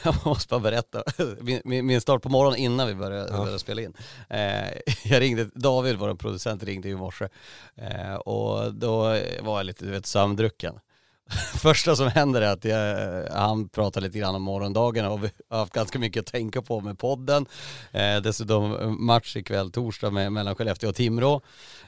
[0.04, 1.02] jag måste bara berätta.
[1.40, 3.38] Min, min start på morgonen innan vi började, ja.
[3.38, 3.94] började spela in.
[4.28, 4.68] Eh,
[5.04, 7.28] jag ringde, David, vår producent, ringde i morse.
[7.76, 9.02] Eh, och då
[9.40, 10.74] var jag lite, du vet, sömndrucken.
[11.62, 15.58] Första som händer är att jag, han pratar lite grann om morgondagen och vi har
[15.58, 17.46] haft ganska mycket att tänka på med podden.
[17.92, 21.40] Eh, dessutom match ikväll torsdag med, mellan Skellefteå och Timrå.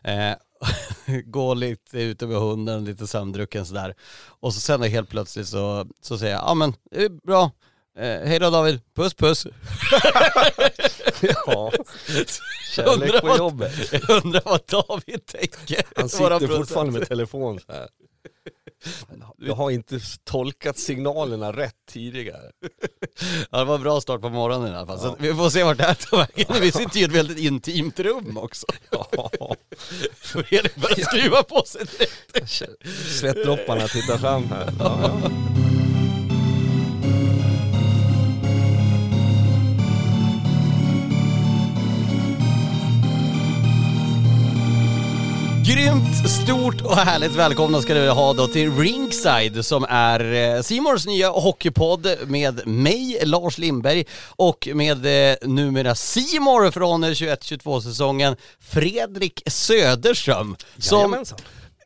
[0.04, 0.32] Eh,
[1.24, 3.94] gå lite ute med hunden, lite sömndrucken sådär.
[4.40, 7.50] Och så sen helt plötsligt så, så säger jag, ja men det är bra,
[7.98, 9.46] eh, hej då David, puss puss.
[11.46, 11.72] ja,
[12.74, 13.92] kärlek på jobbet.
[13.92, 15.82] Jag undrar vad David tänker.
[15.96, 17.88] Han sitter fortfarande med telefon så här.
[19.38, 22.50] Jag har inte tolkat signalerna rätt tidigare.
[23.50, 24.98] Ja, det var en bra start på morgonen i alla fall.
[24.98, 26.56] Så vi får se vart det här tar vägen.
[26.60, 28.66] Vi sitter ju i ett väldigt intimt rum också.
[28.90, 29.08] Ja.
[30.16, 32.62] Fredrik börjar skruva på sig direkt.
[33.18, 34.72] Svettdropparna tittar fram här.
[34.78, 35.30] Ja, ja.
[45.64, 51.06] Grymt, stort och härligt välkomna ska du ha då till Ringside som är eh, Simors
[51.06, 58.36] nya hockeypodd med mig, Lars Lindberg och med eh, numera Simor från eh, 21-22 säsongen,
[58.60, 60.56] Fredrik Söderström.
[60.78, 61.38] Som Jajamensan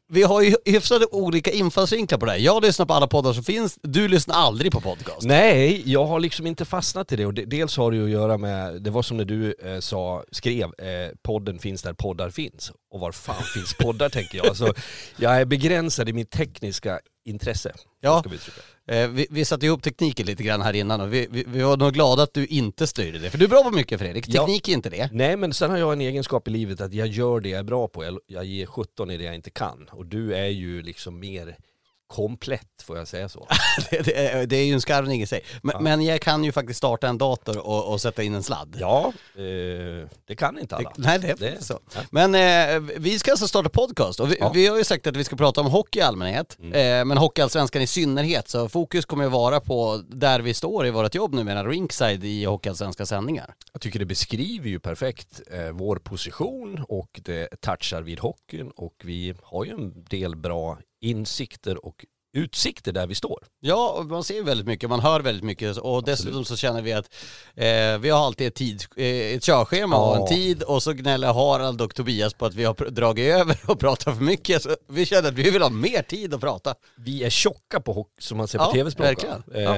[0.08, 2.38] vi har ju hyfsat olika infallsvinklar på det här.
[2.38, 5.26] Jag lyssnar på alla poddar som finns, du lyssnar aldrig på podcast.
[5.26, 8.38] Nej, jag har liksom inte fastnat i det och dels har det ju att göra
[8.38, 12.72] med, det var som när du eh, sa, skrev, eh, podden finns där poddar finns.
[12.90, 14.46] Och var fan finns poddar tänker jag.
[14.46, 14.74] Alltså,
[15.16, 17.72] jag är begränsad i mitt tekniska intresse.
[18.00, 18.24] Ja,
[18.86, 21.76] eh, vi, vi satte ihop tekniken lite grann här innan och vi, vi, vi, var
[21.76, 23.30] nog glada att du inte styrde det.
[23.30, 24.72] För du är bra på mycket Fredrik, teknik ja.
[24.72, 25.08] är inte det.
[25.12, 27.64] Nej men sen har jag en egenskap i livet att jag gör det jag är
[27.64, 28.04] bra på.
[28.04, 29.88] Jag, jag ger 17 i det jag inte kan.
[29.92, 31.56] Och du är ju liksom mer
[32.06, 33.46] komplett, får jag säga så?
[33.90, 35.40] det, det, är, det, är ju en skarvning i sig.
[35.62, 35.80] Men, ja.
[35.80, 38.76] men, jag kan ju faktiskt starta en dator och, och sätta in en sladd.
[38.80, 40.92] Ja, eh, det kan inte alla.
[40.96, 41.80] Det, nej, det är det, så.
[41.94, 42.00] Ja.
[42.10, 44.52] Men eh, vi ska alltså starta podcast och vi, ja.
[44.54, 46.72] vi, har ju sagt att vi ska prata om hockey i allmänhet, mm.
[46.72, 48.48] eh, men hockeyallsvenskan i synnerhet.
[48.48, 52.24] Så fokus kommer ju vara på där vi står i vårt jobb nu, menar Rinkside
[52.24, 53.54] i hockeyallsvenska sändningar.
[53.72, 58.94] Jag tycker det beskriver ju perfekt eh, vår position och det touchar vid hockeyn och
[59.04, 62.04] vi har ju en del bra insikter och
[62.36, 63.44] utsikter där vi står.
[63.60, 67.14] Ja, man ser väldigt mycket, man hör väldigt mycket och dessutom så känner vi att
[67.54, 70.10] eh, vi har alltid ett, tid, eh, ett körschema ja.
[70.10, 73.58] och en tid och så gnäller Harald och Tobias på att vi har dragit över
[73.66, 74.62] och pratat för mycket.
[74.62, 76.74] Så vi känner att vi vill ha mer tid att prata.
[76.96, 79.24] Vi är tjocka på hockey som man ser på ja, tv-språk.
[79.54, 79.74] Eh, ja.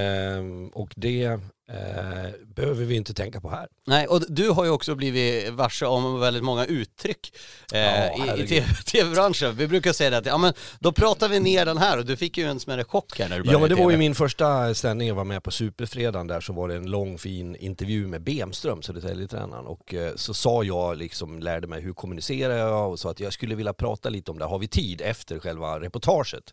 [0.73, 3.69] Och det eh, behöver vi inte tänka på här.
[3.87, 7.33] Nej, och du har ju också blivit varse om väldigt många uttryck
[7.73, 9.57] eh, ja, i, i tv-branschen.
[9.57, 12.17] Vi brukar säga det att, ja men då pratar vi ner den här och du
[12.17, 14.75] fick ju en smärre chock här när du Ja men det var ju min första
[14.75, 18.23] sändning, jag var med på Superfredagen där så var det en lång fin intervju med
[18.23, 23.11] Bemström, Södertäljetränaren och eh, så sa jag liksom, lärde mig hur kommunicerar jag och sa
[23.11, 26.53] att jag skulle vilja prata lite om det, har vi tid efter själva reportaget?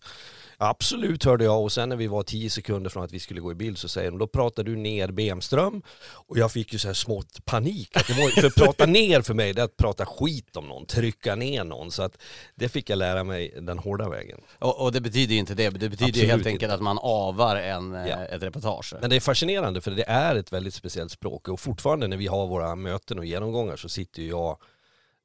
[0.57, 3.51] Absolut hörde jag och sen när vi var tio sekunder från att vi skulle gå
[3.51, 6.87] i bild så säger de, då pratar du ner Bemström och jag fick ju så
[6.87, 7.97] här smått panik.
[7.97, 10.67] Att det var, för att prata ner för mig det är att prata skit om
[10.67, 11.91] någon, trycka ner någon.
[11.91, 12.17] Så att
[12.55, 14.41] det fick jag lära mig den hårda vägen.
[14.59, 16.75] Och, och det betyder ju inte det, det betyder Absolut helt enkelt inte.
[16.75, 18.07] att man avar en, ja.
[18.07, 18.93] Eh, ett reportage.
[19.01, 22.27] Men det är fascinerande för det är ett väldigt speciellt språk och fortfarande när vi
[22.27, 24.57] har våra möten och genomgångar så sitter ju jag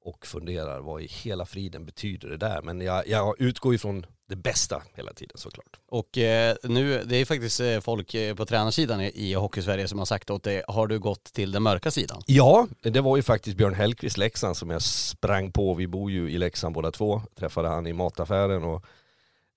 [0.05, 2.63] och funderar vad i hela friden betyder det där.
[2.63, 5.81] Men jag, jag utgår ifrån det bästa hela tiden såklart.
[5.89, 9.99] Och eh, nu, det är faktiskt eh, folk eh, på tränarsidan i, i Hockeysverige som
[9.99, 12.23] har sagt åt dig, har du gått till den mörka sidan?
[12.27, 16.31] Ja, det var ju faktiskt Björn Hellkvist Leksand som jag sprang på, vi bor ju
[16.31, 18.85] i Leksand båda två, träffade han i mataffären och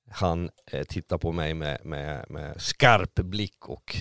[0.09, 3.95] han eh, tittade på mig med, med, med skarp blick och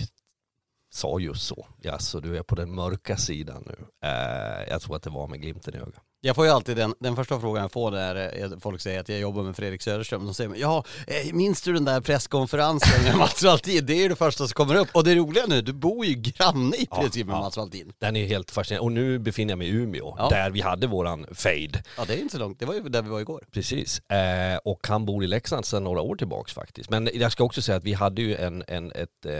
[0.89, 1.67] sa just så.
[1.81, 4.07] Ja, så du är på den mörka sidan nu.
[4.07, 6.03] Eh, jag tror att det var med glimten i ögat.
[6.25, 9.09] Jag får ju alltid den, den första frågan jag får där eh, folk säger att
[9.09, 10.25] jag jobbar med Fredrik Söderström.
[10.25, 13.85] De säger ja, eh, minns du den där presskonferensen med Mats Valtin?
[13.85, 14.87] Det är ju det första som kommer upp.
[14.91, 17.39] Och det roliga nu, du bor ju granne i princip med ja.
[17.39, 17.93] Mats Valtin.
[17.99, 18.85] Den är helt fascinerande.
[18.85, 20.29] Och nu befinner jag mig i Umeå, ja.
[20.29, 21.83] där vi hade våran fade.
[21.97, 22.59] Ja, det är inte så långt.
[22.59, 23.43] Det var ju där vi var igår.
[23.51, 23.99] Precis.
[23.99, 26.89] Eh, och han bor i Leksand sedan några år tillbaks faktiskt.
[26.89, 29.33] Men jag ska också säga att vi hade ju en, en ett, eh,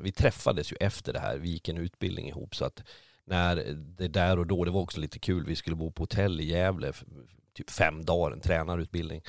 [0.00, 1.36] vi träffades ju efter det här.
[1.36, 2.82] Vi gick en utbildning ihop så att
[3.24, 6.40] när det där och då, det var också lite kul, vi skulle bo på hotell
[6.40, 6.92] i Gävle
[7.54, 9.22] typ fem dagar, en tränarutbildning.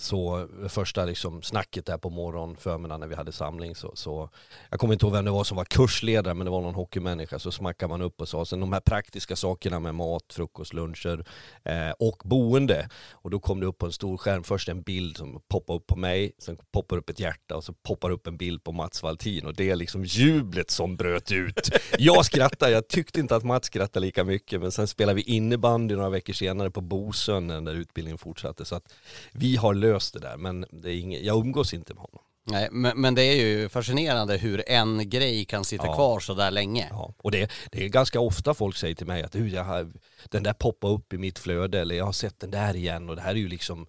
[0.00, 4.30] Så första liksom snacket där på morgon, förmiddagen när vi hade samling så, så
[4.70, 7.38] jag kommer inte ihåg vem det var som var kursledare men det var någon hockeymänniska
[7.38, 11.24] så smackade man upp och sa sen de här praktiska sakerna med mat, frukost, luncher
[11.64, 15.16] eh, och boende och då kom det upp på en stor skärm först en bild
[15.16, 18.36] som poppar upp på mig, sen poppar upp ett hjärta och så poppar upp en
[18.36, 21.70] bild på Mats Valtin och det är liksom jublet som bröt ut.
[21.98, 25.96] Jag skrattade, jag tyckte inte att Mats skrattade lika mycket men sen spelade vi innebandy
[25.96, 28.94] några veckor senare på Bosön när utbildningen fortsatte så att
[29.32, 32.20] vi har löst det där men det är inget, jag umgås inte med honom.
[32.44, 35.94] Nej, men, men det är ju fascinerande hur en grej kan sitta ja.
[35.94, 36.88] kvar så där länge.
[36.90, 39.92] Ja, och det, det är ganska ofta folk säger till mig att jag har,
[40.28, 43.16] den där poppar upp i mitt flöde eller jag har sett den där igen och
[43.16, 43.86] det här är ju liksom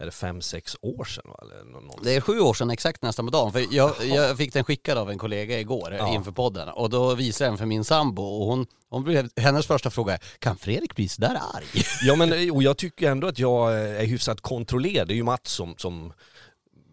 [0.00, 1.32] är det fem, sex år sedan?
[1.42, 2.04] Eller.
[2.04, 3.52] Det är sju år sedan exakt nästan på dagen.
[3.52, 6.14] För jag, jag fick den skickad av en kollega igår ja.
[6.14, 9.66] inför podden och då visade jag den för min sambo och hon, hon blev, hennes
[9.66, 11.64] första fråga är, kan Fredrik bli sådär arg?
[12.02, 15.08] Ja men och jag tycker ändå att jag är hyfsat kontrollerad.
[15.08, 16.12] Det är ju Mats som, som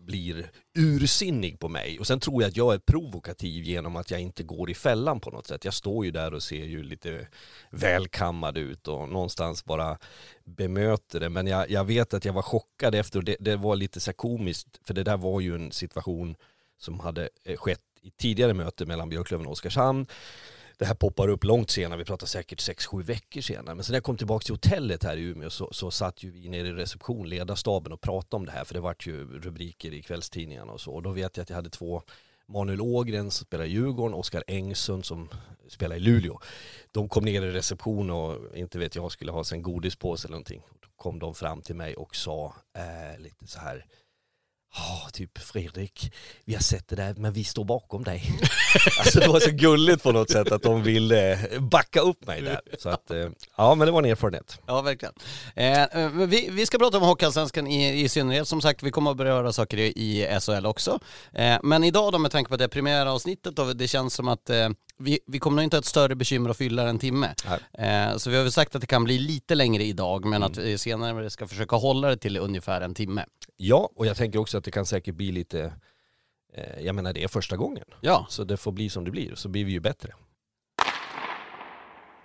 [0.06, 2.00] blir ursinnig på mig.
[2.00, 5.20] Och sen tror jag att jag är provokativ genom att jag inte går i fällan
[5.20, 5.66] på något sätt.
[5.66, 7.28] Jag står ju där och ser ju lite
[7.70, 9.98] välkammad ut och någonstans bara
[10.44, 11.30] bemöter det.
[11.30, 14.14] Men jag, jag vet att jag var chockad efter och det, det var lite så
[14.14, 16.36] komiskt för det där var ju en situation
[16.78, 20.06] som hade eh, skett i tidigare möte mellan Björklöven och Oskarshamn
[20.84, 23.76] det här poppar upp långt senare, vi pratar säkert 6-7 veckor senare.
[23.76, 26.32] Men sen när jag kom tillbaka till hotellet här i Umeå så, så satt ju
[26.32, 29.94] vi nere i reception, ledarstaben och pratade om det här för det vart ju rubriker
[29.94, 30.92] i kvällstidningarna och så.
[30.92, 32.02] Och då vet jag att jag hade två
[32.48, 35.30] Manuel Ågren som spelar i Djurgården, Oskar Engsund som
[35.68, 36.40] spelar i Luleå.
[36.92, 40.34] De kom ner i reception och inte vet jag skulle ha sig en godispåse eller
[40.34, 40.64] någonting.
[40.82, 43.86] Då kom de fram till mig och sa eh, lite så här
[44.76, 46.14] Ja, typ Fredrik,
[46.46, 48.24] vi har sett det där men vi står bakom dig.
[49.00, 52.62] alltså det var så gulligt på något sätt att de ville backa upp mig där.
[52.80, 54.60] Så att, eh, ja men det var en erfarenhet.
[54.66, 55.14] Ja, verkligen.
[55.56, 58.48] Eh, eh, vi, vi ska prata om Hockeyallsvenskan i, i synnerhet.
[58.48, 61.00] Som sagt, vi kommer att beröra saker i, i SHL också.
[61.34, 64.70] Eh, men idag då med tanke på det premiäravsnittet och det känns som att eh,
[65.00, 67.36] vi, vi kommer nog inte ha ett större bekymmer att fylla en timme.
[67.74, 70.52] Eh, så vi har väl sagt att det kan bli lite längre idag men mm.
[70.52, 73.26] att vi senare ska försöka hålla det till ungefär en timme.
[73.58, 75.74] Ja, och jag tänker också att det kan säkert bli lite,
[76.54, 77.86] eh, jag menar det är första gången.
[78.02, 78.26] Ja.
[78.30, 80.14] Så det får bli som det blir, så blir vi ju bättre.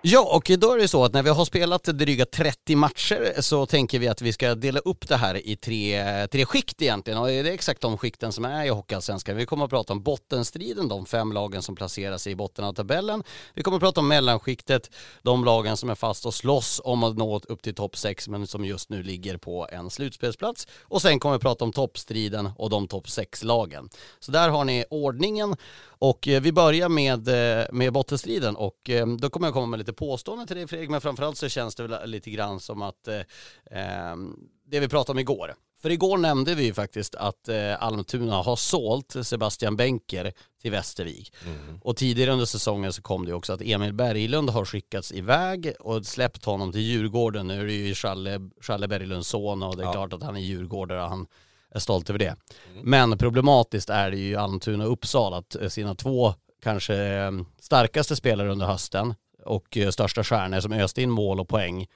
[0.03, 3.67] Ja, och då är det så att när vi har spelat dryga 30 matcher så
[3.67, 7.19] tänker vi att vi ska dela upp det här i tre, tre skikt egentligen.
[7.19, 9.37] Och det är exakt de skikten som är i Hockeyallsvenskan.
[9.37, 12.73] Vi kommer att prata om bottenstriden, de fem lagen som placerar sig i botten av
[12.73, 13.23] tabellen.
[13.55, 14.91] Vi kommer att prata om mellanskiktet,
[15.23, 18.47] de lagen som är fast och slåss om att nå upp till topp 6 men
[18.47, 20.67] som just nu ligger på en slutspelsplats.
[20.83, 23.89] Och sen kommer vi att prata om toppstriden och de topp 6-lagen.
[24.21, 25.56] Så där har ni ordningen
[26.00, 29.79] och eh, vi börjar med, eh, med bottenstriden och eh, då kommer jag komma med
[29.79, 33.08] lite påståenden till dig Fredrik, men framförallt så känns det väl lite grann som att
[33.08, 34.17] eh,
[34.67, 35.55] det vi pratade om igår.
[35.82, 40.32] För igår nämnde vi ju faktiskt att eh, Almtuna har sålt Sebastian Benker
[40.62, 41.32] till Västervik.
[41.44, 41.81] Mm.
[41.82, 46.06] Och tidigare under säsongen så kom det också att Emil Berglund har skickats iväg och
[46.06, 47.46] släppt honom till Djurgården.
[47.46, 49.93] Nu är det ju Challe, Challe Berglunds son och det är ja.
[49.93, 51.26] klart att han är djurgårdare och han
[51.70, 52.37] är stolt över det.
[52.73, 52.82] Mm.
[52.85, 57.31] Men problematiskt är det ju Almtuna och Uppsala att eh, sina två kanske eh,
[57.61, 59.14] starkaste spelare under hösten
[59.49, 61.87] och eh, största stjärnor som öste in mål och poäng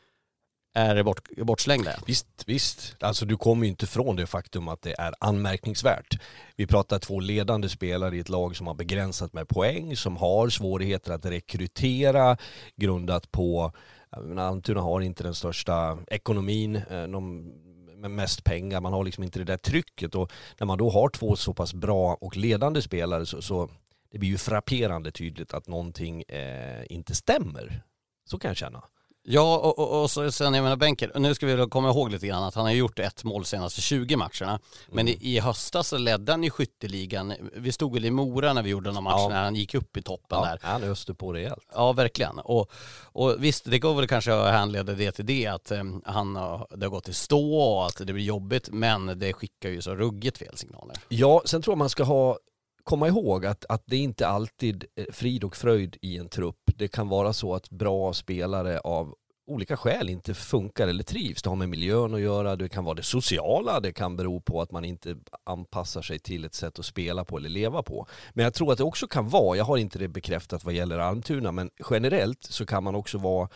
[0.75, 1.91] är bort, bortslängda.
[2.07, 2.97] Visst, visst.
[3.01, 6.21] Alltså du kommer ju inte från det faktum att det är anmärkningsvärt.
[6.57, 10.49] Vi pratar två ledande spelare i ett lag som har begränsat med poäng, som har
[10.49, 12.37] svårigheter att rekrytera
[12.77, 13.73] grundat på
[14.39, 16.77] Almtuna har inte den största ekonomin.
[16.77, 17.53] Eh, de
[17.97, 21.09] med mest pengar, man har liksom inte det där trycket och när man då har
[21.09, 23.71] två så pass bra och ledande spelare så, så
[24.12, 27.82] det blir ju frapperande tydligt att någonting eh, inte stämmer.
[28.25, 28.82] Så kan jag känna.
[29.25, 32.27] Ja, och, och, och så, sen jag menar Benker, nu ska vi komma ihåg lite
[32.27, 34.60] grann att han har gjort ett mål senaste 20 matcherna.
[34.89, 35.19] Men mm.
[35.20, 37.34] i, i höstas så ledde han ju skytteligan.
[37.53, 39.29] Vi stod väl i Mora när vi gjorde någon match ja.
[39.29, 40.58] när han gick upp i toppen ja, där.
[40.63, 41.67] han öste på rejält.
[41.75, 42.39] Ja, verkligen.
[42.39, 42.70] Och,
[43.03, 46.67] och visst, det går väl kanske att handleda det till det att um, han har,
[46.70, 48.69] det har gått i stå och att det blir jobbigt.
[48.70, 50.96] Men det skickar ju så ruggigt fel signaler.
[51.08, 52.39] Ja, sen tror jag man ska ha
[52.84, 56.60] komma ihåg att, att det inte alltid är frid och fröjd i en trupp.
[56.77, 59.15] Det kan vara så att bra spelare av
[59.46, 61.43] olika skäl inte funkar eller trivs.
[61.43, 64.60] Det har med miljön att göra, det kan vara det sociala, det kan bero på
[64.60, 68.06] att man inte anpassar sig till ett sätt att spela på eller leva på.
[68.32, 70.98] Men jag tror att det också kan vara, jag har inte det bekräftat vad gäller
[70.98, 73.48] Almtuna, men generellt så kan man också vara,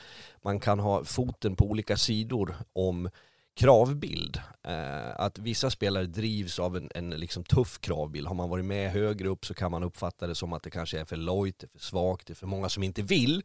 [0.43, 3.09] man kan ha foten på olika sidor om
[3.57, 4.41] kravbild.
[4.65, 8.27] Eh, att vissa spelare drivs av en, en liksom tuff kravbild.
[8.27, 11.01] Har man varit med högre upp så kan man uppfatta det som att det kanske
[11.01, 13.43] är för lojt, för svagt, det är för många som inte vill.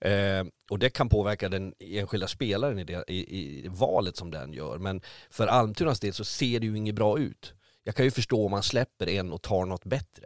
[0.00, 4.52] Eh, och det kan påverka den enskilda spelaren i, det, i, i valet som den
[4.52, 4.78] gör.
[4.78, 5.00] Men
[5.30, 7.54] för Almtunas del så ser det ju inget bra ut.
[7.82, 10.24] Jag kan ju förstå om man släpper en och tar något bättre.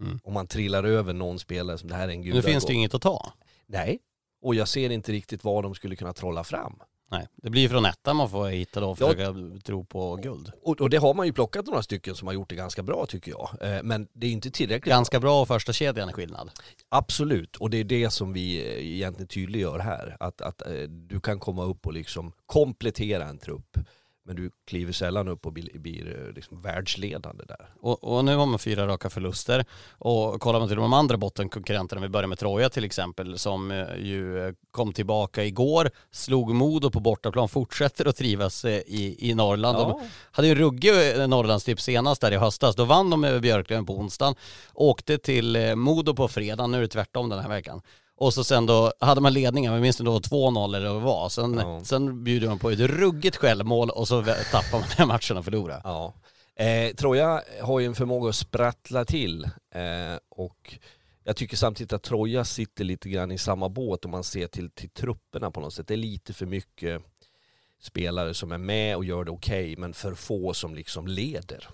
[0.00, 0.20] Mm.
[0.24, 2.34] Om man trillar över någon spelare som det här är en gud.
[2.34, 3.32] Nu finns det ju inget att ta.
[3.66, 3.98] Nej,
[4.42, 6.82] och jag ser inte riktigt vad de skulle kunna trolla fram.
[7.10, 9.34] Nej, det blir från ettan man får hitta då och försöka ja,
[9.64, 10.52] tro på guld.
[10.62, 13.06] Och, och, det har man ju plockat några stycken som har gjort det ganska bra
[13.06, 13.50] tycker jag.
[13.60, 16.50] Eh, men det är inte tillräckligt Ganska bra och första kedjan är skillnad.
[16.88, 20.16] Absolut, och det är det som vi eh, egentligen tydliggör här.
[20.20, 23.78] Att, att eh, du kan komma upp och liksom komplettera en trupp
[24.28, 27.70] men du kliver sällan upp och blir, blir eh, liksom världsledande där.
[27.80, 29.64] Och, och, nu har man fyra raka förluster.
[29.90, 33.96] Och kollar man till de andra bottenkonkurrenterna, vi börjar med Troja till exempel, som eh,
[33.98, 39.78] ju eh, kom tillbaka igår, slog Modo på bortaplan, fortsätter att trivas i, i Norrland.
[39.78, 39.82] Ja.
[39.82, 40.92] De hade ju en ruggig
[41.28, 42.76] Norrlandstipp senast där i höstas.
[42.76, 44.34] Då vann de över Björklöven på onsdagen,
[44.74, 47.82] åkte till Modo på fredag, nu är det tvärtom den här veckan.
[48.20, 51.04] Och så sen då hade man ledningen, men minns det då 2-0 eller vad det
[51.04, 51.28] var.
[51.28, 51.80] Sen, ja.
[51.84, 55.80] sen bjuder man på ett ruggigt självmål och så tappar man den matchen och förlorar.
[55.84, 56.14] Ja.
[56.64, 59.44] Eh, Troja har ju en förmåga att sprattla till
[59.74, 60.78] eh, och
[61.24, 64.70] jag tycker samtidigt att Troja sitter lite grann i samma båt om man ser till,
[64.70, 65.86] till trupperna på något sätt.
[65.86, 67.02] Det är lite för mycket
[67.80, 71.68] spelare som är med och gör det okej, okay, men för få som liksom leder.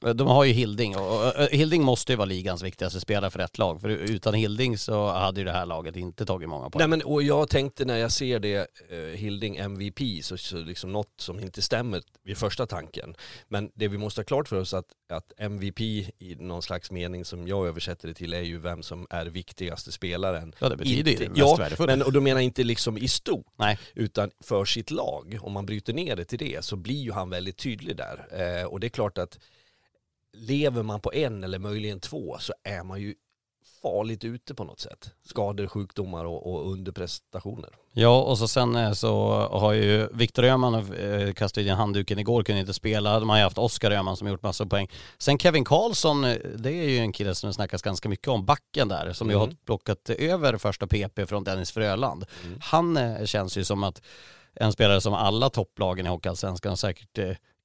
[0.00, 3.80] De har ju Hilding och Hilding måste ju vara ligans viktigaste spelare för ett lag.
[3.80, 6.78] För utan Hilding så hade ju det här laget inte tagit många poäng.
[6.78, 10.92] Nej men och jag tänkte när jag ser det, uh, Hilding MVP, så, så liksom
[10.92, 13.14] något som inte stämmer vid första tanken.
[13.48, 17.24] Men det vi måste ha klart för oss att, att MVP i någon slags mening
[17.24, 20.54] som jag översätter det till är ju vem som är viktigaste spelaren.
[20.58, 21.96] Ja det betyder ju det mest ja, värdefulla.
[21.96, 23.78] Men och då menar jag inte liksom i stort, Nej.
[23.94, 25.38] utan för sitt lag.
[25.42, 28.26] Om man bryter ner det till det så blir ju han väldigt tydlig där.
[28.60, 29.38] Uh, och det är klart att
[30.32, 33.14] lever man på en eller möjligen två så är man ju
[33.82, 35.10] farligt ute på något sätt.
[35.24, 37.70] Skador, sjukdomar och, och underprestationer.
[37.92, 42.42] Ja, och så sen eh, så har ju Viktor Öhman eh, kastat in handduken igår,
[42.42, 43.20] kunde inte spela.
[43.20, 44.88] De har ju haft Oskar Öhman som gjort massa poäng.
[45.18, 48.46] Sen Kevin Karlsson, eh, det är ju en kille som det snackas ganska mycket om,
[48.46, 49.40] backen där, som mm.
[49.40, 52.24] ju har plockat över första PP från Dennis Fröland.
[52.44, 52.58] Mm.
[52.62, 54.02] Han känns ju som att
[54.54, 57.18] en spelare som alla topplagen i Hockeyallsvenskan säkert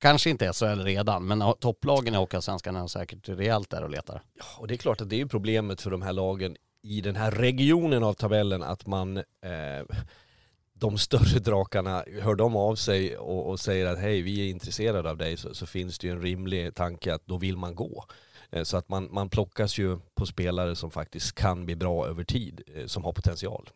[0.03, 4.21] Kanske inte SHL redan, men topplagen i Hockeyallsvenskan är säkert rejält där och letar.
[4.39, 7.15] Ja, och det är klart att det är problemet för de här lagen i den
[7.15, 9.23] här regionen av tabellen att man eh,
[10.73, 15.09] de större drakarna, hör de av sig och, och säger att hej vi är intresserade
[15.09, 18.05] av dig så, så, finns det ju en rimlig tanke att då vill man gå.
[18.51, 22.23] Eh, så att man, man plockas ju på spelare som faktiskt kan bli bra över
[22.23, 23.69] tid, eh, som har potential.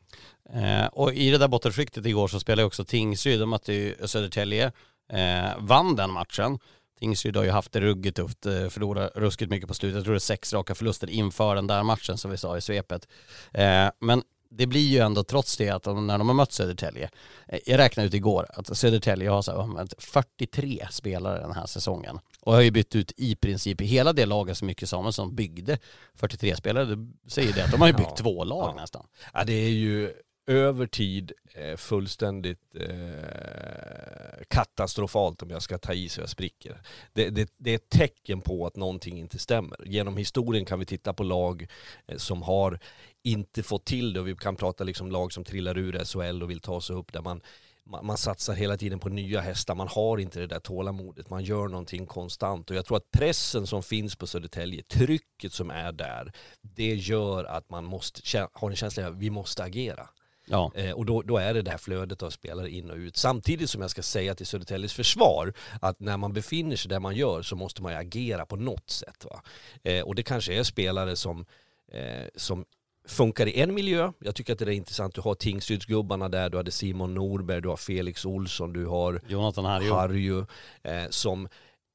[0.53, 4.72] Eh, och i det där bottenskiktet igår så spelade också Tingsryd, de mötte ju Södertälje
[5.10, 6.60] eh, vann den matchen.
[7.00, 9.96] Tingsryd har ju haft det ruggigt tufft, eh, förlorat ruskigt mycket på slutet.
[9.96, 12.62] Jag tror det är sex raka förluster inför den där matchen som vi sa i
[12.62, 13.08] svepet.
[13.54, 17.10] Eh, men det blir ju ändå trots det att de, när de har mött Södertälje,
[17.48, 22.54] eh, jag räknade ut igår att Södertälje har så 43 spelare den här säsongen och
[22.54, 25.78] har ju bytt ut i princip hela det laget som Micke Samuelsson byggde
[26.16, 26.86] 43 spelare.
[26.86, 28.82] Det säger det att de har ju byggt ja, två lag ja.
[28.82, 29.06] nästan.
[29.34, 30.14] Ja det är ju
[30.48, 36.82] över tid eh, fullständigt eh, katastrofalt om jag ska ta i så jag spricker.
[37.13, 39.77] Det, det, det, är ett tecken på att någonting inte stämmer.
[39.86, 41.68] Genom historien kan vi titta på lag
[42.08, 42.80] eh, som har
[43.24, 46.50] inte fått till det och vi kan prata liksom lag som trillar ur SHL och
[46.50, 47.42] vill ta sig upp där man
[47.89, 51.44] man, man satsar hela tiden på nya hästar, man har inte det där tålamodet, man
[51.44, 52.70] gör någonting konstant.
[52.70, 57.44] Och jag tror att pressen som finns på Södertälje, trycket som är där, det gör
[57.44, 60.10] att man måste har en känsla av att vi måste agera.
[60.50, 60.72] Ja.
[60.75, 63.18] Eh, och då, då är det det här flödet av spelare in och ut.
[63.18, 67.16] Samtidigt som jag ska säga till Södertäljes försvar att när man befinner sig där man
[67.16, 69.25] gör så måste man ju agera på något sätt.
[69.25, 69.42] Va?
[69.84, 71.46] Eh, och det kanske är spelare som,
[71.92, 72.66] eh, som
[73.08, 74.12] funkar i en miljö.
[74.20, 75.16] Jag tycker att det är intressant.
[75.16, 79.66] Du har Tingsrydsgubbarna där, du hade Simon Norberg, du har Felix Olsson, du har Jonathan
[79.66, 80.46] Harju, Harju
[80.84, 81.48] eh, som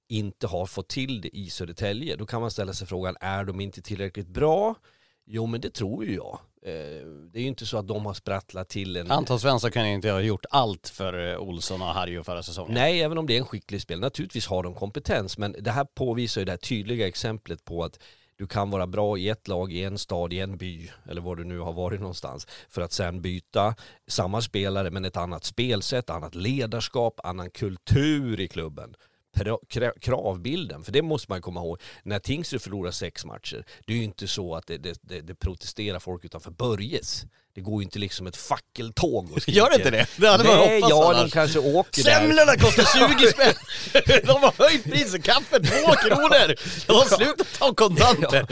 [0.09, 2.16] inte har fått till det i Södertälje.
[2.16, 4.75] Då kan man ställa sig frågan, är de inte tillräckligt bra?
[5.26, 6.38] Jo men det tror ju jag.
[6.62, 9.10] Eh, det är ju inte så att de har sprattlat till en...
[9.10, 12.74] Anton Svensson kan ju inte ha gjort allt för eh, Olsson och Harju förra säsongen.
[12.74, 14.00] Nej, även om det är en skicklig spel.
[14.00, 17.98] Naturligtvis har de kompetens, men det här påvisar ju det här tydliga exemplet på att
[18.36, 21.36] du kan vara bra i ett lag, i en stad, i en by eller var
[21.36, 23.74] du nu har varit någonstans för att sen byta
[24.06, 28.94] samma spelare men ett annat spelsätt, annat ledarskap, annan kultur i klubben
[30.00, 30.84] kravbilden.
[30.84, 31.80] För det måste man komma ihåg.
[32.02, 35.98] När Tingsryd förlorar sex matcher, det är ju inte så att det, det, det, protesterar
[35.98, 37.26] folk utanför Börjes.
[37.54, 40.06] Det går ju inte liksom ett fackeltåg och Gör det inte det?
[40.16, 41.23] Det hade man Nej, hoppats ja annars.
[41.23, 42.11] de kanske åker där.
[42.11, 43.54] Semlorna kostar 20 spänn!
[44.26, 46.54] De har höjt priset, kaffet 2 kronor!
[46.87, 48.47] De har slutat ta kontanter!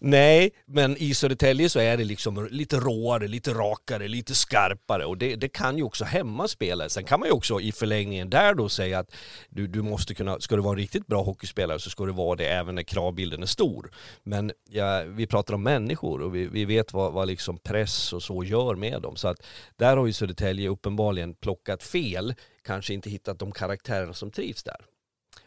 [0.00, 5.18] Nej, men i Södertälje så är det liksom lite råare, lite rakare, lite skarpare och
[5.18, 6.88] det, det kan ju också hämma spelare.
[6.90, 9.14] Sen kan man ju också i förlängningen där då säga att
[9.48, 12.36] du, du måste kunna, ska du vara en riktigt bra hockeyspelare så ska du vara
[12.36, 13.90] det även när kravbilden är stor.
[14.22, 18.22] Men ja, vi pratar om människor och vi, vi vet vad, vad liksom press och
[18.22, 19.16] så gör med dem.
[19.16, 24.30] Så att där har ju Södertälje uppenbarligen plockat fel, kanske inte hittat de karaktärerna som
[24.30, 24.86] trivs där.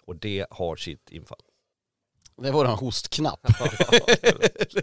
[0.01, 1.41] Och det har sitt infall.
[2.41, 3.39] Det var en hostknapp.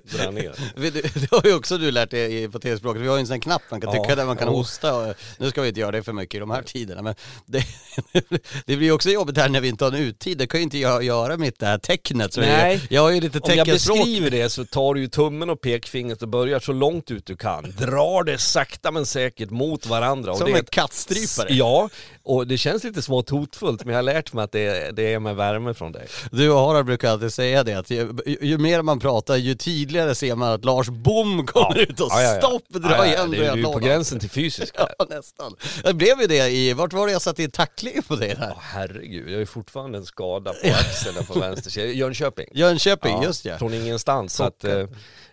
[0.04, 0.54] Dra ner.
[0.76, 3.02] Det, det har ju också du lärt dig på tv-språket.
[3.02, 4.54] Vi har ju en sån knapp man kan Ja, trycka där man kan jo.
[4.54, 4.94] hosta.
[4.96, 7.02] Och, nu ska vi inte göra det för mycket i de här tiderna.
[7.02, 7.14] Men
[7.46, 7.64] det,
[8.66, 10.38] det blir ju också jobbigt här när vi inte har en uttid.
[10.38, 12.32] Det kan ju inte jag göra mitt det här tecknet.
[12.32, 12.72] Så Nej.
[12.74, 13.98] Jag, jag har ju lite Om jag teckenspråk.
[13.98, 17.36] beskriver det så tar du ju tummen och pekfingret och börjar så långt ut du
[17.36, 17.74] kan.
[17.78, 20.32] Drar det sakta men säkert mot varandra.
[20.32, 21.54] Och Som det är en kattstrypare.
[21.54, 21.88] Ja,
[22.22, 25.18] och det känns lite smått hotfullt men jag har lärt mig att det, det är
[25.18, 26.06] med värme från dig.
[26.32, 30.14] Du och Harald brukar alltid säga det att ju, ju, mer man pratar ju tydligare
[30.14, 32.38] ser man att Lars Bom kommer ut och Ja, ja, ja.
[32.40, 34.74] stopp, dra Ja, ja, igen det är ju på gränsen till fysiskt.
[34.78, 35.54] Ja, nästan.
[35.84, 38.54] Det blev ju det i, vart var det jag satte i tackling på Ja, där?
[38.60, 41.86] herregud, jag har ju fortfarande en skada på axeln på vänster sida.
[41.86, 42.46] Jönköping.
[42.54, 43.58] Jönköping, just ja.
[43.58, 44.34] Från ingenstans.
[44.34, 44.86] Så att, eh,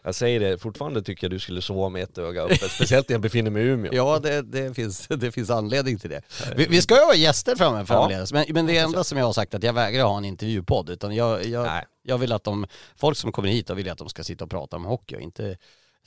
[0.07, 2.71] jag säger det, fortfarande tycker jag du skulle sova med ett öga öppet.
[2.71, 3.93] Speciellt när jag befinner mig i Umeå.
[3.93, 6.21] Ja, det, det, finns, det finns anledning till det.
[6.55, 9.33] Vi, vi ska ju ha gäster framöver framledes, men, men det enda som jag har
[9.33, 11.69] sagt att jag vägrar ha en intervjupodd, utan jag, jag,
[12.03, 14.43] jag vill att de, folk som kommer hit, då vill jag att de ska sitta
[14.43, 15.57] och prata om hockey och inte,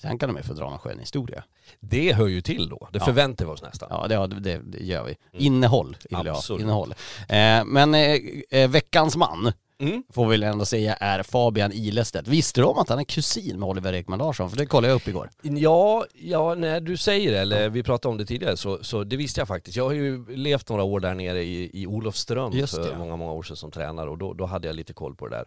[0.03, 1.45] sen kan de ju få dra någon skön historia.
[1.81, 2.89] Det hör ju till då.
[2.93, 3.05] Det Ja.
[3.05, 3.89] förväntar vi oss nästan.
[3.91, 5.17] Ja, det, det, det gör vi.
[5.33, 6.37] Innehåll vill jag.
[6.37, 6.63] Absolut.
[6.63, 6.95] Innehåll.
[7.29, 8.19] Eh, men eh,
[8.51, 10.03] eh, veckans man, Mm.
[10.13, 12.29] får vi väl ändå säga, är Fabian Ilestedt.
[12.29, 14.51] Visste du om att han är kusin med Oliver Ekman Larsson?
[14.51, 15.31] För det kollade jag upp igår.
[15.43, 19.17] Ja, ja, när du säger det, eller vi pratade om det tidigare, så, så det
[19.17, 19.77] visste jag faktiskt.
[19.77, 22.99] Jag har ju levt några år där nere i, i Olofström Just för det.
[22.99, 25.37] många, många år sedan som tränare och då, då hade jag lite koll på det
[25.37, 25.45] där.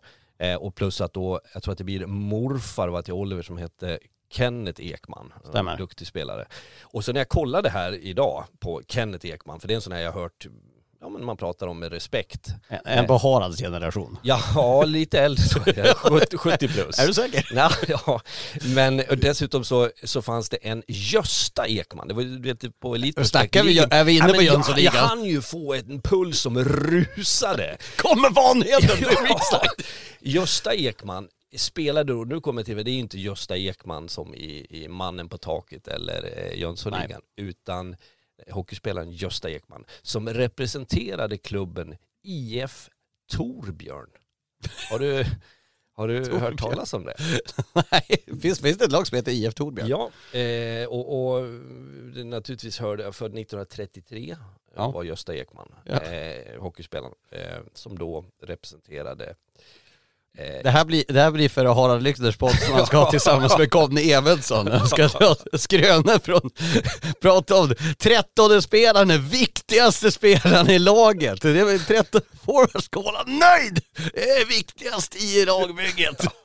[0.52, 3.58] Eh, och plus att då, jag tror att det blir morfar var till Oliver som
[3.58, 4.00] hette
[4.32, 5.72] Kenneth Ekman, Stämmer.
[5.72, 6.46] en duktig spelare.
[6.82, 9.94] Och så när jag kollade här idag på Kenneth Ekman, för det är en sån
[9.94, 10.48] här jag har hört,
[11.04, 12.48] ja men man pratar om med respekt.
[12.68, 14.18] En, en på Haralds generation.
[14.24, 17.00] Ja, lite äldre så är jag, 70, 70 plus.
[17.00, 17.48] Är du säker?
[17.56, 18.22] Ja, ja,
[18.76, 23.30] men dessutom så, så fanns det en Gösta Ekman, det var du vet, på Elitprospekt.
[23.32, 24.96] Snackar vi- är vi inne men på Jönssonligan?
[24.96, 27.78] jag hann ju få en puls som rusade.
[27.98, 29.26] Kommer vanheten till Ja.
[29.30, 29.70] riksdagen?
[30.20, 34.36] Gösta Ekman spelade då, nu kommer till det, det är ju inte Gösta Ekman som
[34.36, 37.96] i, i Mannen på taket eller eh, Jönssonligan, utan
[38.52, 42.90] hockeyspelaren Gösta Ekman som representerade klubben IF
[43.32, 44.10] Torbjörn.
[44.90, 45.26] Har du,
[45.94, 47.16] har du hört talas om det?
[47.92, 49.88] Nej, finns, finns det ett lag som heter IF Torbjörn?
[49.88, 51.44] Ja, eh, och, och
[52.16, 54.36] det naturligtvis hörde jag, född 1933
[54.76, 54.92] Ja.
[54.92, 56.02] var Gösta Ekman, Ja.
[56.02, 59.36] eh, hockeyspelaren, eh, som då representerade eh,
[60.64, 63.58] Det här blir, det här blir för Harald Lyckners podd som han ska ha tillsammans
[63.58, 64.72] med Conny Eventsson.
[64.72, 66.50] Han ska dra skrönor från,
[67.22, 71.42] prata om trettonde spelaren, den viktigaste spelaren i laget.
[71.42, 73.82] Det är 13 forwards ska vara nöjd!
[74.14, 76.28] Det är viktigast i lagbygget.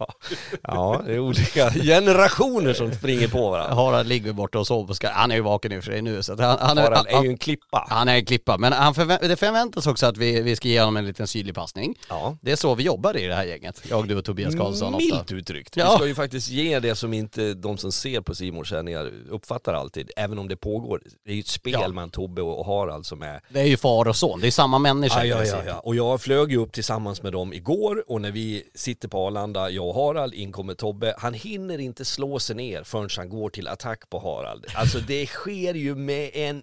[0.63, 3.75] Ja, det är olika generationer som springer på varandra.
[3.75, 4.97] Harald ligger borta och sover.
[5.13, 7.29] Han är ju vaken i och för sig nu så han, han, Harald är ju
[7.29, 7.87] en klippa.
[7.91, 8.59] han är en klippa.
[8.59, 11.55] Men han förvä- det förväntas också att vi, vi ska ge honom en liten syrlig
[11.55, 11.95] passning.
[12.09, 12.37] Ja.
[12.43, 13.78] Det är så vi jobbar i det här gänget.
[13.91, 15.15] Jag, du och Tobias Karlsson ofta.
[15.17, 15.77] Milt uttryckt.
[15.77, 15.91] Ja.
[15.93, 19.75] Vi ska ju faktiskt ge det som inte de som ser på Simons sändningar uppfattar
[19.75, 21.03] alltid, även om det pågår.
[21.25, 21.89] Det är ju ett spel Ja.
[21.89, 24.79] mellan Tobbe och Harald som är Det är ju far och son, det är samma
[24.79, 25.25] människa.
[25.25, 25.79] Ja, ja, ja.
[25.79, 29.71] Och jag flög ju upp tillsammans med dem igår och när vi sitter på Arlanda,
[29.71, 31.15] jag och Harald, in kommer Tobbe.
[31.19, 34.67] Han hinner inte slå sig ner förrän han går till attack på Harald.
[34.75, 36.63] Alltså det sker ju med en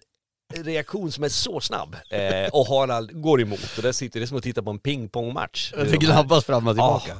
[0.54, 1.96] reaktion som är så snabb.
[2.10, 5.74] Eh, och Harald går emot och där sitter det som att titta på en pingpongmatch.
[5.74, 7.12] Det gnabbas fram och tillbaka.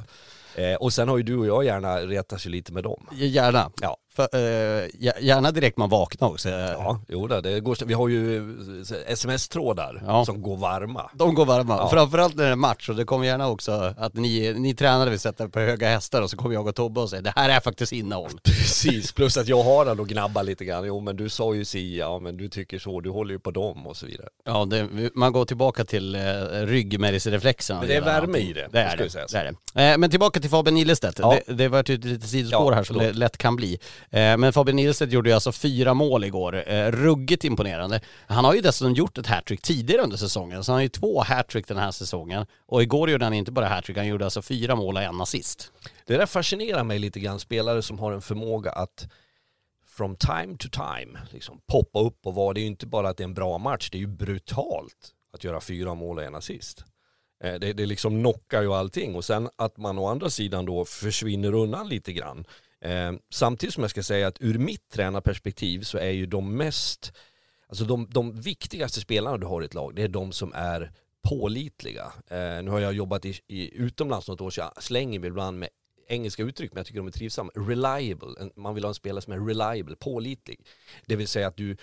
[0.56, 0.62] Ja.
[0.62, 3.06] Eh, och sen har ju du och jag gärna retat sig lite med dem.
[3.12, 3.70] Gärna.
[3.80, 3.96] Ja.
[4.16, 6.48] För, eh, gär- gärna direkt man vaknar också.
[6.48, 10.24] Ja, jo då, det går, vi har ju eh, sms-trådar Ja.
[10.24, 11.10] som går varma.
[11.14, 11.76] De går varma.
[11.76, 11.88] Ja.
[11.88, 15.20] Framförallt när det är match och det kommer gärna också att ni, ni tränare vill
[15.20, 17.60] sätta på höga hästar och så kommer jag och Tobbe och säger det här är
[17.60, 18.30] faktiskt innehåll.
[18.44, 20.84] Precis, plus att jag har den och gnabbar lite grann.
[20.86, 23.50] Jo men du sa ju si, ja men du tycker så, du håller ju på
[23.50, 24.28] dem och så vidare.
[24.44, 26.20] Ja, det, man går tillbaka till eh,
[26.90, 27.80] ryggmärgsreflexerna.
[27.80, 29.08] Men det är värme i det, Det är det.
[29.32, 29.82] det, är det.
[29.92, 31.18] Eh, men tillbaka till Fabian Ilestedt.
[31.18, 31.38] Ja.
[31.46, 33.78] Det, det var ett lite sidospår Ja, här som det lätt kan bli.
[34.10, 36.68] Eh, men Fabian Nilsson gjorde ju alltså fyra mål igår.
[36.68, 38.00] Eh, ruggigt imponerande.
[38.26, 41.22] Han har ju dessutom gjort ett hattrick tidigare under säsongen, så han har ju två
[41.22, 42.46] hattrick den här säsongen.
[42.66, 45.72] Och igår gjorde han inte bara hattrick, han gjorde alltså fyra mål och en assist.
[46.06, 49.08] Det där fascinerar mig lite grann, spelare som har en förmåga att
[49.96, 53.16] from time to time liksom poppa upp och vara, det är ju inte bara att
[53.16, 56.34] det är en bra match, det är ju brutalt att göra fyra mål och en
[56.34, 56.84] assist.
[57.44, 60.84] Eh, det, det liksom knockar ju allting och sen att man å andra sidan då
[60.84, 62.44] försvinner undan lite grann.
[62.86, 67.12] Eh, samtidigt som jag ska säga att ur mitt tränarperspektiv så är ju de mest,
[67.68, 70.92] alltså de, de viktigaste spelarna du har i ett lag, det är de som är
[71.28, 72.12] pålitliga.
[72.28, 75.58] Eh, nu har jag jobbat i, i utomlands något år så jag slänger mig ibland
[75.58, 75.68] med
[76.08, 77.50] engelska uttryck men jag tycker de är trivsamma.
[77.54, 80.66] Reliable, man vill ha en spelare som är reliable, pålitlig.
[81.06, 81.76] Det vill säga att du,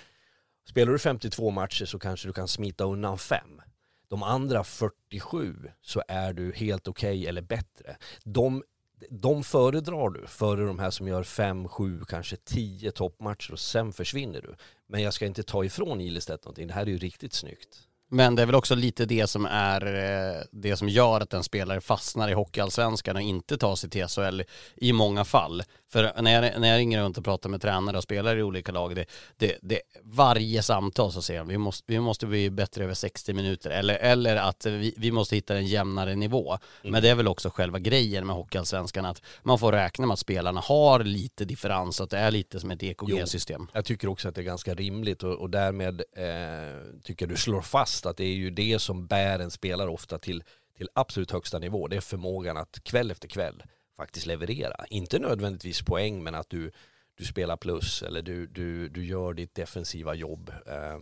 [0.69, 3.61] spelar du 52 matcher så kanske du kan smita undan fem.
[4.07, 7.97] De andra 47 så är du helt okej okay eller bättre.
[8.23, 8.63] De,
[9.09, 13.93] de föredrar du före de här som gör 5, 7, kanske tio toppmatcher och sen
[13.93, 14.55] försvinner du.
[14.87, 17.87] Men jag ska inte ta ifrån Ilestedt någonting, det här är ju riktigt snyggt.
[18.09, 21.43] Men det är väl också lite det som är eh, det som gör att en
[21.43, 24.41] spelare fastnar i hockeyallsvenskan och inte tar sig till SHL
[24.75, 25.63] i många fall.
[25.93, 28.71] För när jag, när jag ringer runt och pratar med tränare och spelare i olika
[28.71, 29.05] lag, det,
[29.37, 33.33] det, det, varje samtal så säger de vi måste, vi måste bli bättre över 60
[33.33, 36.51] minuter eller, eller att vi, vi måste hitta en jämnare nivå.
[36.81, 36.91] Mm.
[36.91, 40.19] Men det är väl också själva grejen med hockeyallsvenskan att man får räkna med att
[40.19, 43.67] spelarna har lite differens, att det är lite som ett EKG-system.
[43.73, 47.61] Jag tycker också att det är ganska rimligt och, och därmed eh, tycker du slår
[47.61, 50.43] fast att det är ju det som bär en spelare ofta till,
[50.77, 51.87] till absolut högsta nivå.
[51.87, 53.63] Det är förmågan att kväll efter kväll
[53.97, 54.85] faktiskt leverera.
[54.89, 56.71] Inte nödvändigtvis poäng men att du,
[57.15, 60.99] du spelar plus eller du, du, du gör ditt defensiva jobb, eh,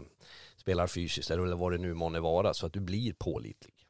[0.57, 3.80] spelar fysiskt eller vad det nu månne vara så att du blir pålitlig.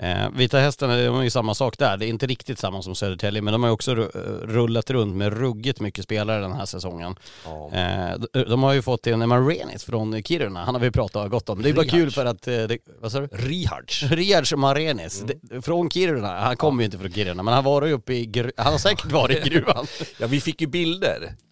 [0.00, 1.96] Eh, Vita Hästen de är ju samma sak där.
[1.96, 3.94] Det är inte riktigt samma som Södertälje men de har ju också
[4.42, 7.16] rullat runt med ruggigt mycket spelare den här säsongen.
[7.44, 7.70] Ja.
[7.72, 11.62] Eh, de har ju fått en Marenis från Kiruna, han har vi pratat gott om.
[11.62, 13.26] Det är bara kul för att, eh, det, vad sa du?
[13.26, 14.02] Rihards.
[14.10, 15.62] Rihards Marenis, mm.
[15.62, 16.40] från Kiruna.
[16.40, 19.12] Han kommer ju inte från Kiruna men han var ju uppe i, han har säkert
[19.12, 19.86] varit i gruvan.
[20.18, 21.34] ja vi fick ju bilder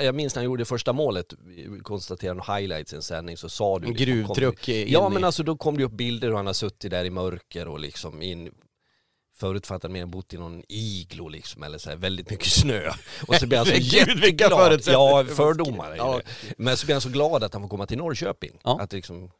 [0.00, 1.34] jag minns när han gjorde första målet,
[1.82, 3.86] konstaterade highlights i en sändning, så sa du...
[3.86, 6.90] Liksom, Gruvtruck in Ja men alltså då kom det upp bilder och han har suttit
[6.90, 8.50] där i mörker och liksom in
[9.40, 12.90] förutfattat mer bott i någon iglo liksom, eller så här, väldigt mycket snö.
[13.26, 14.80] Och så blir han så jätteglad.
[14.86, 16.20] Ja, fördomar ja.
[16.56, 18.58] Men så blir han så glad att han får komma till Norrköping.
[18.64, 18.80] Ja.
[18.80, 19.30] Att liksom,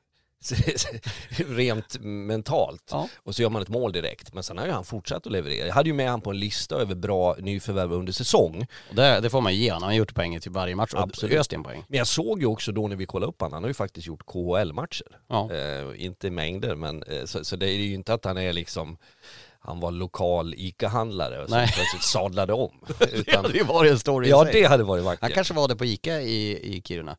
[1.31, 2.89] rent mentalt.
[2.91, 3.09] Ja.
[3.17, 4.35] Och så gör man ett mål direkt.
[4.35, 5.67] Men sen har ju han fortsatt att leverera.
[5.67, 8.67] Jag hade ju med han på en lista över bra nyförvärv under säsong.
[8.93, 9.83] Det, det får man ge honom.
[9.83, 11.39] Han har gjort poäng till varje match och Absolut.
[11.39, 11.85] öst in poäng.
[11.89, 14.07] Men jag såg ju också då när vi kollade upp honom, han har ju faktiskt
[14.07, 15.19] gjort KHL-matcher.
[15.29, 15.53] Ja.
[15.53, 18.99] Eh, inte mängder, men eh, så, så, det är ju inte att han är liksom
[19.63, 22.85] han var lokal ICA-handlare och så plötsligt sadlade om.
[23.01, 25.23] Utan, det hade ju varit en story Ja, det hade varit vackert.
[25.23, 27.17] Han kanske var det på ICA i, i Kiruna.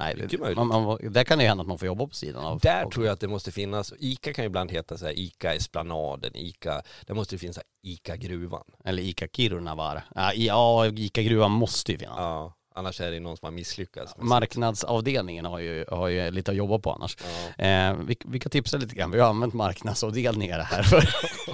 [0.00, 2.58] Nej, det, man, man, där kan det hända att man får jobba på sidan av.
[2.58, 5.54] Där tror jag att det måste finnas, ICA kan ju ibland heta så här, ICA
[5.54, 8.64] Esplanaden, ICA, där måste det finnas ICA Gruvan.
[8.84, 10.02] Eller ICA Kiruna var
[10.34, 12.16] ja, ICA Gruvan måste ju finnas.
[12.16, 12.54] Ja.
[12.74, 14.14] Annars är det någon som har misslyckats.
[14.18, 17.16] Marknadsavdelningen har ju, har ju lite att jobba på annars.
[17.56, 17.64] Ja.
[17.64, 19.10] Eh, vi, vi kan tipsa lite grann.
[19.10, 21.08] Vi har använt marknadsavdelningar här för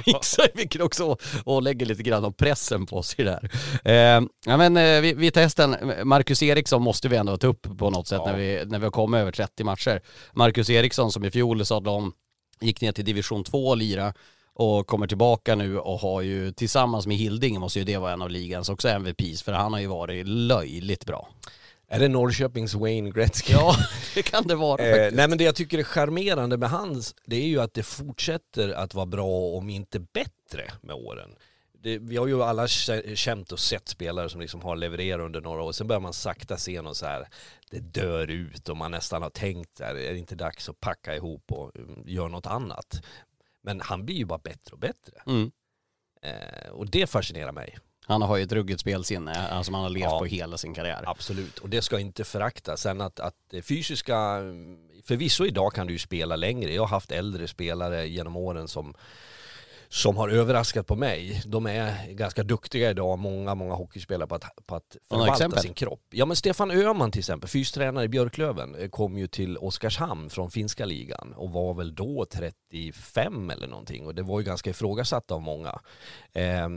[0.06, 3.50] Mixar, vilket också och lägger lite grann av pressen på sig där.
[3.84, 7.90] Eh, ja men eh, vi, vi testen, Marcus Eriksson måste vi ändå ta upp på
[7.90, 8.32] något sätt ja.
[8.32, 10.00] när, vi, när vi har kommit över 30 matcher.
[10.32, 12.12] Marcus Eriksson som i fjol sadlade om,
[12.60, 14.14] gick ner till division 2 och lira
[14.58, 18.22] och kommer tillbaka nu och har ju tillsammans med Hilding måste ju det vara en
[18.22, 21.28] av ligans också MVPs för han har ju varit löjligt bra.
[21.88, 23.52] Är det Norrköpings Wayne Gretzky?
[23.52, 23.76] Ja,
[24.14, 25.12] det kan det vara eh.
[25.12, 28.68] Nej men det jag tycker är charmerande med hans, det är ju att det fortsätter
[28.68, 31.30] att vara bra om inte bättre med åren.
[31.82, 35.62] Det, vi har ju alla känt och sett spelare som liksom har levererat under några
[35.62, 37.28] år, sen börjar man sakta se något så här,
[37.70, 41.52] det dör ut och man nästan har tänkt, är det inte dags att packa ihop
[41.52, 43.02] och mm, göra något annat?
[43.66, 45.22] Men han blir ju bara bättre och bättre.
[45.26, 45.50] Mm.
[46.22, 47.78] Eh, och det fascinerar mig.
[48.06, 50.74] Han har ju ett ruggigt spelsinne som alltså han har levt ja, på hela sin
[50.74, 51.04] karriär.
[51.06, 52.80] Absolut, och det ska inte föraktas.
[52.80, 54.40] Sen att, att fysiska,
[55.04, 56.74] förvisso idag kan du ju spela längre.
[56.74, 58.94] Jag har haft äldre spelare genom åren som
[59.88, 61.42] som har överraskat på mig.
[61.46, 66.00] De är ganska duktiga idag, många, många hockeyspelare på att, på att förvalta sin kropp.
[66.10, 70.50] Ja men Stefan Öhman till exempel, fystränare i Björklöven, eh, kom ju till Oskarshamn från
[70.50, 75.30] finska ligan och var väl då 35 eller någonting och det var ju ganska ifrågasatt
[75.30, 75.80] av många.
[76.32, 76.68] Eh,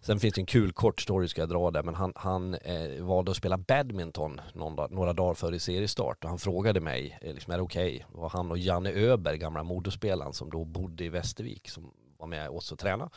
[0.00, 3.04] sen finns det en kul kort story ska jag dra där, men han, han eh,
[3.04, 7.52] valde att spela badminton några, några dagar före seriestart och han frågade mig, eh, liksom,
[7.52, 8.04] är det okej?
[8.06, 8.22] Okay?
[8.22, 11.90] Och han och Janne Öberg, gamla Modospelaren som då bodde i Västervik, som
[12.24, 13.10] var med oss och träna.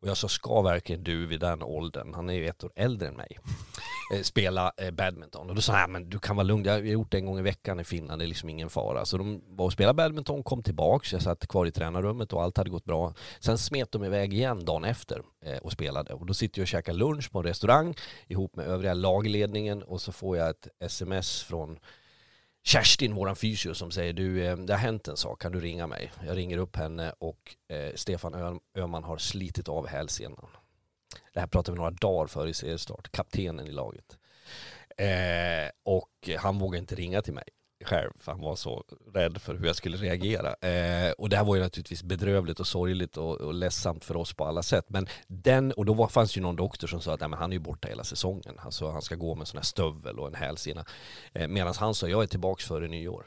[0.00, 3.08] Och jag sa, ska verkligen du vid den åldern, han är ju ett år äldre
[3.08, 3.38] än mig,
[4.14, 5.48] eh, spela eh, badminton?
[5.48, 7.38] Och då sa han, men du kan vara lugn, jag har gjort det en gång
[7.38, 9.04] i veckan i Finland, det är liksom ingen fara.
[9.04, 12.56] Så de var och spelade badminton, kom tillbaks, jag satt kvar i tränarrummet och allt
[12.56, 13.14] hade gått bra.
[13.40, 16.14] Sen smet de iväg igen dagen efter eh, och spelade.
[16.14, 17.94] Och då sitter jag och käkar lunch på en restaurang
[18.28, 21.78] ihop med övriga lagledningen och så får jag ett sms från
[22.66, 25.86] Kerstin, våran fysio, som säger du, eh, det har hänt en sak, kan du ringa
[25.86, 26.12] mig?
[26.26, 30.46] Jag ringer upp henne och eh, Stefan Öhman har slitit av hälsenan.
[31.32, 34.18] Det här pratade vi några dagar före i seriestart, kaptenen i laget.
[34.96, 37.44] Eh, och han vågar inte ringa till mig
[37.84, 38.84] själv för han var så
[39.14, 40.54] rädd för hur jag skulle reagera.
[40.54, 44.34] Eh, och det här var ju naturligtvis bedrövligt och sorgligt och, och ledsamt för oss
[44.34, 44.84] på alla sätt.
[44.88, 47.52] Men den, och då var, fanns ju någon doktor som sa att Nej, men han
[47.52, 48.58] är ju borta hela säsongen.
[48.58, 50.84] Alltså, han ska gå med en sån här stövel och en hälsena.
[51.32, 53.26] Eh, Medan han sa jag är tillbaks före nyår.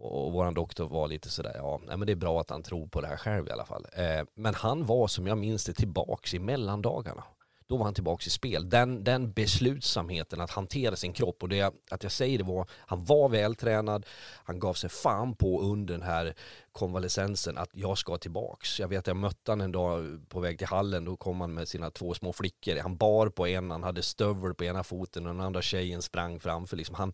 [0.00, 3.00] Och våran doktor var lite sådär, ja men det är bra att han tror på
[3.00, 3.86] det här själv i alla fall.
[3.92, 7.24] Eh, men han var som jag minns det tillbaks i mellandagarna
[7.68, 8.68] då var han tillbaka i spel.
[8.68, 13.04] Den, den beslutsamheten att hantera sin kropp och det att jag säger det var, han
[13.04, 14.06] var vältränad,
[14.44, 16.34] han gav sig fan på under den här
[16.72, 18.80] konvalescensen att jag ska tillbaks.
[18.80, 21.54] Jag vet att jag mötte honom en dag på väg till hallen, då kom han
[21.54, 22.76] med sina två små flickor.
[22.82, 26.40] Han bar på en, han hade stövel på ena foten och den andra tjejen sprang
[26.40, 26.76] framför.
[26.76, 27.12] Liksom han,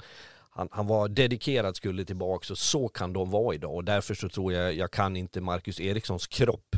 [0.55, 4.29] han, han var dedikerad, skulle tillbaka och så kan de vara idag och därför så
[4.29, 6.77] tror jag, jag kan inte Marcus Erikssons kropp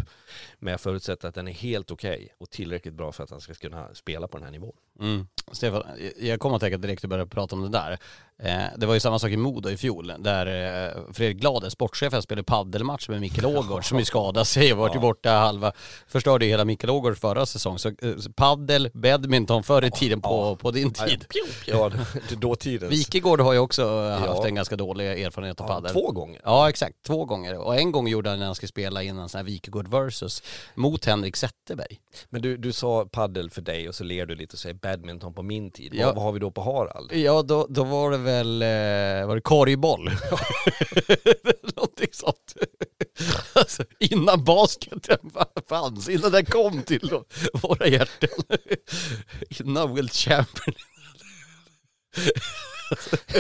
[0.59, 3.41] men jag förutsätter att den är helt okej okay och tillräckligt bra för att han
[3.41, 4.77] ska kunna spela på den här nivån.
[5.01, 5.27] Mm.
[5.53, 5.83] Stefan,
[6.21, 7.99] jag kommer att tänka direkt du började prata om det där.
[8.43, 12.23] Eh, det var ju samma sak i Modo i fjol, där eh, Fredrik Glade, sportchefen,
[12.23, 15.01] spelade paddelmatch med Mikael Ågård som ju skadade sig och varit ja.
[15.01, 15.73] borta halva,
[16.09, 17.79] förstörde ju hela Mikael Ågårds förra säsong.
[17.79, 17.95] Så eh,
[18.35, 20.57] paddel, badminton förr i tiden på, ja.
[20.57, 21.25] på din tid.
[21.67, 21.91] Ja,
[22.41, 22.93] dåtidens.
[22.93, 25.93] Wikegård har ju också haft en ganska dålig erfarenhet av paddel.
[25.93, 26.41] Två gånger.
[26.45, 26.97] Ja, exakt.
[27.07, 27.59] Två gånger.
[27.59, 30.43] Och en gång gjorde han när han skulle spela in en sån här Wikegård versus
[30.75, 31.99] mot Henrik Zetterberg.
[32.29, 35.35] Men du, du sa paddel för dig och så ler du lite och säger badminton
[35.35, 35.95] på min tid.
[35.95, 36.07] Ja.
[36.07, 37.13] Vad, vad har vi då på Harald?
[37.13, 40.05] Ja, då, då var det väl, eh, var det korgboll?
[41.77, 42.55] Någonting sånt.
[43.53, 45.31] Alltså, innan basketen
[45.69, 47.11] fanns, innan den kom till
[47.53, 48.59] våra hjärtan.
[49.49, 50.77] innan Will Chamberlain.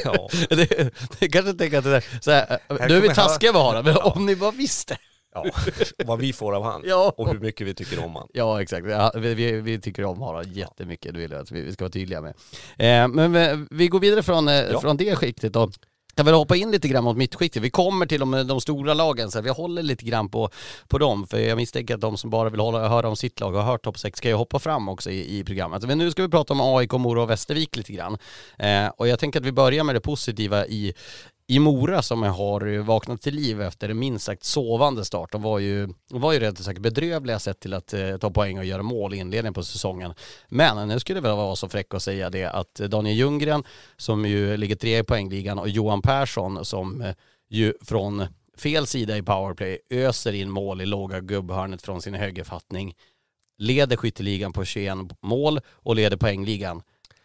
[0.04, 0.28] ja.
[0.48, 3.85] det, det kanske tänker att det där, så här, nu är vi taskiga med Harald,
[3.85, 4.02] men ja.
[4.02, 4.98] om ni bara visste.
[5.44, 5.51] Ja,
[6.07, 7.14] vad vi får av han ja.
[7.16, 8.29] och hur mycket vi tycker om han.
[8.33, 11.62] Ja exakt, ja, vi, vi, vi, tycker om Harald jättemycket, det vill jag att vi,
[11.62, 12.35] vi ska vara tydliga med.
[12.79, 14.81] Eh, men vi, vi, går vidare från, eh, ja.
[14.81, 15.70] från det skiktet då.
[16.18, 17.62] Jag vill hoppa in lite grann mot mittskiktet.
[17.62, 20.51] Vi kommer till de, de stora lagen, så vi håller lite grann på,
[20.88, 21.27] på dem.
[21.27, 23.72] För jag misstänker att de som bara vill hålla, höra om sitt lag och har
[23.72, 25.83] hört topp 6 ska ju hoppa fram också i, i programmet.
[25.83, 28.18] Men nu ska vi prata om AIK, Mora och Västervik lite grann.
[28.59, 30.94] Eh, och jag tänker att vi börjar med det positiva i,
[31.48, 35.32] i Mora som har vaknat till liv efter en minst sagt sovande start.
[35.32, 38.59] De var ju, de var ju rätt sagt bedrövliga sett till att eh, ta poäng
[38.59, 40.14] och göra mål i inledningen på säsongen.
[40.48, 43.64] Men nu skulle jag väl vara så fräck att säga det att Daniel Ljunggren
[43.96, 47.14] som ju ligger trea i poängligan och Johan Persson som eh,
[47.48, 52.94] ju från fel sida i powerplay öser in mål i låga gubbhörnet från sin högerfattning.
[53.59, 56.82] Leder skytteligan på 21 mål och leder poängligan.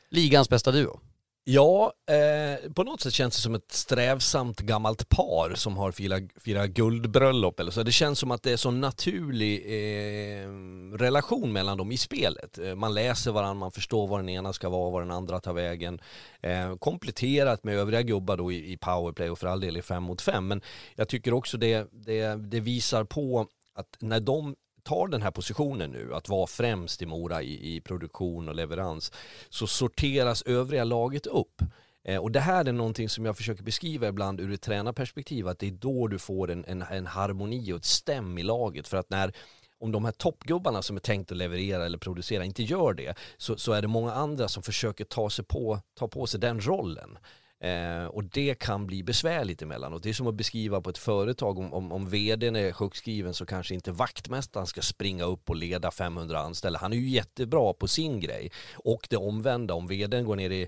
[0.09, 0.99] Ligans bästa duo.
[1.43, 6.23] Ja, eh, på något sätt känns det som ett strävsamt gammalt par som har firat,
[6.35, 7.83] firat guldbröllop eller så.
[7.83, 10.49] Det känns som att det är så naturlig eh,
[10.97, 12.57] relation mellan dem i spelet.
[12.57, 15.53] Eh, man läser varandra, man förstår var den ena ska vara, var den andra tar
[15.53, 16.01] vägen.
[16.41, 20.03] Eh, kompletterat med övriga gubbar då i, i powerplay och för all del i fem
[20.03, 20.47] mot fem.
[20.47, 20.61] Men
[20.95, 25.91] jag tycker också det, det, det visar på att när de tar den här positionen
[25.91, 29.11] nu, att vara främst i Mora i, i produktion och leverans,
[29.49, 31.61] så sorteras övriga laget upp.
[32.03, 35.59] Eh, och det här är någonting som jag försöker beskriva ibland ur ett tränarperspektiv, att
[35.59, 38.87] det är då du får en, en, en harmoni och ett stäm i laget.
[38.87, 39.33] För att när
[39.79, 43.57] om de här toppgubbarna som är tänkt att leverera eller producera inte gör det, så,
[43.57, 47.17] så är det många andra som försöker ta, sig på, ta på sig den rollen.
[47.63, 50.03] Eh, och det kan bli besvärligt emellanåt.
[50.03, 53.45] Det är som att beskriva på ett företag om, om, om vdn är sjukskriven så
[53.45, 56.79] kanske inte vaktmästaren ska springa upp och leda 500 anställda.
[56.79, 58.51] Han är ju jättebra på sin grej.
[58.73, 60.67] Och det omvända, om vdn går ner i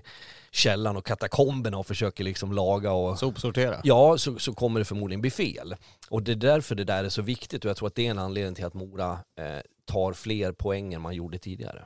[0.50, 3.80] källan och katakomberna och försöker liksom laga och sopsortera.
[3.84, 5.74] Ja, så, så kommer det förmodligen bli fel.
[6.08, 8.10] Och det är därför det där är så viktigt och jag tror att det är
[8.10, 11.84] en anledning till att Mora eh, tar fler poäng än man gjorde tidigare.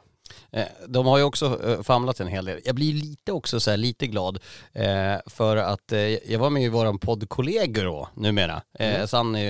[0.53, 2.61] Eh, de har ju också eh, famlat en hel del.
[2.65, 4.39] Jag blir lite också så här, lite glad
[4.73, 5.93] eh, för att
[6.27, 8.63] jag var med i våran poddkollegor då numera.
[8.79, 9.09] Mm.
[9.09, 9.47] Sanny,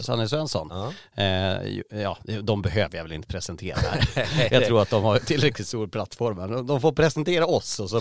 [0.00, 0.72] Sanny Svensson.
[0.72, 1.82] Uh -huh.
[2.02, 4.48] ja, de behöver jag väl inte presentera här.
[4.50, 6.66] jag tror att de har tillräckligt stor plattform.
[6.66, 8.00] De får presentera oss och så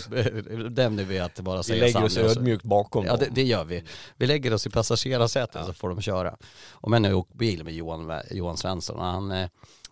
[0.69, 3.83] nämner vi att bara säga Vi lägger oss ödmjukt bakom Ja, det, det, gör vi.
[4.17, 5.65] Vi lägger oss i passagerarsätet ja.
[5.65, 6.35] så får de köra.
[6.71, 8.99] Och men nu åkt bil med Johan, Johan Svensson.
[8.99, 9.49] Han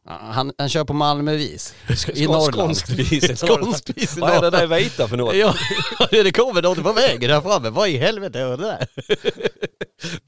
[0.08, 1.74] Han, han kör på Malmövis.
[2.14, 2.54] I Norrland.
[2.54, 3.40] Skånskvis.
[3.40, 5.36] Skånskvis Vad är det där Veita för något?
[5.36, 5.54] Ja,
[6.12, 7.70] det kommer något på vägen här framme.
[7.70, 8.88] Vad i helvete är det där?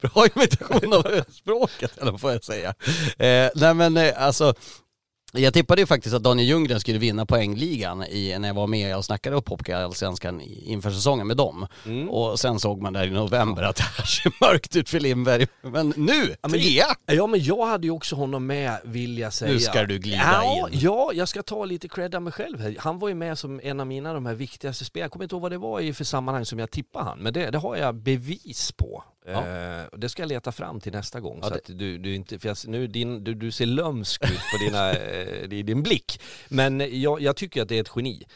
[0.00, 2.74] Bra imitation av språket, eller får jag säga.
[3.18, 4.54] Eh, nej men eh, alltså,
[5.32, 8.96] jag tippade ju faktiskt att Daniel Ljunggren skulle vinna poängligan i, när jag var med
[8.96, 11.66] och snackade upp Hockeyallsvenskan inför säsongen med dem.
[11.86, 12.10] Mm.
[12.10, 15.46] Och sen såg man där i november att det här ser mörkt ut för Lindberg.
[15.62, 16.86] Men nu, ja, trea!
[17.06, 19.52] Ja men jag hade ju också honom med vill jag säga.
[19.52, 20.78] Nu ska du glida ja, in.
[20.80, 23.80] Ja, jag ska ta lite cred av mig själv Han var ju med som en
[23.80, 25.00] av mina de här viktigaste spel.
[25.00, 27.18] Jag kommer inte ihåg vad det var i för sammanhang som jag tippade han.
[27.18, 29.04] Men det, det har jag bevis på.
[29.26, 29.46] Ja.
[29.46, 31.38] Eh, det ska jag leta fram till nästa gång.
[31.42, 34.40] Ja, så att du, du inte, för jag, nu din, du, du ser lömsk ut
[34.52, 36.20] på dina, eh, din blick.
[36.48, 38.26] Men jag, jag tycker att det är ett geni.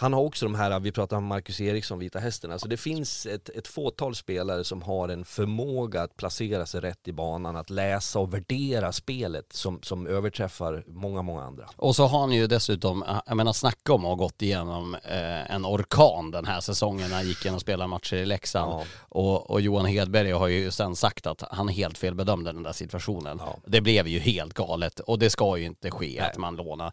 [0.00, 3.26] Han har också de här, vi pratar om Marcus Eriksson, Vita Hästen, alltså det finns
[3.26, 7.70] ett, ett fåtal spelare som har en förmåga att placera sig rätt i banan, att
[7.70, 11.68] läsa och värdera spelet som, som överträffar många, många andra.
[11.76, 15.54] Och så har han ju dessutom, jag menar snacka om att ha gått igenom eh,
[15.54, 18.72] en orkan den här säsongen när han gick igenom och spelade matcher i Leksand.
[18.72, 18.84] Ja.
[18.98, 23.40] Och, och, Johan Hedberg har ju sen sagt att han helt felbedömde den där situationen.
[23.40, 23.56] Ja.
[23.66, 26.30] Det blev ju helt galet och det ska ju inte ske Nej.
[26.30, 26.92] att man lånar.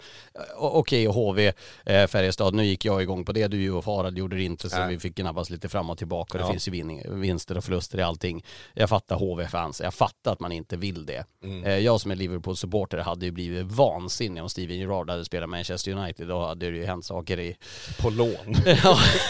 [0.58, 1.54] Okej, okay, HV,
[1.86, 3.48] eh, Färjestad, nu gick jag igång på det.
[3.48, 4.90] Du och Farad gjorde det inte så Nej.
[4.90, 6.38] vi fick gnabbas lite fram och tillbaka.
[6.38, 6.46] Ja.
[6.46, 8.46] Det finns ju vin vinster och förluster i allting.
[8.74, 11.26] Jag fattar HV-fans, jag fattar att man inte vill det.
[11.44, 11.64] Mm.
[11.64, 15.92] Eh, jag som är Liverpool-supporter hade ju blivit vansinnig om Steven Gerrard hade spelat Manchester
[15.92, 16.28] United.
[16.28, 17.56] Då hade det ju hänt saker i...
[18.02, 18.56] På lån?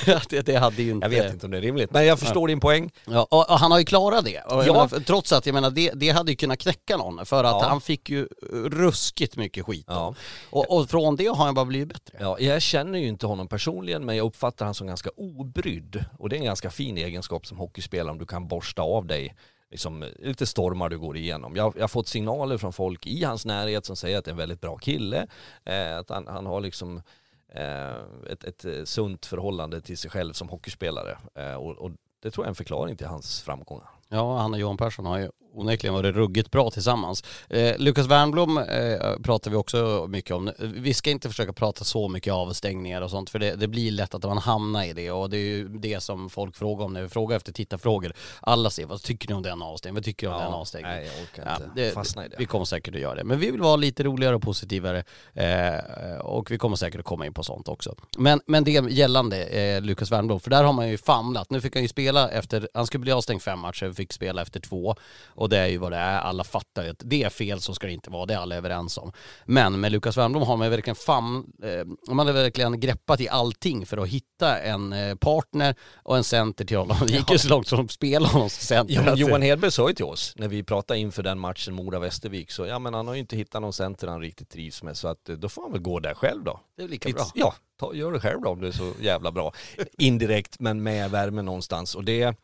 [0.05, 1.05] ja, det, det, hade ju inte...
[1.05, 2.47] Jag vet inte om det är rimligt, men jag förstår ja.
[2.47, 2.91] din poäng.
[3.05, 4.41] Ja, och, och, han har ju klarat det.
[4.41, 4.73] Och, ja.
[4.73, 7.25] menar, trots att, jag menar, det, det hade ju kunnat knäcka någon.
[7.25, 9.87] För att han fick ju ruskigt mycket skit.
[10.49, 12.17] Och, och från det har han bara blivit bättre.
[12.19, 16.05] Ja, jag känner ju inte honom personligen, personligen men jag uppfattar han som ganska obrydd.
[16.19, 19.35] Och det är en ganska fin egenskap som hockeyspelare om du kan borsta av dig
[19.71, 21.55] liksom, lite stormar du går igenom.
[21.55, 24.33] Jag, jag har fått signaler från folk i hans närhet som säger att det är
[24.33, 25.27] en väldigt bra kille,
[25.65, 27.01] eh, att han, han har liksom
[27.53, 27.95] eh,
[28.31, 31.17] ett, ett eh, sunt förhållande till sig själv som hockeyspelare.
[31.35, 31.91] Eh, och, och
[32.21, 33.89] det tror jag är en förklaring till hans framgångar.
[34.09, 37.23] Ja, han och Johan Persson har ju onekligen varit ruggigt bra tillsammans.
[37.49, 40.51] Eh, Lukas Wernblom eh, pratar vi också mycket om.
[40.59, 44.13] Vi ska inte försöka prata så mycket avstängningar och sånt för det, det, blir lätt
[44.13, 47.01] att man hamnar i det och det är ju det som folk frågar om när
[47.01, 48.13] vi frågar efter tittarfrågor.
[48.41, 49.95] Alla säger vad tycker ni om den avstängningen?
[49.95, 50.97] Vad tycker ni om ja, den avstängningen?
[50.97, 52.35] Nej, jag orkar inte ja, det, fastna i det.
[52.39, 53.23] Vi kommer säkert att göra det.
[53.23, 57.25] Men vi vill vara lite roligare och positivare eh, och vi kommer säkert att komma
[57.25, 57.95] in på sånt också.
[58.17, 61.49] Men, men det gällande eh, Lukas Wernblom, för där har man ju famlat.
[61.49, 64.59] Nu fick han ju spela efter, han skulle bli avstängd fem matcher, fick spela efter
[64.59, 64.95] två
[65.27, 66.19] och det är ju vad det är.
[66.19, 68.25] Alla fattar ju att det är fel, så ska det inte vara.
[68.25, 69.11] Det är alla överens om.
[69.45, 73.85] Men med Lukas Wernbloom har man verkligen fam, eh, man har verkligen greppat i allting
[73.85, 76.97] för att hitta en eh, partner och en center till honom.
[77.07, 79.03] Det gick ju så långt som de spelade honom som center.
[79.05, 82.65] Ja, Johan Hedberg sa ju till oss när vi pratade inför den matchen Mora-Västervik så
[82.65, 85.29] ja men han har ju inte hittat någon center han riktigt trivs med så att
[85.29, 86.59] eh, då får han väl gå där själv då.
[86.77, 87.25] Det är lika bra.
[87.35, 89.53] Ja, ta, gör det själv då om det är så jävla bra.
[89.97, 92.35] Indirekt men med värme någonstans och det,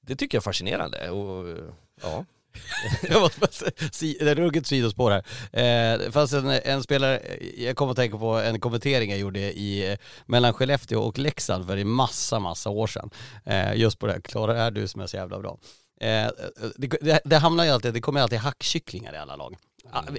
[0.00, 1.10] det tycker jag är fascinerande.
[1.10, 1.58] Och,
[2.02, 2.24] ja.
[3.02, 5.24] jag måste säga, ruggigt sidospår här.
[5.52, 7.20] Eh, det fanns en, en, spelare,
[7.56, 11.66] jag kommer att tänka på en kommentering jag gjorde i, eh, mellan Skellefteå och Leksand
[11.66, 13.10] för en massa, massa år sedan.
[13.44, 15.58] Eh, just på det här, Klara är du som är så jävla bra.
[16.00, 16.30] Eh, eh
[16.76, 19.56] det, det, det hamnar ju alltid, det kommer alltid hackkycklingar i alla lag.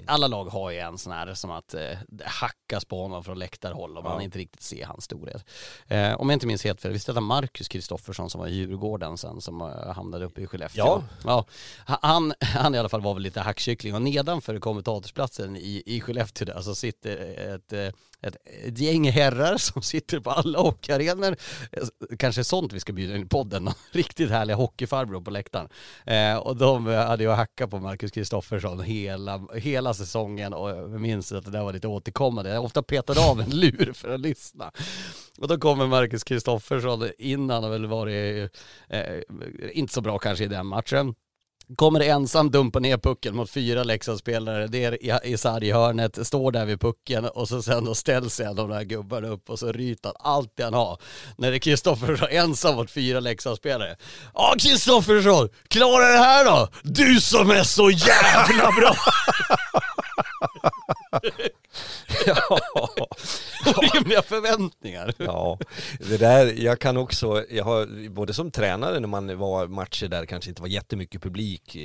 [0.05, 3.97] Alla lag har ju en sån här som att eh, hackas på honom från läktarhåll
[3.97, 5.45] och man inte riktigt ser hans storhet.
[5.87, 9.17] Eh, om jag inte minns helt fel, visst hette Marcus Kristoffersson som var i Djurgården
[9.17, 10.85] sen som uh, hamnade uppe i Skellefteå?
[10.85, 11.03] Ja.
[11.23, 11.97] ja.
[12.01, 16.45] Han, han i alla fall var väl lite hackkyckling och nedanför kommentatorsplatsen i, i Skellefteå
[16.45, 17.17] där så sitter
[17.55, 17.89] ett, eh,
[18.21, 21.35] ett, ett gäng herrar som sitter på alla hockeyarenor.
[22.17, 25.69] Kanske sånt vi ska bjuda in i podden, riktigt härliga hockeyfarbror på läktaren.
[26.05, 31.31] Eh, och de hade ju hackat på Marcus Kristoffersson hela hela säsongen och jag minns
[31.31, 32.49] att det där var lite återkommande.
[32.49, 34.71] Jag ofta petade av en lur för att lyssna.
[35.37, 38.51] Och då kommer Marcus Kristoffersson in, han har väl varit,
[38.89, 39.21] eh,
[39.71, 41.15] inte så bra kanske i den matchen.
[41.75, 46.81] Kommer ensam dumpa ner pucken mot fyra Leksandsspelare, det är i sarghörnet, står där vid
[46.81, 50.51] pucken och så sen då ställs sig de där gubbarna upp och så rytar allt
[50.57, 51.01] det han har.
[51.37, 53.95] När det är Kristoffersson ensam mot fyra Leksandsspelare.
[54.33, 56.69] Ja Kristoffersson, klara det här då!
[56.83, 58.95] Du som är så jävla bra!
[62.25, 62.59] ja.
[63.77, 65.13] Orimliga förväntningar.
[65.17, 65.59] ja,
[65.99, 70.25] det där, jag kan också, jag har både som tränare när man var matcher där
[70.25, 71.77] kanske inte var jättemycket publik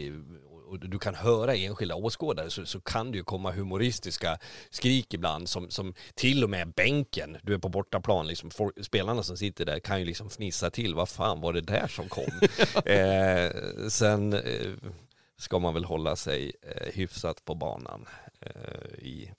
[0.72, 4.38] och du kan höra enskilda åskådare så, så kan det ju komma humoristiska
[4.70, 9.22] skrik ibland som, som till och med bänken, du är på bortaplan, liksom, for, spelarna
[9.22, 12.24] som sitter där kan ju liksom fnissa till, vad fan var det där som kom?
[12.84, 13.50] eh,
[13.88, 14.72] sen eh,
[15.42, 18.06] ska man väl hålla sig eh, hyfsat på banan
[18.40, 19.32] eh, i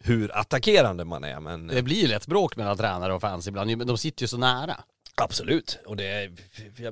[0.00, 1.40] hur attackerande man är.
[1.40, 4.28] Men Det blir ju lätt bråk mellan tränare och fans ibland, men de sitter ju
[4.28, 4.76] så nära.
[5.14, 5.78] absolut.
[5.86, 6.32] Och det är,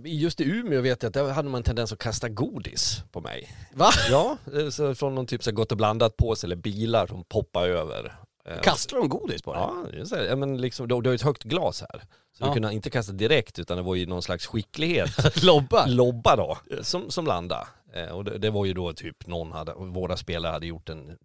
[0.07, 3.21] just i Umeå vet jag att där hade man en tendens att kasta godis på
[3.21, 3.57] mig.
[3.75, 3.91] Va?
[4.11, 7.69] Ja, eh, så från någon typ så gott och blandat påse eller bilar som poppar
[7.69, 8.15] över.
[8.49, 9.63] Eh, Kastar de godis på dig?
[9.63, 12.01] Ja, det så här, ja men liksom, du, du har ju ett högt glas här.
[12.39, 12.47] Så Ja.
[12.47, 15.11] du kunde inte kasta direkt utan det var ju någon slags skicklighet.
[15.45, 15.87] Lobba?
[15.87, 17.67] Lobba då, som, som landade.
[17.95, 21.19] Eh, och det, det var ju då typ någon hade, våra spelare hade gjort en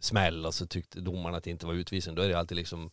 [0.00, 2.14] smäll och så tyckte domarna att det inte var utvisning.
[2.14, 2.90] Då är det alltid liksom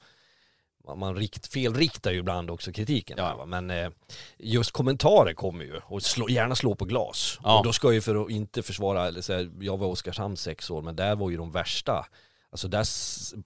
[0.97, 3.17] man, rikt, felriktar ju ibland också kritiken.
[3.17, 3.35] Ja.
[3.39, 3.45] Här?
[3.45, 3.89] Men eh,
[4.37, 7.39] just kommentarer kommer ju och slå, gärna slå på glas.
[7.43, 7.57] Ja.
[7.57, 9.91] Och då ska jag ju för att inte försvara, eller så här, jag var i
[9.91, 12.05] Oskarshamn sex år men där var ju de värsta
[12.53, 12.83] Alltså där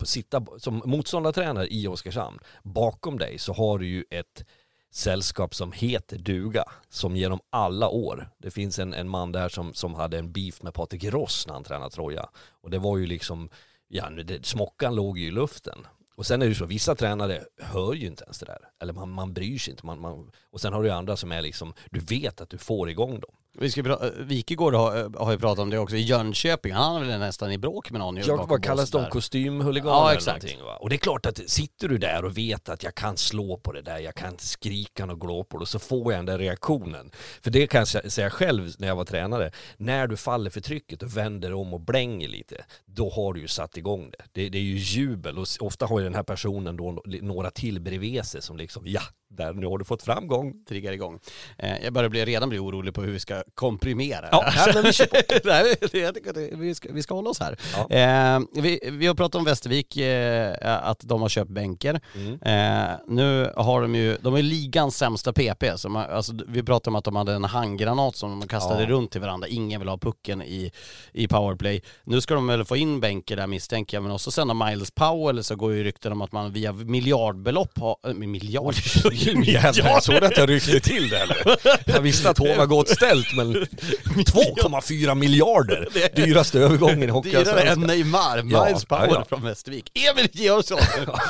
[0.05, 4.45] sitta som motståndartränare i Oskarshamn, bakom dig så har du ju ett
[4.91, 9.73] sällskap som heter duga, som genom alla år, det finns en, en man där som,
[9.73, 12.29] som hade en beef med Patrik Ross när han tränade Troja.
[12.61, 13.49] Och det var ju liksom,
[13.87, 15.87] ja det, smockan låg ju i luften.
[16.15, 18.59] Och sen är det ju så, vissa tränare hör ju inte ens det där.
[18.81, 19.85] Eller man, man bryr sig inte.
[19.85, 22.57] Man, man, och sen har du ju andra som är liksom, du vet att du
[22.57, 23.35] får igång dem.
[23.59, 27.05] Vi ska pra- Wikegård har, har ju pratat om det också i Jönköping, han är
[27.07, 29.09] väl nästan i bråk med någon Jag, vad kallas de?
[29.09, 30.75] Kostymhuliganer Ja, eller någonting va?
[30.75, 33.71] Och det är klart att sitter du där och vet att jag kan slå på
[33.71, 37.11] det där, jag kan skrika och glå på det, så får jag den där reaktionen.
[37.41, 40.61] För det kan jag sä- säga själv när jag var tränare, när du faller för
[40.61, 44.23] trycket och vänder om och blänger lite, då har du ju satt igång det.
[44.31, 47.81] Det, det är ju jubel och ofta har ju den här personen då några till
[47.81, 50.53] bredvid sig som liksom, ja, där nu har du fått framgång.
[50.69, 51.19] triggar igång.
[51.57, 54.73] Eh, jag börjar bli, redan bli orolig på hur vi ska komprimera Ja, här.
[54.73, 55.47] men vi kör på.
[55.49, 57.57] Nej, det- jag tycker att det, vi, ska, vi ska hålla oss här.
[57.89, 57.95] Ja.
[57.95, 60.55] Eh, vi, vi har pratat om Västervik, eh,
[60.89, 62.01] att de har köpt bänker.
[62.15, 62.33] Mm.
[62.41, 65.63] Eh, nu har de ju, de är ligans sämsta PP.
[65.77, 68.89] Som, har- alltså, vi pratade om att de hade en handgranat som de kastade Ja.
[68.89, 69.47] runt till varandra.
[69.47, 70.71] Ingen vill ha pucken i,
[71.13, 71.81] i powerplay.
[72.03, 74.91] Nu ska de väl få in bänker där misstänker jag, men också sen har Miles
[74.91, 78.13] Powell så går ju rykten om att man via miljardbelopp har, äh,
[79.17, 81.37] Jävlar, jag såg att jag ryckte till det eller?
[81.85, 85.87] Jag visste att hon var gott ställt men 2,4 miljarder!
[86.15, 87.81] Dyraste övergången i Dyrare än Hockeyallsvenskan.
[87.81, 89.25] Neymar, Ja, Miles ja, ja.
[89.29, 89.91] från Västervik.
[89.93, 90.77] Emil Georgsson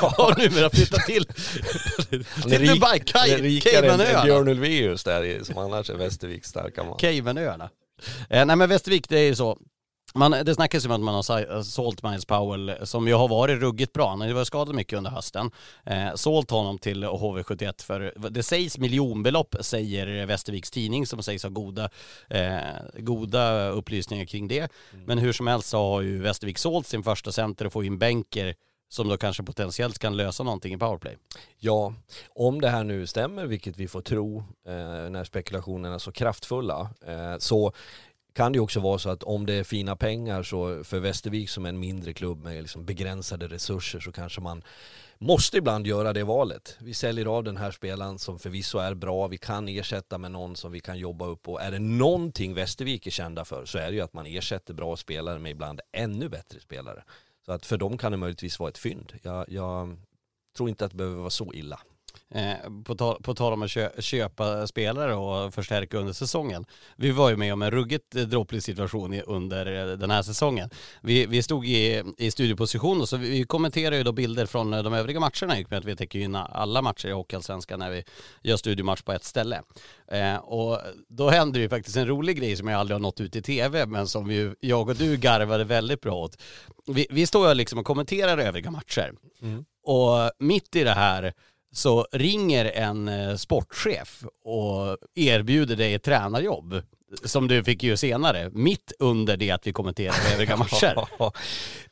[0.00, 1.24] har numera flyttat till,
[2.42, 3.00] till Dubai,
[3.60, 4.24] Caymanöarna.
[4.24, 6.98] Björn Ulvaeus där som annars är Västerviks starka man.
[6.98, 7.70] Caymanöarna.
[8.30, 9.58] Eh, nej men Västervik, det är ju så.
[10.18, 13.28] Man, det snackas ju om att man har sa- sålt Miles Powell som ju har
[13.28, 14.08] varit ruggigt bra.
[14.08, 15.50] Han har ju varit skadad mycket under hösten.
[15.84, 21.50] Eh, sålt honom till HV71 för, det sägs miljonbelopp säger Västerviks tidning som sägs ha
[21.50, 21.90] goda,
[22.30, 22.58] eh,
[22.98, 24.72] goda upplysningar kring det.
[25.06, 27.98] Men hur som helst så har ju Västervik sålt sin första center och får in
[27.98, 28.54] bänker
[28.90, 31.16] som då kanske potentiellt kan lösa någonting i powerplay.
[31.58, 31.94] Ja,
[32.34, 34.38] om det här nu stämmer, vilket vi får tro
[34.68, 34.74] eh,
[35.10, 37.72] när spekulationerna är så kraftfulla, eh, så
[38.32, 41.50] kan det ju också vara så att om det är fina pengar så för Västervik
[41.50, 44.62] som är en mindre klubb med liksom begränsade resurser så kanske man
[45.18, 46.76] måste ibland göra det valet.
[46.80, 50.56] Vi säljer av den här spelaren som förvisso är bra, vi kan ersätta med någon
[50.56, 53.86] som vi kan jobba upp och är det någonting Västervik är kända för så är
[53.86, 57.04] det ju att man ersätter bra spelare med ibland ännu bättre spelare.
[57.46, 59.12] Så att för dem kan det möjligtvis vara ett fynd.
[59.22, 59.96] Jag, jag
[60.56, 61.80] tror inte att det behöver vara så illa.
[62.34, 66.64] Eh, på, tal, på tal om att kö, köpa spelare och förstärka under säsongen.
[66.96, 70.70] Vi var ju med om en ruggigt dropplig situation under eh, den här säsongen.
[71.02, 74.74] Vi, vi stod i, i studieposition och så vi, vi kommenterar ju då bilder från
[74.74, 77.78] eh, de övriga matcherna i och med att vi täcker in alla matcher i Hockeyallsvenskan
[77.78, 78.04] när vi
[78.42, 79.62] gör studiematch på ett ställe.
[80.12, 83.36] Eh, och då händer ju faktiskt en rolig grej som jag aldrig har nått ut
[83.36, 86.42] i tv men som ju, jag och du garvade väldigt bra åt.
[86.86, 89.12] Vi, vi står ju liksom och kommenterar övriga matcher.
[89.82, 91.32] Och mitt i det här
[91.72, 96.82] så ringer en eh, sportchef och erbjuder dig ett tränarjobb.
[97.24, 100.94] Som du fick ju senare, mitt under det att vi kommenterar övriga matcher.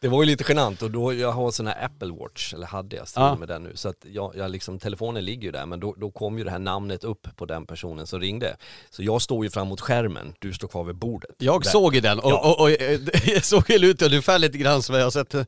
[0.00, 2.96] det var ju lite genant och då, jag har sån här Apple Watch, eller hade
[2.96, 3.36] jag, Ja.
[3.36, 3.72] med den nu.
[3.74, 6.50] Så att jag, jag liksom, telefonen ligger ju där men då, då kom ju det
[6.50, 8.56] här namnet upp på den personen som ringde.
[8.90, 11.30] Så jag står ju fram mot skärmen, du står kvar vid bordet.
[11.38, 11.70] Jag Där.
[11.70, 12.38] såg ju den och, Ja.
[12.50, 15.44] och, och, eh, jag såg ju ut ungefär lite grann som jag har sett eh,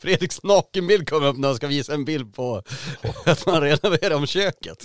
[0.00, 2.62] Fredriks nakenbild komma upp när han ska visa en bild på
[3.26, 4.78] att man renoverar om köket.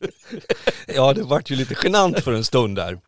[0.94, 2.98] Ja det vart ju lite genant för en stund där.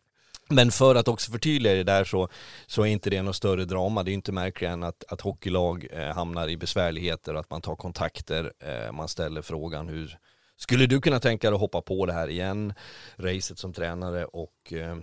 [0.51, 2.29] Men för att också förtydliga det där så,
[2.67, 4.03] så är inte det något större drama.
[4.03, 7.75] Det är inte märkligare än att, att hockeylag eh, hamnar i besvärligheter, att man tar
[7.75, 10.17] kontakter, eh, man ställer frågan hur
[10.57, 12.73] skulle du kunna tänka dig att hoppa på det här igen,
[13.17, 14.97] racet som tränare och eh,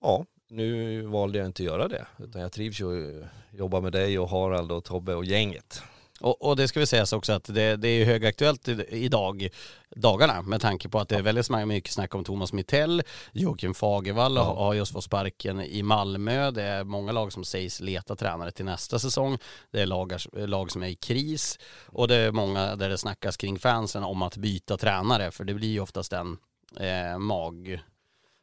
[0.00, 2.06] ja, nu valde jag inte att göra det.
[2.18, 5.82] Utan jag trivs ju att jobba med dig och Harald och Tobbe och gänget.
[6.24, 9.48] Och, och, det ska vi säga också att det, det är högaktuellt idag,
[9.96, 13.02] dagarna med tanke på att det är väldigt mycket snack om Thomas Mittell,
[13.32, 14.54] Joakim Fagervall ja.
[14.54, 16.50] har just fått sparken i Malmö.
[16.50, 19.38] Det är många lag som sägs leta tränare till nästa säsong.
[19.70, 23.36] Det är lag, lag som är i kris och det är många där det snackas
[23.36, 26.36] kring fansen om att byta tränare för det blir ju oftast en
[26.80, 27.80] eh, mag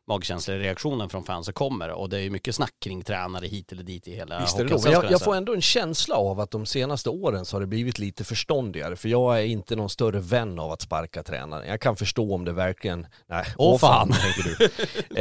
[0.07, 4.15] magkänslereaktionen från fansen kommer och det är mycket snack kring tränare hit eller dit i
[4.15, 7.45] hela Visst är det jag, jag får ändå en känsla av att de senaste åren
[7.45, 10.81] så har det blivit lite förståndigare för jag är inte någon större vän av att
[10.81, 11.67] sparka tränare.
[11.67, 14.65] Jag kan förstå om det verkligen, nej, åh, åh fan, fan tänker du.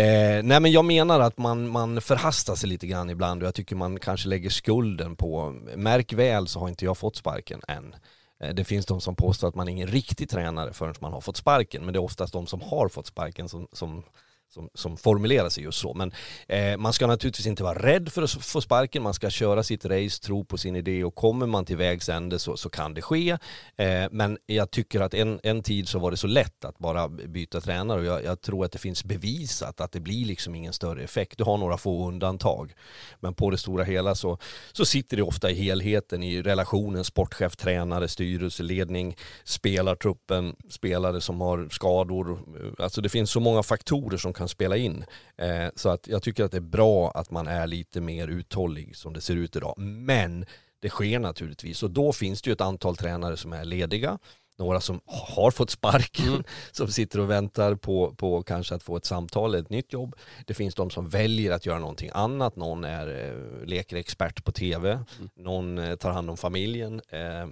[0.01, 3.55] eh, nej men jag menar att man, man förhastar sig lite grann ibland och jag
[3.55, 7.95] tycker man kanske lägger skulden på, märk väl så har inte jag fått sparken än.
[8.43, 11.21] Eh, det finns de som påstår att man är ingen riktig tränare förrän man har
[11.21, 14.03] fått sparken, men det är oftast de som har fått sparken som, som
[14.51, 15.95] som, som formulerar sig just så.
[15.95, 16.13] Men
[16.49, 19.85] eh, man ska naturligtvis inte vara rädd för att få sparken, man ska köra sitt
[19.85, 23.03] race, tro på sin idé och kommer man till vägs ände så, så kan det
[23.03, 23.31] ske.
[23.77, 27.09] Eh, men jag tycker att en, en tid så var det så lätt att bara
[27.09, 30.73] byta tränare och jag, jag, tror att det finns bevisat att det blir liksom ingen
[30.73, 31.39] större effekt.
[31.39, 32.75] Du har några få undantag.
[33.21, 34.39] Men på det stora hela så,
[34.73, 41.69] så sitter det ofta i helheten i relationen sportchef, tränare, styrelseledning, spelartruppen, spelare som har
[41.71, 42.39] skador.
[42.79, 45.05] Alltså det finns så många faktorer som kan spela in.
[45.37, 48.97] Eh, så att jag tycker att det är bra att man är lite mer uthållig
[48.97, 49.75] som det ser ut idag.
[49.79, 50.47] Men
[50.81, 54.19] det sker naturligtvis och då finns det ju ett antal tränare som är lediga
[54.61, 56.45] några som har fått sparken, mm.
[56.73, 60.17] som sitter och väntar på, på kanske att få ett samtal eller ett nytt jobb.
[60.47, 62.57] Det finns de som väljer att göra någonting annat.
[62.57, 65.31] Någon är, eh, leker expert på tv, mm.
[65.37, 67.01] någon eh, tar hand om familjen.
[67.09, 67.49] Eh,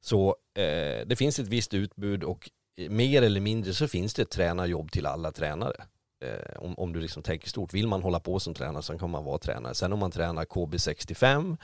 [0.00, 0.36] så
[1.06, 2.50] det finns ett visst utbud och
[2.88, 5.84] mer eller mindre så finns det ett tränarjobb till alla tränare.
[6.24, 9.10] Eh, om, om du liksom tänker stort, vill man hålla på som tränare så kan
[9.10, 9.74] man vara tränare.
[9.74, 11.56] Sen om man tränar KB65,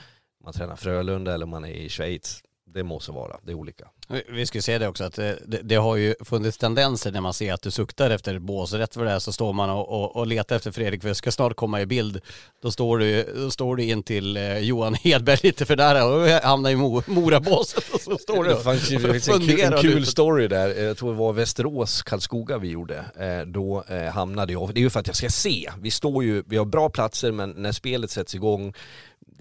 [0.43, 2.43] man tränar Frölunda eller man är i Schweiz,
[2.73, 3.87] det måste vara, det är olika.
[4.29, 7.53] Vi ska se det också att det, det, har ju funnits tendenser när man ser
[7.53, 8.73] att du suktar efter bås.
[8.73, 11.31] Rätt för det så står man och, och, och letar efter Fredrik för jag ska
[11.31, 12.21] snart komma i bild.
[12.61, 16.27] Då står du, då står du in till eh, Johan Hedberg lite för där och
[16.27, 20.83] hamnar i Morabåset och så står du Det fanns ju en, en kul story där,
[20.83, 23.05] jag tror det var Västerås, Karlskoga vi gjorde.
[23.19, 26.23] Eh, då eh, hamnade jag, det är ju för att jag ska se, vi står
[26.23, 28.73] ju, vi har bra platser men när spelet sätts igång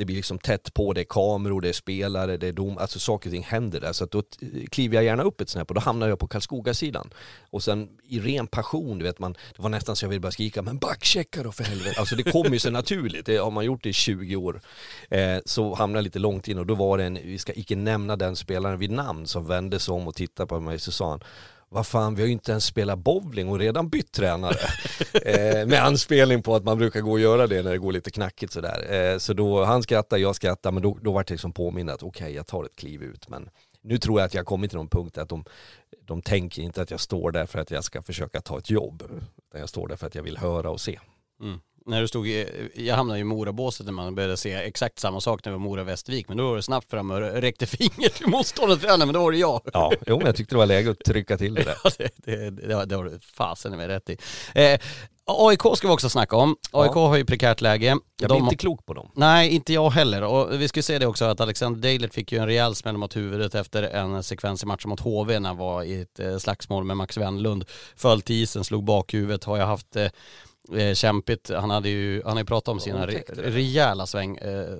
[0.01, 2.99] det blir liksom tätt på, det är kameror, det är spelare, det är dom, alltså
[2.99, 3.93] saker och ting händer där.
[3.93, 4.23] Så att då
[4.71, 7.11] kliver jag gärna upp ett snäpp och då hamnar jag på Karlskoga-sidan.
[7.51, 10.33] Och sen i ren passion, du vet man, det var nästan så jag ville börja
[10.33, 12.01] skrika, men backchecka då för helvete.
[12.01, 14.61] Alltså det kommer ju så naturligt, det har man gjort det i 20 år.
[15.11, 17.77] Eh, så hamnade jag lite långt in och då var det en, vi ska icke
[17.77, 21.11] nämna den spelaren vid namn, som vände sig om och tittade på mig så sa
[21.11, 21.21] han,
[21.73, 24.57] vad fan, vi har ju inte ens spelat bowling och redan bytt tränare.
[25.25, 28.11] eh, med anspelning på att man brukar gå och göra det när det går lite
[28.11, 28.93] knackigt sådär.
[28.93, 32.03] Eh, så då, han skrattar, jag skrattar, men då, då var det liksom påminnet att
[32.03, 33.29] okej, okay, jag tar ett kliv ut.
[33.29, 33.51] Men
[33.83, 35.45] nu tror jag att jag har kommit till någon punkt att de,
[36.05, 39.03] de tänker inte att jag står där för att jag ska försöka ta ett jobb.
[39.49, 40.99] Utan jag står där för att jag vill höra och se.
[41.43, 45.21] Mm när du stod i, jag hamnade i Morabåset när man började se exakt samma
[45.21, 48.27] sak när det var Mora-Västervik, men då var det snabbt fram och räckte finger till
[48.27, 49.61] motståndartränaren, men då var det jag.
[49.73, 51.77] Ja, jo men jag tyckte det var läge att trycka till det där.
[51.85, 54.17] ja, det, det, det, det var du fasen med rätt i.
[54.55, 54.81] Eh,
[55.33, 56.57] AIK ska vi också snacka om.
[56.71, 57.09] AIK ja.
[57.09, 57.87] har ju prekärt läge.
[57.87, 58.43] Jag blir De...
[58.43, 59.11] inte klok på dem.
[59.15, 60.23] Nej, inte jag heller.
[60.23, 63.17] Och vi ska se det också att Alexander Dejlet fick ju en rejäl smäll mot
[63.17, 66.85] huvudet efter en sekvens i matchen mot HV när han var i ett eh, slagsmål
[66.85, 67.65] med Max Wendlund.
[67.97, 69.97] Föll till isen, slog bakhuvudet, har jag haft
[70.75, 71.51] eh, kämpigt.
[71.51, 74.79] Han hade ju, han har ju pratat om sina re, rejäla sväng, eh, eh,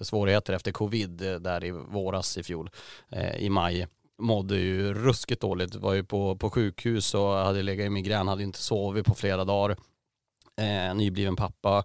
[0.00, 2.70] svårigheter efter covid eh, där i våras i fjol,
[3.10, 3.86] eh, i maj.
[4.18, 8.42] Mådde ju ruskigt dåligt, var ju på, på sjukhus och hade legat i migrän, hade
[8.42, 9.76] inte sovit på flera dagar.
[10.94, 11.84] Nybliven pappa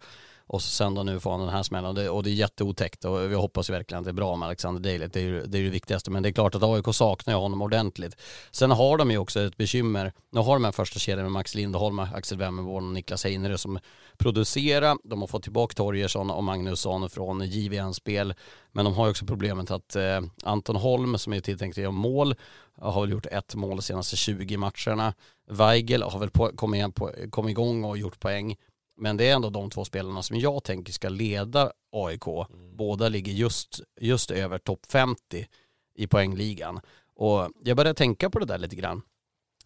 [0.52, 3.06] och sen då nu får han den här smällen och det, och det är jätteotäckt
[3.06, 5.14] och vi hoppas ju verkligen att det är bra med Alexander Dejlet.
[5.14, 6.12] Det är ju det, är det viktigaste.
[6.12, 8.16] Men det är klart att AIK saknar ju honom ordentligt.
[8.52, 10.14] Sen har de ju också ett bekymmer.
[10.32, 13.80] Nu har de en första kedjan med Max Lindholm, Axel Wemmerborn och Niklas Heinerö som
[14.18, 14.98] producerar.
[15.04, 18.34] De har fått tillbaka Torgersson och Magnusson från JVM-spel.
[18.72, 21.92] Men de har ju också problemet att eh, Anton Holm som är tilltänkt att göra
[21.92, 22.36] mål
[22.82, 25.14] har väl gjort ett mål de senaste 20 matcherna.
[25.50, 28.56] Weigel har väl på, kommit, på, kommit igång och gjort poäng.
[28.98, 32.28] Men det är ändå de två spelarna som jag tänker ska leda AIK.
[32.28, 32.76] Mm.
[32.78, 35.48] Båda ligger just, just över topp 50
[35.96, 36.80] i poängligan.
[37.16, 39.02] Och jag började tänka på det där lite grann.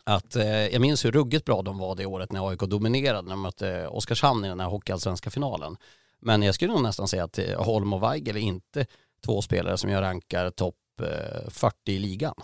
[0.03, 3.29] Att eh, jag minns hur ruggigt bra de var det året när AIK dominerade när
[3.29, 5.77] de mötte Oskarshamn i den här hockeyallsvenska finalen.
[6.19, 8.85] Men jag skulle nog nästan säga att eh, Holm och Weigel är inte
[9.25, 12.35] två spelare som jag rankar topp eh, 40 i ligan.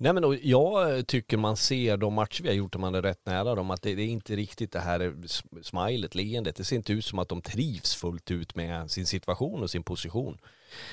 [0.00, 3.02] Nej men och jag tycker man ser de matcher vi har gjort, om man är
[3.02, 5.14] rätt nära dem, att det, det är inte riktigt det här
[5.62, 6.56] smilet, leendet.
[6.56, 9.82] Det ser inte ut som att de trivs fullt ut med sin situation och sin
[9.82, 10.38] position.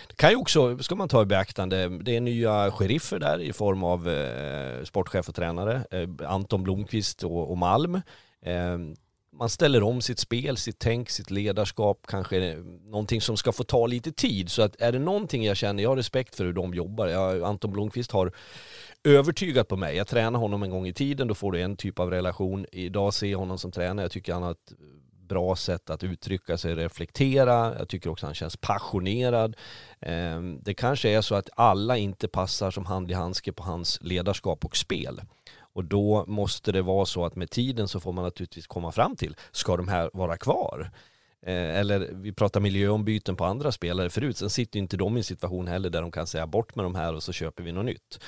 [0.07, 3.53] Det kan ju också, ska man ta i beaktande, det är nya sheriffer där i
[3.53, 7.95] form av eh, sportchef och tränare, eh, Anton Blomqvist och, och Malm.
[8.41, 8.77] Eh,
[9.37, 13.87] man ställer om sitt spel, sitt tänk, sitt ledarskap, kanske någonting som ska få ta
[13.87, 14.51] lite tid.
[14.51, 17.07] Så att är det någonting jag känner, jag har respekt för hur de jobbar.
[17.07, 18.31] Jag, Anton Blomqvist har
[19.05, 19.95] övertygat på mig.
[19.95, 22.65] Jag tränade honom en gång i tiden, då får du en typ av relation.
[22.71, 24.73] Idag ser jag honom som tränare, jag tycker han har ett
[25.27, 27.75] bra sätt att uttrycka sig, reflektera.
[27.79, 29.55] Jag tycker också han känns passionerad.
[29.99, 33.99] Ehm, det kanske är så att alla inte passar som hand i handske på hans
[34.01, 35.21] ledarskap och spel.
[35.57, 39.15] Och då måste det vara så att med tiden så får man naturligtvis komma fram
[39.15, 40.91] till, ska de här vara kvar?
[41.45, 45.23] Eh, eller vi pratar miljöombyten på andra spelare förut, sen sitter inte de i en
[45.23, 47.85] situation heller där de kan säga bort med de här och så köper vi något
[47.85, 48.19] nytt.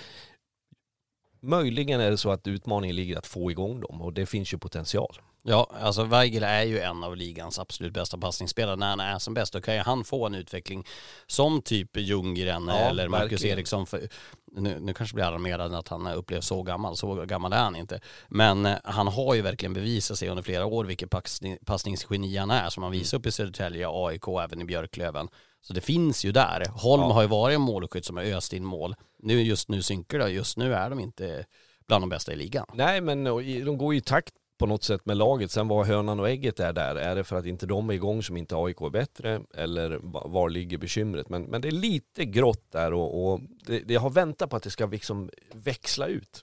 [1.40, 4.58] Möjligen är det så att utmaningen ligger att få igång dem och det finns ju
[4.58, 5.22] potential.
[5.50, 8.76] Ja, alltså Weigel är ju en av ligans absolut bästa passningsspelare.
[8.76, 10.84] När han är som bäst då kan ju han få en utveckling
[11.28, 13.58] som typ Ljunggren ja, eller Marcus verkligen.
[13.58, 13.88] Eriksson.
[13.88, 14.10] För,
[14.52, 18.00] nu, nu kanske blir alarmerad att han upplevs så gammal, så gammal är han inte.
[18.28, 22.52] Men eh, han har ju verkligen bevisat sig under flera år vilket passning, passningsgeni han
[22.52, 25.28] är som han visar upp i Södertälje, AIK och även i Björklöven.
[25.68, 26.66] Så det finns ju där.
[26.72, 27.14] Holm ja.
[27.14, 28.96] har ju varit en målskytt som har öst in mål.
[29.20, 31.46] Nu just nu synkar det, just nu är de inte
[31.88, 32.66] bland de bästa i ligan.
[32.74, 35.52] Nej men de går ju i takt på något sätt med laget.
[35.52, 38.24] Sen vad hönan och ägget är där, är det för att inte de är igång
[38.24, 40.00] som inte AIK är bättre eller
[40.30, 41.30] var ligger bekymret?
[41.30, 44.64] Men, men det är lite grått där och, och det, det har väntat på att
[44.64, 46.42] det ska liksom växla ut.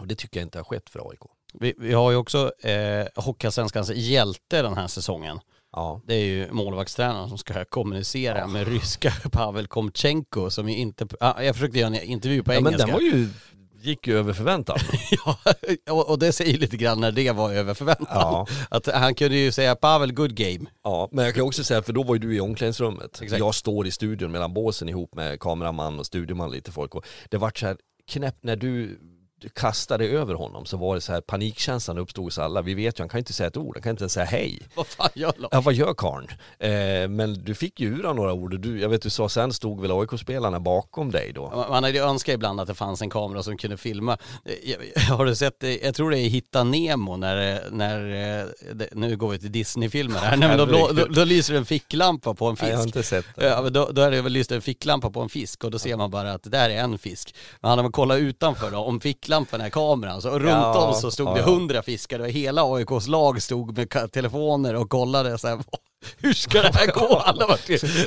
[0.00, 1.20] Och det tycker jag inte har skett för AIK.
[1.52, 5.40] Vi, vi har ju också eh, Hockeyallsvenskans hjälte den här säsongen.
[5.72, 6.02] Ja.
[6.06, 8.46] Det är ju målvaktstränaren som ska kommunicera ja.
[8.46, 12.80] med ryska Pavel Komchenko som ju inte, jag försökte göra en intervju på engelska.
[12.80, 13.28] Ja, men den var ju
[13.80, 14.78] gick ju över förväntan.
[15.84, 18.06] ja, och det säger lite grann när det var över förväntan.
[18.10, 18.46] Ja.
[18.70, 20.70] Att han kunde ju säga Pavel, good game.
[20.84, 23.22] Ja, men jag kan också säga, för då var ju du i omklädningsrummet.
[23.22, 23.38] Exakt.
[23.38, 27.36] Jag står i studion mellan båsen ihop med kameraman och studioman lite folk och det
[27.36, 27.76] vart så här
[28.10, 28.98] knäppt när du
[29.54, 32.62] kastade över honom så var det så här panikkänslan uppstod hos alla.
[32.62, 34.62] Vi vet ju, han kan inte säga ett ord, han kan inte ens säga hej.
[34.74, 35.48] Vad fan gör Lars?
[35.52, 36.28] Ja, vad gör karln?
[36.58, 39.80] Eh, men du fick ju ur några ord du, jag vet du sa sen stod
[39.80, 41.66] väl AIK-spelarna bakom dig då?
[41.70, 44.18] Man hade ju önskat ibland att det fanns en kamera som kunde filma.
[45.10, 47.98] Har du sett, jag tror det är Hitta Nemo när, när
[48.94, 52.34] nu går vi till Disney-filmer här, Nej, men då, då, då, då, lyser en ficklampa
[52.34, 52.62] på en fisk.
[52.62, 53.46] Nej, jag har inte sett det.
[53.46, 55.96] Ja, då, då är det väl lyst en ficklampa på en fisk och då ser
[55.96, 57.34] man bara att det där är en fisk.
[57.60, 60.94] Men hade man kollat utanför då, om fick ficklampan är kameran, så runt ja, om
[60.94, 65.38] så stod ja, det hundra fiskare och hela AIKs lag stod med telefoner och kollade
[65.38, 65.58] så här,
[66.16, 67.16] hur ska det här gå?
[67.24, 67.58] Alla var,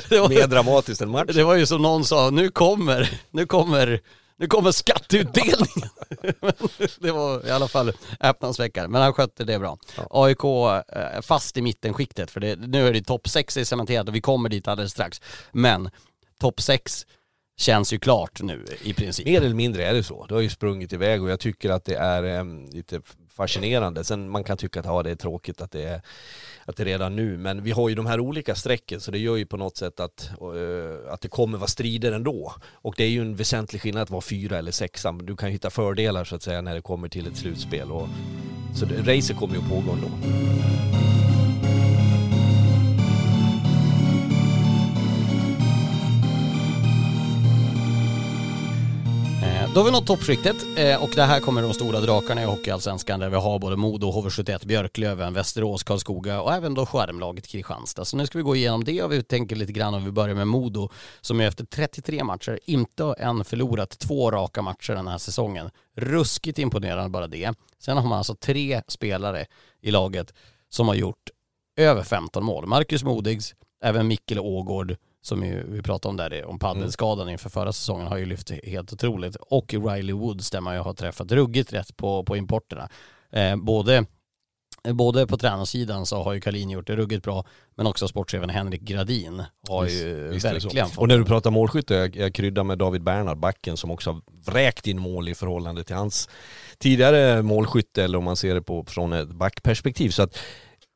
[0.08, 1.34] det var, Mer dramatiskt än match.
[1.34, 4.00] Det var ju som någon sa, nu kommer, nu kommer
[4.38, 5.88] nu kommer skatteutdelningen.
[6.98, 9.78] det var i alla fall öppnansväckare, men han skötte det bra.
[9.96, 10.06] Ja.
[10.10, 14.14] AIK eh, fast i mittenskiktet, för det, nu är det topp 6 är cementerat och
[14.14, 15.20] vi kommer dit alldeles strax.
[15.52, 15.90] Men
[16.40, 17.06] topp 6
[17.62, 19.26] känns ju klart nu i princip.
[19.26, 20.26] Mer eller mindre är det så.
[20.26, 24.04] Det har ju sprungit iväg och jag tycker att det är um, lite fascinerande.
[24.04, 26.02] Sen man kan tycka att ja, det är tråkigt att det är,
[26.64, 29.18] att det är redan nu, men vi har ju de här olika strecken så det
[29.18, 32.54] gör ju på något sätt att, uh, att det kommer vara strider ändå.
[32.72, 35.12] Och det är ju en väsentlig skillnad att vara fyra eller sexa.
[35.12, 37.92] Du kan hitta fördelar så att säga när det kommer till ett slutspel.
[37.92, 38.08] Och,
[38.74, 40.08] så det, racet kommer ju att pågå ändå.
[49.74, 53.20] Då har vi nått toppskiktet eh, och det här kommer de stora drakarna i Hockeyallsvenskan
[53.20, 58.04] där vi har både Modo, HV71, Björklöven, Västerås, Karlskoga och även då skärmlaget Kristianstad.
[58.04, 60.34] Så nu ska vi gå igenom det och vi tänker lite grann om vi börjar
[60.34, 60.88] med Modo
[61.20, 65.70] som ju efter 33 matcher inte har än förlorat två raka matcher den här säsongen.
[65.96, 67.54] Ruskigt imponerande bara det.
[67.78, 69.46] Sen har man alltså tre spelare
[69.80, 70.34] i laget
[70.68, 71.30] som har gjort
[71.76, 72.66] över 15 mål.
[72.66, 77.72] Marcus Modigs, även Mikkel Ågård som ju, vi pratade om där, om paddelskadan inför förra
[77.72, 79.36] säsongen har ju lyft helt otroligt.
[79.36, 82.88] Och Riley Woods där man ju har träffat ruggigt rätt på, på importerna.
[83.32, 84.04] Eh, både,
[84.92, 87.44] både på tränarsidan så har ju Kalin gjort det ruggigt bra,
[87.74, 91.50] men också sportchefen Henrik Gradin har visst, ju visst verkligen fått Och när du pratar
[91.50, 94.20] målskytte, jag, jag kryddar med David Bernhard, backen som också har
[94.52, 96.28] vräkt in mål i förhållande till hans
[96.78, 100.10] tidigare målskytte, eller om man ser det på, från ett backperspektiv.
[100.10, 100.38] Så att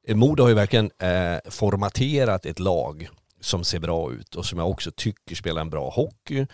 [0.08, 3.08] Modo har ju verkligen eh, formaterat ett lag
[3.40, 6.46] som ser bra ut och som jag också tycker spelar en bra hockey.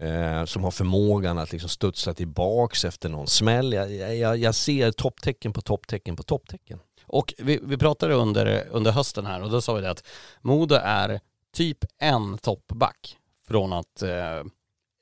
[0.00, 3.72] Eh, som har förmågan att liksom studsa tillbaks efter någon smäll.
[3.72, 6.78] Jag, jag, jag ser topptecken på topptecken på topptecken.
[7.06, 10.06] Och vi, vi pratade under, under hösten här och då sa vi det att
[10.40, 11.20] Modo är
[11.52, 13.18] typ en toppback
[13.48, 14.42] från att eh,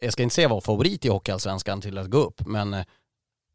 [0.00, 2.84] jag ska inte säga vara favorit i Hockeyallsvenskan till att gå upp, men eh,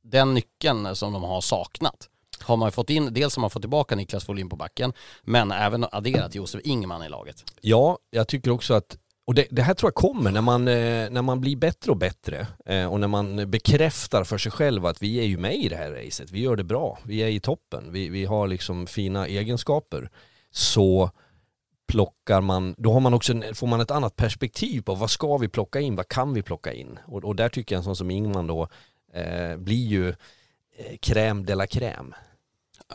[0.04, 2.10] den nyckeln som de har saknat
[2.44, 5.86] har man fått in, dels har man fått tillbaka Niklas Folin på backen, men även
[5.92, 7.44] adderat Josef Ingman i laget.
[7.62, 8.98] Ja, jag tycker också att
[9.30, 11.98] och det, det, här tror jag kommer när man, eh, när man blir bättre och
[11.98, 15.70] bättre eh, och när man bekräftar för sig själv att vi är ju med i
[15.70, 18.88] det här racet, vi gör det bra, vi är i toppen, vi, vi har liksom
[18.88, 20.10] fina egenskaper.
[20.52, 21.12] Så
[21.88, 25.48] plockar man, då har man också, får man ett annat perspektiv på vad ska vi
[25.48, 27.00] plocka in, vad kan vi plocka in?
[27.06, 28.68] Och, och där tycker jag en sån som Ingman då
[29.14, 32.14] eh, blir ju eh, crème de la crème.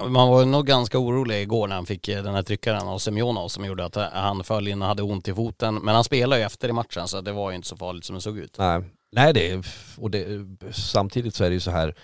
[0.01, 3.49] Man var nog ganska orolig igår när han fick eh, den här tryckaren av Semjonov
[3.49, 5.75] som gjorde att eh, han föll in och hade ont i foten.
[5.75, 8.15] Men han spelade ju efter i matchen så det var ju inte så farligt som
[8.15, 8.59] det såg ut.
[8.59, 8.83] Nej,
[9.13, 9.67] Nej det,
[9.99, 11.95] och det, samtidigt så är det ju så här,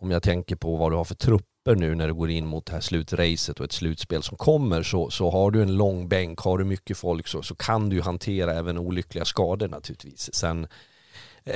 [0.00, 2.66] om jag tänker på vad du har för trupper nu när du går in mot
[2.66, 6.38] det här slutracet och ett slutspel som kommer så, så har du en lång bänk,
[6.38, 10.34] har du mycket folk så, så kan du ju hantera även olyckliga skador naturligtvis.
[10.34, 10.68] Sen Eh,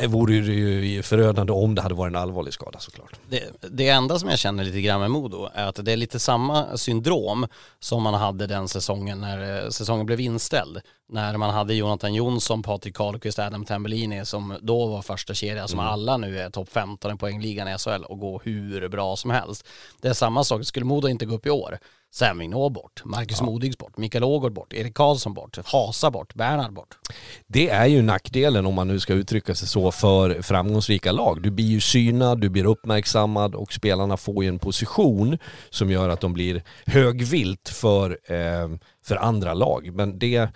[0.09, 3.13] vore det ju förödande om det hade varit en allvarlig skada såklart.
[3.31, 6.19] Det, det enda som jag känner lite grann med Modo är att det är lite
[6.19, 7.47] samma syndrom
[7.81, 10.81] som man hade den säsongen när eh, säsongen blev inställd.
[11.09, 15.79] När man hade Jonathan Jonsson, Patrik Karlqvist, Adam Tambellini som då var första kedja som
[15.79, 15.93] mm.
[15.93, 19.67] alla nu är topp 15 i poängligan i SHL och går hur bra som helst.
[20.01, 21.79] Det är samma sak, skulle Modo inte gå upp i år
[22.11, 23.47] Sam Vignå bort, Marcus ja.
[23.47, 26.99] Modigs bort, Mikael Ågård bort, Erik Karlsson bort, Hasa bort, Bernhard bort.
[27.47, 31.43] Det är ju nackdelen om man nu ska uttrycka sig så för framgångsrika lag.
[31.43, 35.39] Du blir ju synad, du blir uppmärksammad och spelarna får ju en position
[35.71, 38.69] som gör att de blir högvilt för, eh,
[39.05, 39.91] för andra lag.
[39.95, 40.49] Men det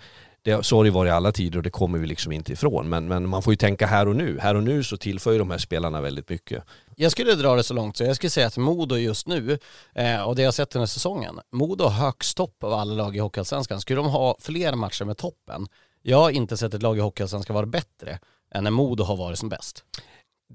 [0.43, 2.89] det, så har det varit i alla tider och det kommer vi liksom inte ifrån.
[2.89, 4.39] Men, men man får ju tänka här och nu.
[4.39, 6.63] Här och nu så tillför ju de här spelarna väldigt mycket.
[6.95, 9.57] Jag skulle dra det så långt så jag skulle säga att Modo just nu,
[9.95, 13.15] eh, och det jag sett den här säsongen, Modo har högst topp av alla lag
[13.15, 13.81] i Hockeyallsvenskan.
[13.81, 15.67] Skulle de ha fler matcher med toppen,
[16.01, 18.19] jag har inte sett ett lag i Hockeyallsvenskan vara bättre
[18.55, 19.83] än när Modo har varit som bäst.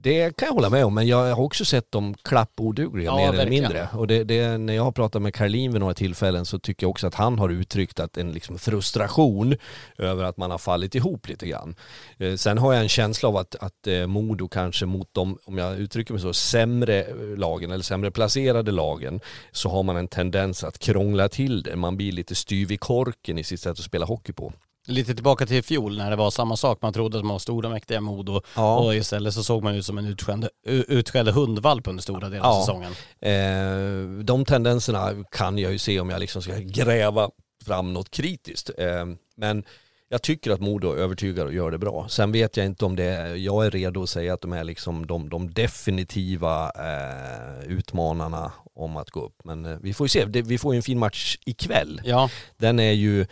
[0.03, 3.33] Det kan jag hålla med om, men jag har också sett dem klappodugliga ja, mer
[3.33, 3.65] verkligen.
[3.65, 3.89] eller mindre.
[3.99, 6.91] Och det, det, när jag har pratat med Karlin vid några tillfällen så tycker jag
[6.91, 9.57] också att han har uttryckt att en liksom frustration
[9.99, 11.75] över att man har fallit ihop lite grann.
[12.19, 15.59] Eh, sen har jag en känsla av att, att eh, Modo kanske mot de, om
[15.59, 19.21] jag uttrycker mig så, sämre lagen eller sämre placerade lagen
[19.53, 21.77] så har man en tendens att krångla till det.
[21.77, 24.53] Man blir lite styv i korken i sitt sätt att spela hockey på.
[24.89, 26.83] Lite tillbaka till fjol när det var samma sak.
[26.83, 28.79] Man trodde att man var stora mäktiga Modo ja.
[28.79, 32.55] och istället så såg man ut som en utskälld, utskälld hundvalp under stora delar av
[32.55, 32.61] ja.
[32.61, 32.93] säsongen.
[33.21, 37.31] Eh, de tendenserna kan jag ju se om jag liksom ska gräva
[37.65, 38.71] fram något kritiskt.
[38.79, 39.65] Eh, men
[40.09, 42.07] jag tycker att Modo övertygar och gör det bra.
[42.09, 44.65] Sen vet jag inte om det är, jag är redo att säga att de är
[44.65, 49.45] liksom de, de definitiva eh, utmanarna om att gå upp.
[49.45, 52.01] Men eh, vi får ju se, det, vi får ju en fin match ikväll.
[52.05, 52.31] Ja.
[52.57, 53.27] Den är ju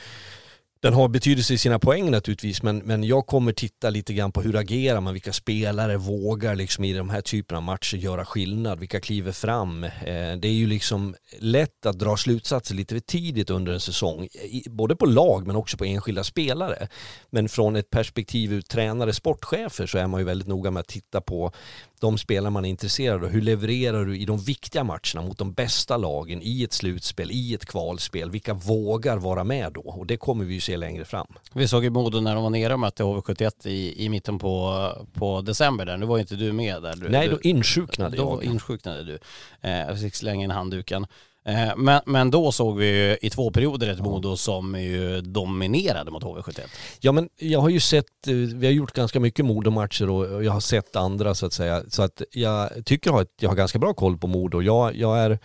[0.86, 4.42] den har betydelse i sina poäng naturligtvis men, men jag kommer titta lite grann på
[4.42, 8.80] hur agerar man, vilka spelare vågar liksom i de här typerna av matcher göra skillnad,
[8.80, 9.84] vilka kliver fram.
[9.84, 9.90] Eh,
[10.38, 14.28] det är ju liksom lätt att dra slutsatser lite för tidigt under en säsong,
[14.70, 16.88] både på lag men också på enskilda spelare.
[17.30, 20.88] Men från ett perspektiv ur tränare, sportchefer så är man ju väldigt noga med att
[20.88, 21.52] titta på
[22.00, 23.30] de spelare man är intresserad av.
[23.30, 27.54] Hur levererar du i de viktiga matcherna mot de bästa lagen i ett slutspel, i
[27.54, 28.30] ett kvalspel?
[28.30, 29.80] Vilka vågar vara med då?
[29.80, 31.26] Och det kommer vi ju se längre fram.
[31.52, 34.92] Vi såg i Modo när de var nere och mötte HV71 i, i mitten på,
[35.12, 35.96] på december där.
[35.96, 36.96] Nu var ju inte du med där.
[36.96, 38.38] Du, Nej, då insjuknade då jag.
[38.38, 39.18] Då insjuknade du.
[39.60, 41.06] Eh, jag fick slänga in handduken.
[41.46, 46.10] Eh, men, men då såg vi ju i två perioder ett Modo som ju dominerade
[46.10, 46.60] mot HV71.
[47.00, 50.52] Ja men jag har ju sett, eh, vi har gjort ganska mycket Modo-matcher och jag
[50.52, 51.82] har sett andra så att säga.
[51.88, 54.62] Så att jag tycker att jag har ganska bra koll på Modo.
[54.62, 55.38] Jag, jag, är,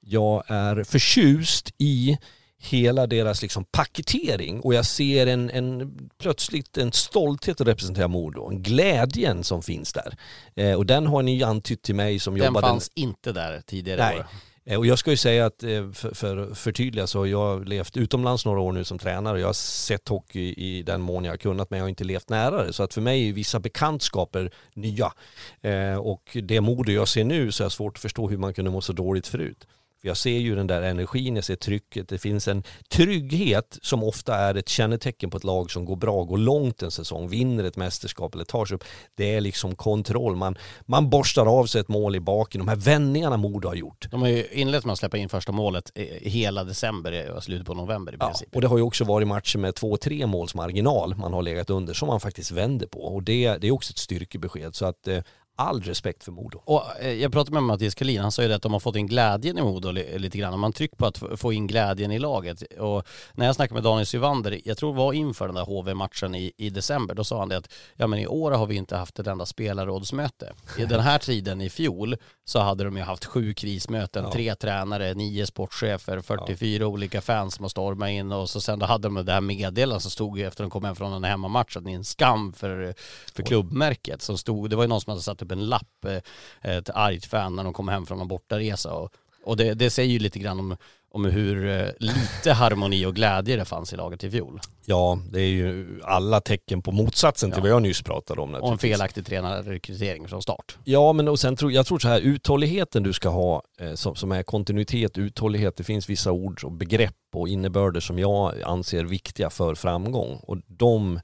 [0.00, 2.18] jag är förtjust i
[2.60, 8.48] hela deras liksom paketering och jag ser en, en plötsligt en stolthet att representera Modo,
[8.48, 10.16] en glädjen som finns där.
[10.54, 12.66] Eh, och den har ni antytt till mig som den jobbade...
[12.66, 14.18] Den fanns inte där tidigare Nej.
[14.18, 14.26] år.
[14.68, 17.96] Eh, och jag ska ju säga att eh, för, för förtydliga så har jag levt
[17.96, 19.40] utomlands några år nu som tränare.
[19.40, 22.28] Jag har sett hockey i den mån jag har kunnat men jag har inte levt
[22.28, 22.72] nära det.
[22.72, 25.12] Så att för mig är vissa bekantskaper nya.
[25.60, 28.54] Eh, och det mode jag ser nu så är det svårt att förstå hur man
[28.54, 29.66] kunde må så dåligt förut.
[30.00, 34.04] För jag ser ju den där energin, jag ser trycket, det finns en trygghet som
[34.04, 37.64] ofta är ett kännetecken på ett lag som går bra, går långt en säsong, vinner
[37.64, 38.84] ett mästerskap eller tar sig upp.
[39.14, 42.76] Det är liksom kontroll, man, man borstar av sig ett mål i baken, de här
[42.76, 44.10] vändningarna Modo har gjort.
[44.10, 45.92] De har ju inlett med att släppa in första målet
[46.22, 48.48] hela december och slutet på november i princip.
[48.52, 51.42] Ja, och det har ju också varit matcher med två, tre måls marginal man har
[51.42, 54.74] legat under som man faktiskt vänder på och det, det är också ett styrkebesked.
[54.74, 55.22] Så att eh,
[55.58, 56.62] all respekt för Modo.
[56.64, 58.96] Och eh, jag pratade med Mattias Collin, han sa ju det att de har fått
[58.96, 60.58] in glädjen i Modo lite grann.
[60.58, 62.62] Man trycker på att få in glädjen i laget.
[62.62, 66.34] Och när jag snackade med Daniel Syvander, jag tror det var inför den där HV-matchen
[66.34, 68.96] i, i december, då sa han det att ja men i år har vi inte
[68.96, 70.52] haft ett enda spelarrådsmöte.
[70.78, 74.32] I den här tiden i fjol så hade de ju haft sju krismöten, ja.
[74.32, 76.86] tre tränare, nio sportchefer, 44 ja.
[76.86, 80.02] olika fans som har stormat in och så sen då hade de det här meddelandet
[80.02, 82.94] som stod efter de kom hem från en hemmamatch att det är en skam för,
[83.34, 86.76] för klubbmärket som stod, det var ju någon som hade satt upp en lapp, eh,
[86.76, 89.12] ett argt fan när de kom hem från en bortaresa och,
[89.44, 90.76] och det, det säger ju lite grann om
[91.10, 94.60] om hur eh, lite harmoni och glädje det fanns i laget i fjol.
[94.84, 97.62] Ja, det är ju alla tecken på motsatsen till ja.
[97.62, 98.54] vad jag nyss pratade om.
[98.54, 100.78] Och en felaktig tränarrekrytering från start.
[100.84, 104.14] Ja, men och sen tror jag tror så här, uthålligheten du ska ha eh, som,
[104.14, 109.04] som är kontinuitet, uthållighet, det finns vissa ord och begrepp och innebörder som jag anser
[109.04, 111.20] viktiga för framgång och de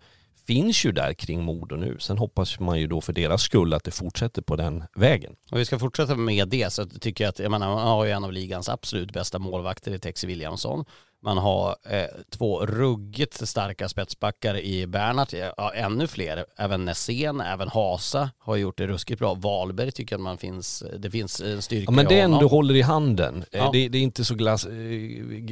[0.46, 1.96] finns ju där kring Modo nu.
[1.98, 5.32] Sen hoppas man ju då för deras skull att det fortsätter på den vägen.
[5.50, 8.10] Och vi ska fortsätta med det så tycker jag att, jag menar, man har ju
[8.10, 10.84] en av ligans absolut bästa målvakter i Tex Williamson.
[11.24, 16.44] Man har eh, två ruggigt starka spetsbackar i Bernhardt, ja, ännu fler.
[16.56, 19.34] Även Nässén, även Hasa har gjort det ruskigt bra.
[19.34, 22.46] Wahlberg tycker att man finns, det finns en styrka ja, men det är en du
[22.46, 23.44] håller i handen.
[23.50, 23.70] Ja.
[23.72, 24.66] Det, det, är inte så glas,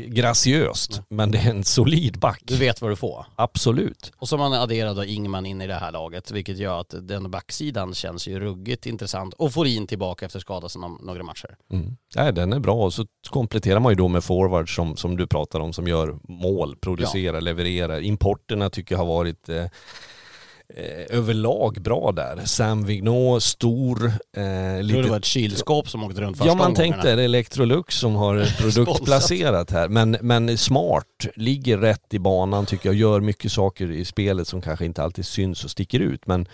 [0.07, 1.05] graciöst, Nej.
[1.09, 2.43] men det är en solid back.
[2.45, 3.27] Du vet vad du får.
[3.37, 4.13] Absolut.
[4.17, 6.95] Och så har man adderat då Ingman in i det här laget, vilket gör att
[7.01, 11.57] den backsidan känns ju ruggigt intressant och får in tillbaka efter skada sedan några matcher.
[11.73, 11.97] Mm.
[12.17, 15.27] Nej, den är bra och så kompletterar man ju då med forwards som, som du
[15.27, 17.41] pratar om som gör mål, producerar, ja.
[17.41, 18.01] levererar.
[18.01, 19.69] Importerna tycker jag har varit eh, eh,
[21.19, 22.41] överlag bra där.
[22.45, 24.07] Sam Vignot, stor.
[24.37, 25.03] Eh, lite...
[25.03, 28.15] Det var ett kylskåp som åkte runt första Ja man tänkte är det Electrolux som
[28.15, 29.89] har produktplacerat här.
[29.89, 34.61] Men, men smart, ligger rätt i banan tycker jag, gör mycket saker i spelet som
[34.61, 36.27] kanske inte alltid syns och sticker ut.
[36.27, 36.49] Men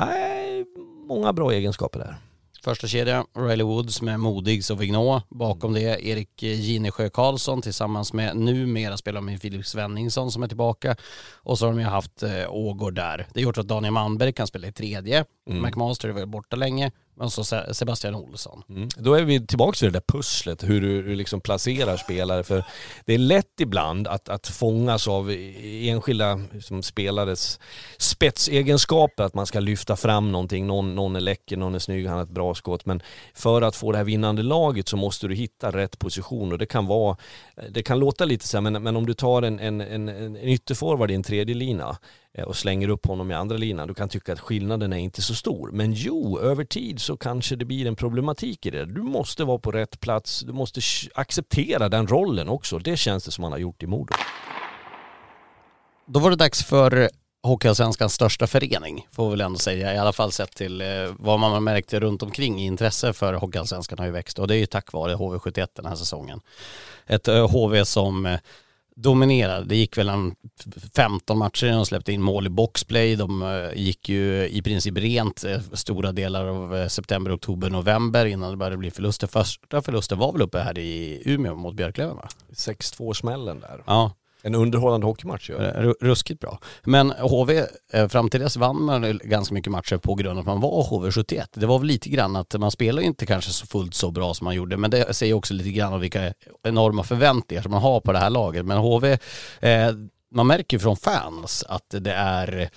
[0.00, 0.64] nej,
[1.08, 2.16] många bra egenskaper där.
[2.64, 5.28] Första kedja, Riley Woods med Modigs och Vignot.
[5.28, 10.96] Bakom det Erik Ginesjö Karlsson tillsammans med numera spelar med Filip Svenningsson som är tillbaka.
[11.34, 13.26] Och så har de ju haft eh, Ågård där.
[13.34, 15.24] Det har gjort att Daniel Manberg kan spela i tredje.
[15.50, 15.62] Mm.
[15.62, 16.92] McMaster är väl borta länge.
[17.18, 18.62] Och så Sebastian Olsson.
[18.68, 18.88] Mm.
[18.96, 22.44] Då är vi tillbaka till det där pusslet, hur du, liksom placerar spelare.
[22.44, 22.64] För
[23.04, 27.60] det är lätt ibland att, att fångas av e- enskilda liksom, spelares
[27.98, 30.66] spetsegenskaper, att man ska lyfta fram någonting.
[30.66, 32.86] Någon, någon är läcker, någon är snygg, han har ett bra skott.
[32.86, 33.02] Men
[33.34, 36.66] för att få det här vinnande laget så måste du hitta rätt position och det
[36.66, 37.16] kan vara,
[37.70, 40.36] det kan låta lite så här, men, men om du tar en, en, en, en
[40.36, 41.98] ytterforward i en tredje lina
[42.34, 43.88] Eh, och slänger upp honom i andra linan.
[43.88, 45.70] Du kan tycka att skillnaden är inte så stor.
[45.72, 48.84] Men jo, över tid så kanske det blir en problematik i det.
[48.84, 50.80] Du måste vara på rätt plats, du måste
[51.14, 52.78] acceptera den rollen också.
[52.78, 54.14] Det känns det som han har gjort i Modo.
[56.06, 57.10] Då var det dags för
[57.42, 59.94] Hockeyallsvenskans största förening, får vi väl ändå säga.
[59.94, 60.86] I alla fall sett till eh,
[61.18, 62.60] vad man har märkt runt omkring.
[62.60, 65.86] i Intresse för Hockeyallsvenskan har ju växt och det är ju tack vare HV71 den
[65.86, 66.40] här säsongen.
[67.06, 68.38] Ett eh, HV som
[69.02, 69.64] dominerade.
[69.64, 70.34] Det gick väl en
[70.96, 73.16] 15 matcher innan de släppte in mål i boxplay.
[73.16, 78.26] De eh, gick ju i princip rent eh, stora delar av eh, september, oktober, november
[78.26, 79.26] innan det började bli förluster.
[79.26, 82.28] Första förlusten var väl uppe här i Umeå mot Björklöven va?
[82.52, 83.82] 6-2 smällen där.
[83.86, 84.12] Ja.
[84.48, 85.56] En underhållande hockeymatch ju.
[86.00, 86.58] Ruskigt bra.
[86.84, 87.66] Men HV,
[88.08, 91.46] fram till dess vann man ganska mycket matcher på grund av att man var HV71.
[91.52, 94.44] Det var väl lite grann att man spelar inte kanske så fullt så bra som
[94.44, 98.00] man gjorde, men det säger också lite grann om vilka enorma förväntningar som man har
[98.00, 98.66] på det här laget.
[98.66, 99.18] Men HV,
[99.60, 99.90] eh,
[100.34, 102.70] man märker ju från fans att det är,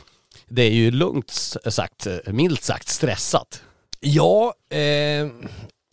[0.48, 1.32] det är ju lugnt
[1.70, 3.62] sagt, milt sagt stressat.
[4.00, 5.28] Ja, eh,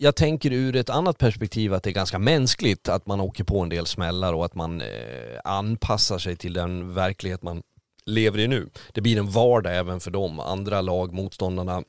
[0.00, 3.60] jag tänker ur ett annat perspektiv att det är ganska mänskligt att man åker på
[3.60, 7.62] en del smällar och att man eh, anpassar sig till den verklighet man
[8.04, 8.70] lever i nu.
[8.92, 10.40] Det blir en vardag även för dem.
[10.40, 11.82] Andra lag, motståndarna,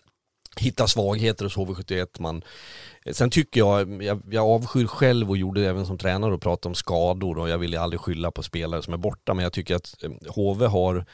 [0.55, 2.07] hittar svagheter hos HV71.
[2.20, 2.43] Man,
[3.05, 6.41] eh, sen tycker jag, jag, jag avskyr själv och gjorde det även som tränare och
[6.41, 9.53] prata om skador och jag vill aldrig skylla på spelare som är borta men jag
[9.53, 9.95] tycker att
[10.28, 11.05] HV eh, har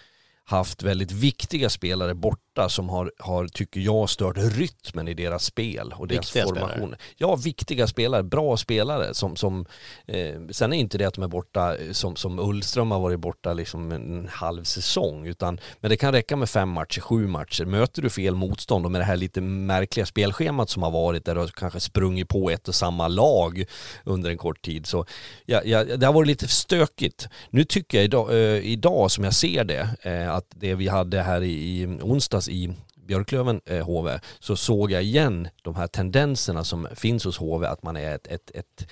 [0.48, 5.94] haft väldigt viktiga spelare borta som har, har tycker jag, stört rytmen i deras spel
[5.98, 6.70] och deras viktiga formation.
[6.72, 6.98] Spelare.
[7.18, 9.66] Ja, viktiga spelare, bra spelare som, som
[10.08, 13.20] eh, sen är inte det att de är borta eh, som, som Ullström har varit
[13.20, 17.66] borta liksom en halv säsong utan men det kan räcka med fem matcher, sju matcher.
[17.66, 21.36] Möter du fel motstånd och med det här lite märkliga spelschemat som har varit där
[21.36, 23.66] du har kanske sprungit på ett och samma lag
[24.04, 25.06] under en kort tid så
[25.46, 27.28] ja, ja, det har varit lite stökigt.
[27.50, 31.22] Nu tycker jag idag, eh, idag som jag ser det eh, att det vi hade
[31.22, 36.64] här i, i onsdags i Björklöven eh, HV så såg jag igen de här tendenserna
[36.64, 38.88] som finns hos HV att man är ett, ett, ett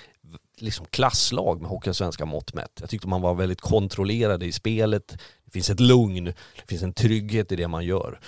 [0.58, 2.78] liksom klasslag med Hockeysvenska mått mätt.
[2.80, 5.16] Jag tyckte man var väldigt kontrollerade i spelet.
[5.44, 8.20] Det finns ett lugn, det finns en trygghet i det man gör.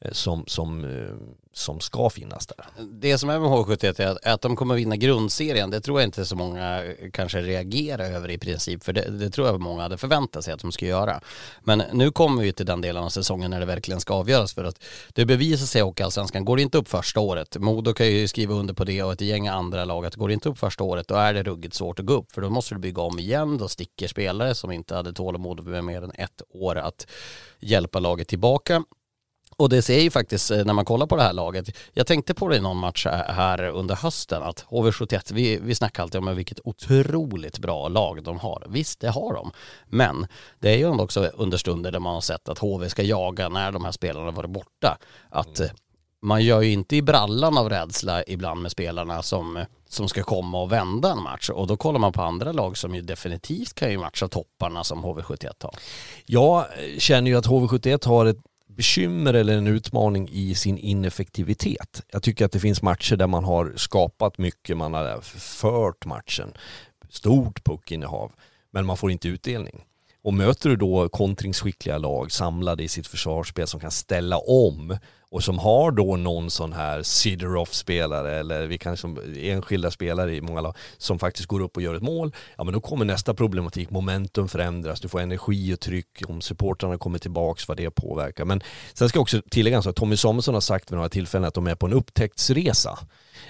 [0.00, 1.14] eh, som, som, eh,
[1.52, 2.66] som ska finnas där.
[2.84, 6.08] Det som är med H71 är att, att de kommer vinna grundserien, det tror jag
[6.08, 9.82] inte så många eh, kanske reagerar över i princip, för det, det tror jag många
[9.82, 11.20] hade förväntat sig att de skulle göra.
[11.60, 14.64] Men nu kommer vi till den delen av säsongen när det verkligen ska avgöras för
[14.64, 14.82] att
[15.14, 18.54] det bevisar sig och allsvenskan, går det inte upp första året, Modo kan ju skriva
[18.54, 21.08] under på det och ett gäng andra lag, att går det inte upp första året
[21.08, 23.58] då är det ruggigt svårt att gå upp, för då måste du bygga om igen,
[23.58, 27.06] då sticker spelare som inte hade tålamod med mer än ett år att
[27.60, 28.84] hjälpa laget tillbaka
[29.60, 31.76] och det ser ju faktiskt eh, när man kollar på det här laget.
[31.92, 36.02] Jag tänkte på det i någon match här under hösten att HV71, vi, vi snackar
[36.02, 38.66] alltid om vilket otroligt bra lag de har.
[38.68, 39.52] Visst, det har de.
[39.86, 40.26] Men
[40.58, 43.72] det är ju ändå också understunder där man har sett att HV ska jaga när
[43.72, 44.98] de här spelarna varit borta.
[45.30, 45.72] Att mm.
[46.22, 50.62] man gör ju inte i brallan av rädsla ibland med spelarna som som ska komma
[50.62, 53.90] och vända en match och då kollar man på andra lag som ju definitivt kan
[53.90, 55.74] ju matcha topparna som HV71 har.
[56.26, 56.64] Jag
[56.98, 58.36] känner ju att HV71 har ett
[58.80, 62.02] bekymmer eller en utmaning i sin ineffektivitet.
[62.12, 65.20] Jag tycker att det finns matcher där man har skapat mycket, man har
[65.60, 66.52] fört matchen,
[67.08, 68.32] stort puckinnehav,
[68.70, 69.84] men man får inte utdelning.
[70.22, 74.98] Och möter du då kontringsskickliga lag samlade i sitt försvarsspel som kan ställa om
[75.30, 80.40] och som har då någon sån här Sidorov-spelare eller vi kan som enskilda spelare i
[80.40, 83.34] många lag som faktiskt går upp och gör ett mål, ja men då kommer nästa
[83.34, 88.44] problematik, momentum förändras, du får energi och tryck, om supportrarna kommer tillbaks, vad det påverkar.
[88.44, 88.62] Men
[88.94, 91.66] sen ska jag också tillägga att Tommy Samuelsson har sagt vid några tillfällen att de
[91.66, 92.98] är på en upptäcktsresa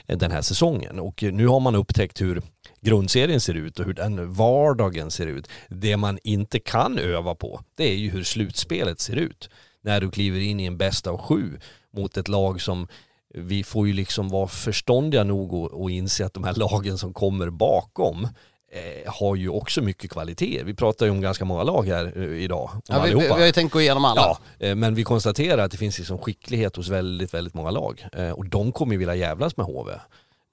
[0.07, 0.99] den här säsongen.
[0.99, 2.43] Och nu har man upptäckt hur
[2.81, 5.49] grundserien ser ut och hur den vardagen ser ut.
[5.69, 9.51] Det man inte kan öva på, det är ju hur slutspelet ser ut
[9.83, 11.59] när du kliver in i en bäst av sju
[11.97, 12.89] mot ett lag som
[13.35, 17.13] vi får ju liksom vara förståndiga nog och, och inse att de här lagen som
[17.13, 18.29] kommer bakom
[18.73, 20.63] eh, har ju också mycket kvalitet.
[20.65, 22.71] Vi pratar ju om ganska många lag här eh, idag.
[22.87, 24.21] Ja, vi, vi, vi, har ju tänkt gå igenom alla.
[24.21, 28.07] Ja, eh, men vi konstaterar att det finns liksom skicklighet hos väldigt, väldigt många lag.
[28.13, 29.93] Eh, och de kommer ju vilja jävlas med HV.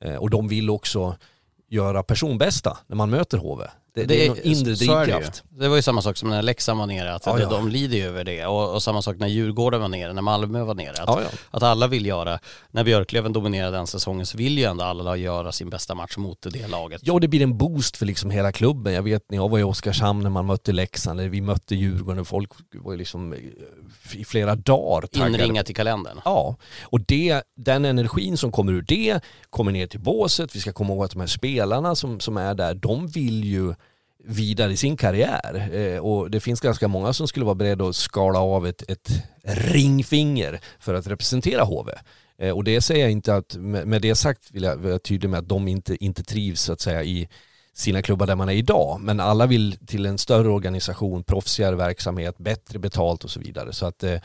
[0.03, 1.15] Eh, och de vill också
[1.69, 3.63] göra personbästa när man möter HV.
[3.97, 5.43] Det, det, är någon inre drivkraft.
[5.49, 7.49] Det, det, var ju samma sak som när Leksand var nere, att ja, ja.
[7.49, 8.45] de lider ju över det.
[8.45, 10.91] Och, och, samma sak när Djurgården var nere, när Malmö var nere.
[10.91, 11.21] Att, ja,
[11.51, 12.39] att alla vill göra,
[12.71, 16.41] när Björklöven dominerade den säsongen så vill ju ändå alla göra sin bästa match mot
[16.41, 17.01] det laget.
[17.03, 18.93] Ja, det blir en boost för liksom hela klubben.
[18.93, 22.25] Jag vet när jag var i Oskarshamn när man mötte Leksand, eller vi mötte Djurgården,
[22.25, 23.33] folk var ju liksom
[24.13, 25.31] i flera dagar taggade.
[25.31, 26.21] Inringat i kalendern.
[26.25, 29.19] Ja, och det, den energin som kommer ur det
[29.49, 30.55] kommer ner till båset.
[30.55, 33.73] Vi ska komma ihåg att de här spelarna som, som är där, de vill ju
[34.23, 35.69] vidare i sin karriär.
[35.73, 39.09] Eh, och det finns ganska många som skulle vara beredda att skala av ett, ett
[39.43, 41.91] ringfinger för att representera HV.
[42.41, 45.39] Eh, och det säger jag inte att, med det sagt vill jag vara tydlig med
[45.39, 47.29] att de inte, inte trivs så att säga i
[47.73, 48.99] sina klubbar där man är idag.
[49.01, 53.73] Men alla vill till en större organisation, proffsigare verksamhet, bättre betalt och så vidare.
[53.73, 54.19] Så att eh,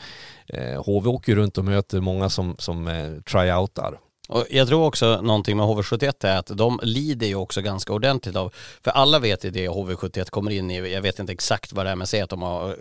[0.47, 3.99] eh HV åker runt och möter många som, som eh, tryoutar.
[4.33, 8.35] Och jag tror också någonting med HV71 är att de lider ju också ganska ordentligt
[8.35, 8.53] av,
[8.83, 11.89] för alla vet ju det HV71 kommer in i, jag vet inte exakt vad det
[11.89, 12.75] är, men säg att de har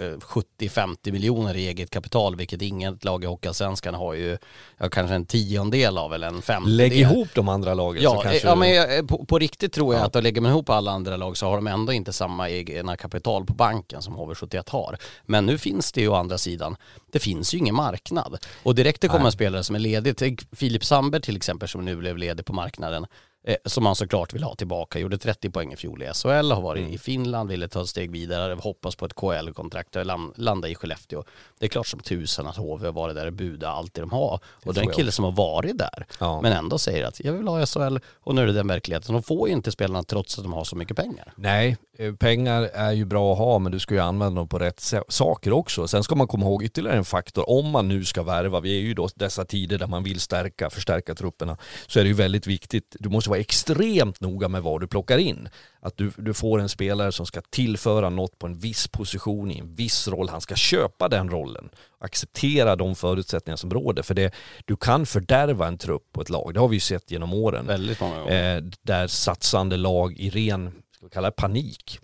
[0.59, 4.39] 70-50 eh, miljoner i eget kapital, vilket inget lag i Hockeyallsvenskan har ju,
[4.79, 6.77] ja, kanske en tiondel av eller en femtedel.
[6.77, 8.49] Lägg ihop de andra lagen ja, så kanske...
[8.49, 10.07] Ja, men på, på riktigt tror jag ja.
[10.07, 13.47] att lägger man ihop alla andra lag så har de ändå inte samma egna kapital
[13.47, 14.97] på banken som HV71 har.
[15.27, 16.77] Men nu finns det ju å andra sidan,
[17.13, 18.39] det finns ju ingen marknad.
[18.63, 21.97] Och direkt det kommer en spelare som är ledig, Filip Sandberg till exempel som nu
[21.99, 23.07] blev ledig på marknaden
[23.45, 24.99] eh, som man såklart vill ha tillbaka.
[24.99, 26.93] Gjorde 30 poäng i fjol i SHL, har varit mm.
[26.93, 31.24] i Finland, ville ta ett steg vidare, hoppas på ett KL-kontrakt och landa i Skellefteå.
[31.59, 34.11] Det är klart som tusan att HV har varit där och budat allt det de
[34.11, 34.40] har.
[34.64, 36.40] Och det är en kille som har varit där, ja.
[36.40, 39.14] men ändå säger att jag vill ha SHL och nu är det den verkligheten.
[39.14, 41.32] De får ju inte spelarna trots att de har så mycket pengar.
[41.36, 44.59] Nej, eh, pengar är ju bra att ha men du ska ju använda dem på
[44.59, 45.88] rätt saker också.
[45.88, 48.80] Sen ska man komma ihåg ytterligare en faktor, om man nu ska värva, vi är
[48.80, 52.47] ju då dessa tider där man vill stärka, förstärka trupperna, så är det ju väldigt
[52.47, 55.49] viktigt, du måste vara extremt noga med vad du plockar in.
[55.80, 59.59] Att du, du får en spelare som ska tillföra något på en viss position i
[59.59, 61.68] en viss roll, han ska köpa den rollen.
[61.99, 64.03] Acceptera de förutsättningar som råder.
[64.03, 67.11] För det, du kan fördärva en trupp på ett lag, det har vi ju sett
[67.11, 67.66] genom åren.
[67.66, 68.57] Väldigt många gånger.
[68.57, 71.99] Eh, där satsande lag i ren, ska vi kalla det panik,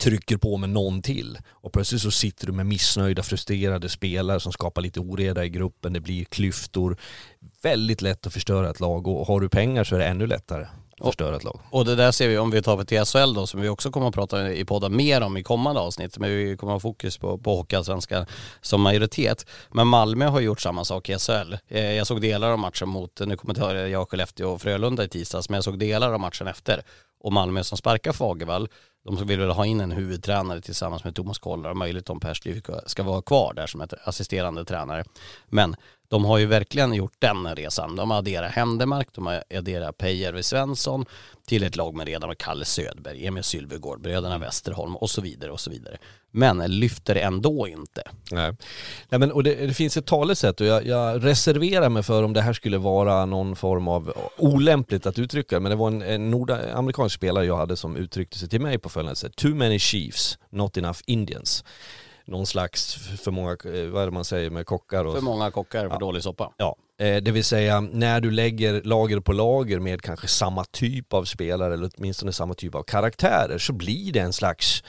[0.00, 1.38] trycker på med någon till.
[1.48, 5.92] Och plötsligt så sitter du med missnöjda, frustrerade spelare som skapar lite oreda i gruppen,
[5.92, 6.96] det blir klyftor.
[7.62, 10.66] Väldigt lätt att förstöra ett lag och har du pengar så är det ännu lättare
[11.00, 11.60] att förstöra ett lag.
[11.70, 14.08] Och det där ser vi om vi tar till SHL då som vi också kommer
[14.08, 16.18] att prata i podden mer om i kommande avsnitt.
[16.18, 18.26] Men vi kommer att ha fokus på, på Hockeyallsvenskan
[18.60, 19.46] som majoritet.
[19.70, 21.54] Men Malmö har gjort samma sak i SHL.
[21.68, 25.48] Eh, jag såg delar av matchen mot, nu kommenterar jag Skellefteå och Frölunda i tisdags,
[25.48, 26.82] men jag såg delar av matchen efter.
[27.20, 28.68] Och Malmö som sparkar Fagervall
[29.04, 32.66] de vill väl ha in en huvudtränare tillsammans med Thomas Kollar, möjligt om Per Stryk
[32.86, 35.04] ska vara kvar där som ett assisterande tränare.
[35.48, 35.76] Men
[36.10, 37.96] de har ju verkligen gjort den resan.
[37.96, 41.04] De har adderat Händemark, de har adderat Pejervi Svensson
[41.46, 45.50] till ett lag med redan med Kalle Söderberg, Emil Sylvegård, bröderna Westerholm och så vidare
[45.50, 45.98] och så vidare.
[46.30, 48.02] Men lyfter ändå inte.
[48.30, 48.56] Nej,
[49.08, 52.32] Nej men, och det, det finns ett talesätt och jag, jag, reserverar mig för om
[52.32, 56.30] det här skulle vara någon form av olämpligt att uttrycka men det var en, en
[56.30, 59.36] nordamerikansk spelare jag hade som uttryckte sig till mig på följande sätt.
[59.36, 61.64] Too many chiefs, not enough Indians
[62.30, 65.04] någon slags för många, eh, vad är det man säger med kockar?
[65.04, 65.98] Och, för många kockar för ja.
[65.98, 66.52] dålig soppa.
[66.56, 71.12] Ja, eh, det vill säga när du lägger lager på lager med kanske samma typ
[71.12, 74.82] av spelare eller åtminstone samma typ av karaktärer så blir det en slags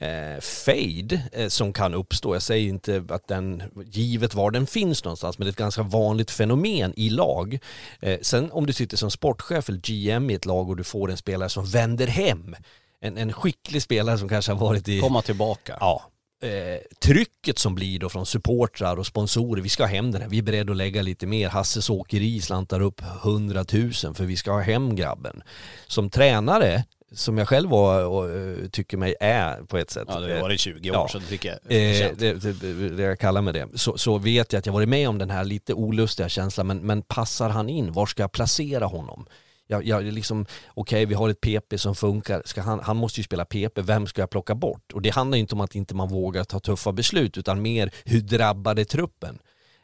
[0.00, 2.34] eh, fade eh, som kan uppstå.
[2.34, 5.82] Jag säger inte att den, givet var den finns någonstans, men det är ett ganska
[5.82, 7.58] vanligt fenomen i lag.
[8.00, 11.10] Eh, sen om du sitter som sportchef eller GM i ett lag och du får
[11.10, 12.56] en spelare som vänder hem,
[13.00, 15.00] en, en skicklig spelare som kanske har varit i...
[15.00, 15.76] Komma tillbaka.
[15.80, 16.02] Ja,
[16.42, 20.28] eh, trycket som blir då från supportrar och sponsorer, vi ska ha hem den här,
[20.28, 24.36] vi är beredda att lägga lite mer, Hasses åkeri slantar upp 100 000 för vi
[24.36, 25.42] ska ha hem grabben.
[25.86, 30.04] Som tränare som jag själv var och uh, tycker mig är på ett sätt.
[30.08, 31.08] Ja, det har varit 20 år ja.
[31.08, 32.52] så fick jag eh, det, det,
[32.90, 33.68] det, jag kallar mig det.
[33.74, 36.78] Så, så vet jag att jag varit med om den här lite olustiga känslan, men,
[36.78, 37.92] men passar han in?
[37.92, 39.26] Var ska jag placera honom?
[39.66, 43.20] Jag, jag liksom, okej okay, vi har ett PP som funkar, ska han, han måste
[43.20, 44.92] ju spela PP, vem ska jag plocka bort?
[44.92, 48.20] Och det handlar inte om att inte man vågar ta tuffa beslut utan mer hur
[48.20, 49.38] drabbar det truppen?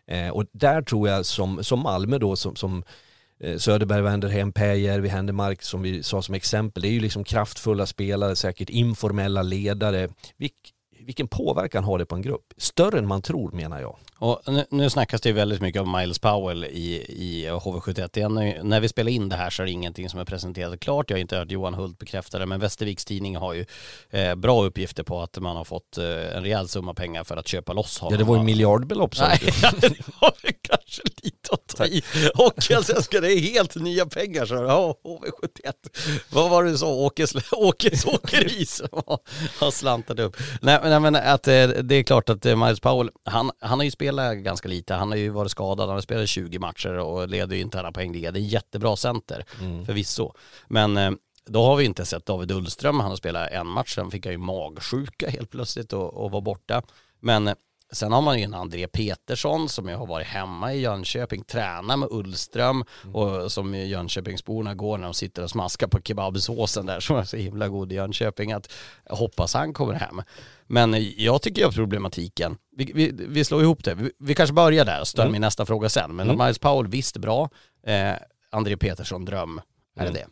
[0.06, 2.84] Eh, och där tror jag som, som Malmö då som, som
[3.40, 6.82] eh, Söderberg, vi Pääjärvi, Händemark som vi sa som exempel.
[6.82, 10.08] Det är ju liksom kraftfulla spelare, säkert informella ledare.
[10.36, 10.54] Vilk,
[11.06, 12.52] vilken påverkan har det på en grupp?
[12.56, 13.96] Större än man tror menar jag.
[14.18, 18.18] Och nu, nu snackas det väldigt mycket om Miles Powell i, i HV71.
[18.18, 21.10] Igen, när vi spelar in det här så är det ingenting som är presenterat klart.
[21.10, 23.64] Jag har inte hört Johan Hult bekräfta det, men Västerviks tidning har ju
[24.10, 27.48] eh, bra uppgifter på att man har fått eh, en rejäl summa pengar för att
[27.48, 28.14] köpa loss honom.
[28.14, 29.38] Ja, det var ju miljardbelopp Nej,
[29.80, 30.32] det var
[30.62, 32.02] kanske lite att ta i.
[32.34, 35.72] Hockeyallsvenskan, det är helt nya pengar så ja, HV71.
[36.30, 36.86] Vad var det du sa?
[36.86, 38.88] Åkes, Åkes åkeri som
[39.58, 40.36] har slantat upp.
[40.60, 43.84] Nej, nej men att eh, det är klart att eh, Miles Powell, han, han har
[43.84, 44.94] ju spelat ganska lite.
[44.94, 48.30] Han har ju varit skadad, han har spelat 20 matcher och leder ju interna poängliga.
[48.30, 49.86] Det är jättebra center mm.
[49.86, 50.32] förvisso.
[50.68, 51.10] Men eh,
[51.46, 54.32] då har vi inte sett David Ullström, han har spelat en match, sen fick han
[54.32, 56.82] ju magsjuka helt plötsligt och, och var borta.
[57.20, 57.54] Men
[57.92, 61.96] Sen har man ju en André Petersson som ju har varit hemma i Jönköping, tränar
[61.96, 63.14] med Ullström mm.
[63.14, 67.36] och som Jönköpingsborna går när de sitter och smaskar på kebabsåsen där som är så
[67.36, 68.72] himla god i Jönköping att
[69.08, 70.22] hoppas han kommer hem.
[70.66, 74.84] Men jag tycker jag problematiken, vi, vi, vi slår ihop det, vi, vi kanske börjar
[74.84, 75.32] där och ställer mm.
[75.32, 76.16] min nästa fråga sen.
[76.16, 76.44] Men mm.
[76.44, 77.50] Miles Powell, visst bra,
[77.86, 78.12] eh,
[78.50, 79.60] André Petersson, dröm,
[79.96, 80.14] är mm.
[80.14, 80.26] det det?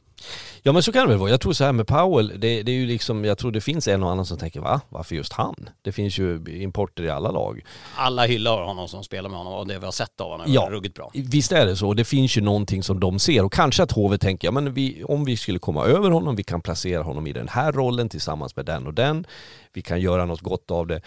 [0.62, 1.30] Ja men så kan det väl vara.
[1.30, 3.88] Jag tror så här med Powell, det, det, är ju liksom, jag tror det finns
[3.88, 4.80] en och annan som tänker va?
[4.88, 5.68] Varför just han?
[5.82, 7.64] Det finns ju importer i alla lag.
[7.96, 10.66] Alla hyllar honom som spelar med honom och det vi har sett av honom ja,
[10.66, 11.10] är ruggigt bra.
[11.14, 11.94] Visst är det så.
[11.94, 15.04] Det finns ju någonting som de ser och kanske att HV tänker, ja men vi,
[15.04, 18.56] om vi skulle komma över honom, vi kan placera honom i den här rollen tillsammans
[18.56, 19.26] med den och den.
[19.72, 21.00] Vi kan göra något gott av det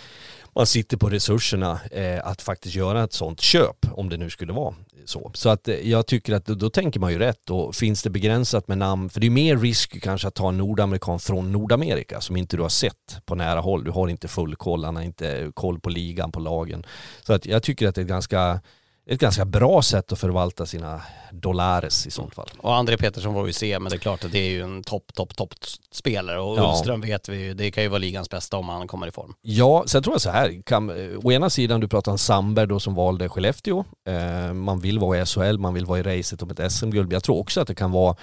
[0.56, 4.54] man sitter på resurserna eh, att faktiskt göra ett sånt köp om det nu skulle
[4.54, 5.32] vara så.
[5.34, 8.10] Så att eh, jag tycker att då, då, tänker man ju rätt och finns det
[8.10, 12.22] begränsat med namn, för det är mer risk kanske att ta en nordamerikan från Nordamerika
[12.22, 13.84] som inte du har sett på nära håll.
[13.84, 16.86] Du har inte full koll, han har inte koll på ligan, på lagen.
[17.22, 18.62] Så att jag tycker att det är ganska
[19.06, 21.02] ett ganska bra sätt att förvalta sina
[21.32, 22.50] dollares i sånt fall.
[22.58, 24.84] Och André Petersson får vi se, men det är klart att det är ju en
[24.84, 25.54] topp, topp, topp
[25.92, 26.72] spelare och ja.
[26.72, 29.34] Ullström vet vi ju, det kan ju vara ligans bästa om han kommer i form.
[29.42, 30.90] Ja, sen tror jag så här, kan,
[31.24, 35.22] å ena sidan du pratar om Sandberg då som valde Skellefteå, eh, man vill vara
[35.22, 37.14] i SHL, man vill vara i racet om ett SM-guld.
[37.14, 38.16] Jag tror också att det kan vara,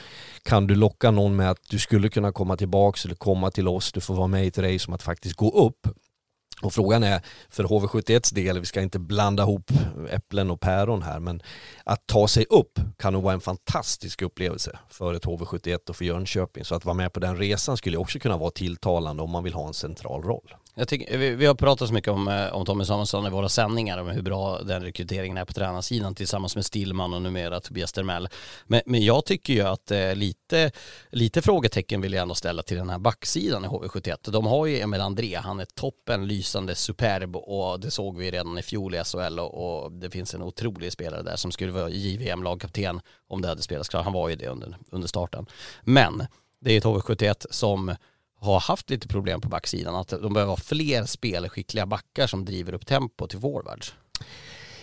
[0.43, 3.93] kan du locka någon med att du skulle kunna komma tillbaks eller komma till oss,
[3.93, 5.87] du får vara med i ett race om att faktiskt gå upp
[6.63, 9.71] och frågan är för HV71s del, vi ska inte blanda ihop
[10.11, 11.43] äpplen och päron här, men
[11.85, 16.05] att ta sig upp kan nog vara en fantastisk upplevelse för ett HV71 och för
[16.05, 16.65] Jönköping.
[16.65, 19.55] Så att vara med på den resan skulle också kunna vara tilltalande om man vill
[19.55, 20.55] ha en central roll.
[20.75, 23.49] Jag tycker, vi, vi, har pratat så mycket om, eh, om Tommy Samuelsson i våra
[23.49, 27.93] sändningar, om hur bra den rekryteringen är på tränarsidan tillsammans med Stillman och numera Tobias
[27.93, 28.29] Termell.
[28.67, 30.71] Men, men jag tycker ju att eh, lite,
[31.11, 34.31] lite frågetecken vill jag ändå ställa till den här backsidan i HV71.
[34.31, 38.59] De har ju Emil André, han är toppen, lysande, superb och det såg vi redan
[38.59, 41.89] i fjol i SHL och, och det finns en otrolig spelare där som skulle vara
[41.89, 44.05] JVM-lagkapten om det hade spelats klart.
[44.05, 45.47] Han var ju det under, under starten.
[45.83, 46.27] Men
[46.61, 47.95] det är ett HV71 som
[48.41, 49.95] har haft lite problem på backsidan.
[49.95, 53.95] Att de behöver ha fler spelskickliga backar som driver upp tempo till forwards.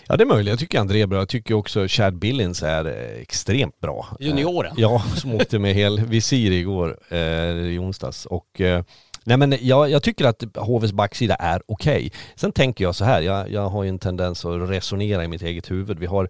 [0.08, 0.50] Ja det är möjligt.
[0.50, 1.20] Jag tycker André är bra.
[1.20, 4.08] Jag tycker också Chad Billings är eh, extremt bra.
[4.20, 4.74] Junioren?
[4.78, 8.26] Ja, som åkte med hel visir igår, eh, i onsdags.
[8.26, 8.84] Och eh,
[9.28, 11.96] Nej men jag, jag tycker att HVs backsida är okej.
[11.96, 12.10] Okay.
[12.36, 15.42] Sen tänker jag så här, jag, jag har ju en tendens att resonera i mitt
[15.42, 16.00] eget huvud.
[16.00, 16.30] Vi har eh,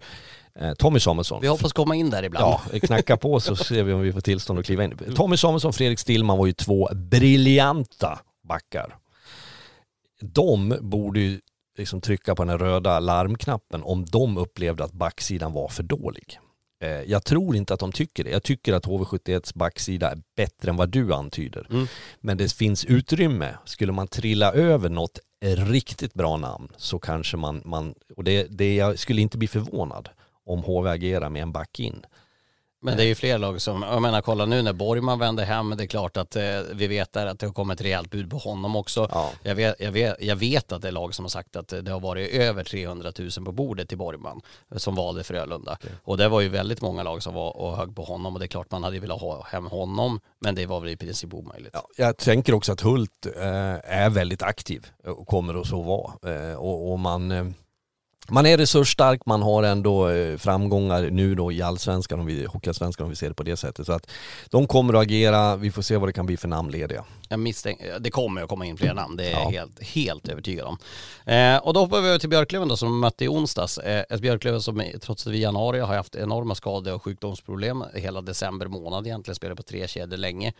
[0.78, 1.40] Tommy Samuelsson.
[1.40, 2.60] Vi hoppas komma in där ibland.
[2.72, 4.98] Ja, knacka på så ser vi om vi får tillstånd att kliva in.
[5.16, 8.96] Tommy Samuelsson, Fredrik Stillman var ju två briljanta backar.
[10.20, 11.40] De borde ju
[11.78, 16.38] liksom trycka på den röda larmknappen om de upplevde att backsidan var för dålig.
[16.82, 18.30] Eh, jag tror inte att de tycker det.
[18.30, 21.66] Jag tycker att HV71s backsida är bättre än vad du antyder.
[21.70, 21.86] Mm.
[22.20, 23.54] Men det finns utrymme.
[23.64, 28.74] Skulle man trilla över något riktigt bra namn så kanske man, man och det, det,
[28.74, 30.08] jag skulle inte bli förvånad
[30.48, 32.06] om HV agerar med en back in.
[32.80, 35.74] Men det är ju fler lag som, jag menar kolla nu när Borgman vänder hem,
[35.76, 36.42] det är klart att eh,
[36.72, 39.08] vi vet där att det har kommit rejält bud på honom också.
[39.12, 39.30] Ja.
[39.42, 41.90] Jag, vet, jag, vet, jag vet att det är lag som har sagt att det
[41.90, 44.40] har varit över 300 000 på bordet till Borgman
[44.76, 45.72] som valde Frölunda.
[45.72, 45.90] Okay.
[46.02, 48.46] Och det var ju väldigt många lag som var och hög på honom och det
[48.46, 51.70] är klart man hade velat ha hem honom men det var väl i princip omöjligt.
[51.72, 53.42] Ja, jag tänker också att Hult eh,
[53.84, 56.34] är väldigt aktiv och kommer att så vara.
[56.34, 57.46] Eh, och, och, man eh,
[58.30, 63.04] man är resursstark, man har ändå eh, framgångar nu då i allsvenskan, om vi, hockeyallsvenskan
[63.04, 63.86] om vi ser det på det sättet.
[63.86, 64.10] Så att
[64.50, 67.04] de kommer att agera, vi får se vad det kan bli för namnlediga.
[67.28, 69.50] Jag misstänker, det kommer att komma in fler namn, det är jag ja.
[69.50, 70.78] helt, helt övertygad om.
[71.34, 73.78] Eh, och då hoppar vi över till Björklöven då som mötte i onsdags.
[73.78, 77.84] Eh, ett Björklöven som trots att vi i januari har haft enorma skade och sjukdomsproblem
[77.94, 80.52] hela december månad egentligen, spelar på tre kedjor länge.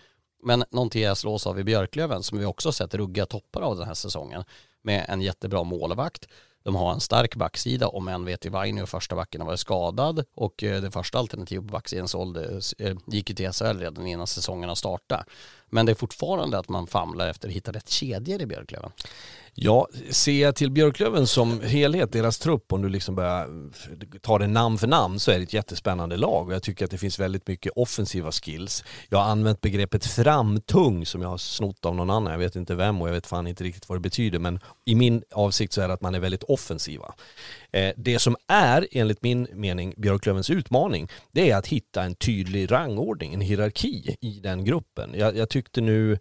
[0.43, 3.87] Men någonting jag slås av i Björklöven som vi också sett rugga toppar av den
[3.87, 4.45] här säsongen
[4.83, 6.29] med en jättebra målvakt
[6.69, 10.25] de har en stark backsida om än vet i Vainio första backen har varit skadad
[10.35, 14.27] och eh, det första alternativet på backsidan sålde, eh, gick ju till SHL redan innan
[14.27, 15.27] säsongen har startat.
[15.67, 18.91] Men det är fortfarande att man famlar efter att hitta rätt kedjor i Björklöven.
[19.61, 23.49] Ja, ser jag till Björklöven som helhet, deras trupp, om du liksom börjar
[24.21, 26.91] ta det namn för namn så är det ett jättespännande lag och jag tycker att
[26.91, 28.85] det finns väldigt mycket offensiva skills.
[29.09, 32.75] Jag har använt begreppet framtung som jag har snott av någon annan, jag vet inte
[32.75, 35.81] vem och jag vet fan inte riktigt vad det betyder men i min avsikt så
[35.81, 37.15] är det att man är väldigt offensiva.
[37.73, 42.73] Eh, det som är, enligt min mening, Björklövens utmaning, det är att hitta en tydlig
[42.73, 45.11] rangordning, en hierarki i den gruppen.
[45.15, 46.19] Jag, jag tyckte nu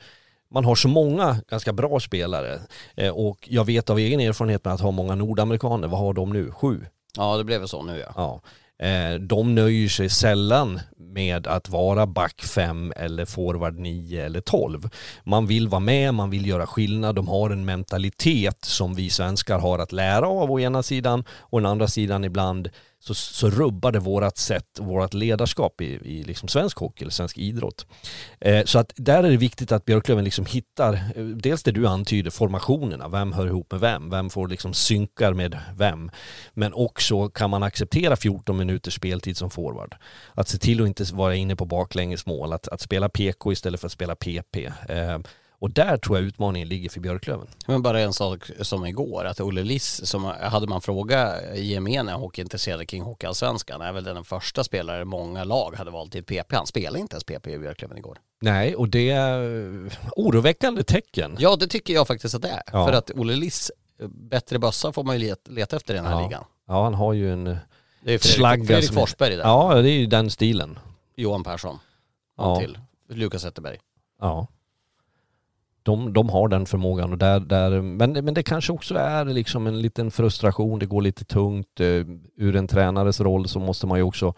[0.52, 2.60] man har så många ganska bra spelare
[2.96, 6.34] eh, och jag vet av egen erfarenhet med att ha många nordamerikaner, vad har de
[6.34, 6.52] nu?
[6.52, 6.86] Sju?
[7.18, 8.14] Ja det blev väl så nu ja.
[8.16, 8.42] ja.
[8.80, 14.90] Eh, de nöjer sig sällan med att vara back 5 eller forward 9 eller 12.
[15.24, 19.60] Man vill vara med, man vill göra skillnad, de har en mentalitet som vi svenskar
[19.60, 22.70] har att lära av å ena sidan och å andra sidan ibland
[23.08, 27.38] så, så rubbar det vårat sätt, vårat ledarskap i, i liksom svensk hockey eller svensk
[27.38, 27.86] idrott.
[28.40, 31.88] Eh, så att där är det viktigt att Björklöven liksom hittar, eh, dels det du
[31.88, 36.12] antyder, formationerna, vem hör ihop med vem, vem får liksom synkar med vem.
[36.54, 39.96] Men också kan man acceptera 14 minuters speltid som forward.
[40.34, 43.88] Att se till att inte vara inne på baklängesmål, att, att spela PK istället för
[43.88, 44.66] att spela PP.
[44.90, 45.20] Eh,
[45.60, 47.48] och där tror jag utmaningen ligger för Björklöven.
[47.68, 52.86] Men bara en sak som igår, att Olle Liss, som hade man fråga gemene hockeyintresserade
[52.86, 56.56] kring Hockeyallsvenskan, är väl den första spelare många lag hade valt till PP.
[56.56, 58.18] Han spelade inte ens PP i Björklöven igår.
[58.42, 59.40] Nej, och det är
[60.16, 61.36] oroväckande tecken.
[61.40, 62.64] Ja, det tycker jag faktiskt att det är.
[62.72, 62.88] Ja.
[62.88, 63.72] För att Olle Liss,
[64.10, 66.28] bättre bössa får man ju leta efter i den här ja.
[66.28, 66.44] ligan.
[66.68, 67.44] Ja, han har ju en
[68.02, 69.44] det är Fredrik, Fredrik Forsberg där.
[69.44, 70.80] Ja, det är ju den stilen.
[71.16, 71.80] Johan Persson.
[72.38, 72.60] Ja.
[72.60, 72.80] till.
[73.10, 73.78] Lukas Zetterberg.
[74.22, 74.48] Ja
[75.88, 79.68] de, de har den förmågan och där, där men, men det kanske också är liksom
[79.68, 81.80] en liten frustration, det går lite tungt.
[81.82, 82.06] Uh,
[82.38, 84.34] ur en tränares roll så måste man ju också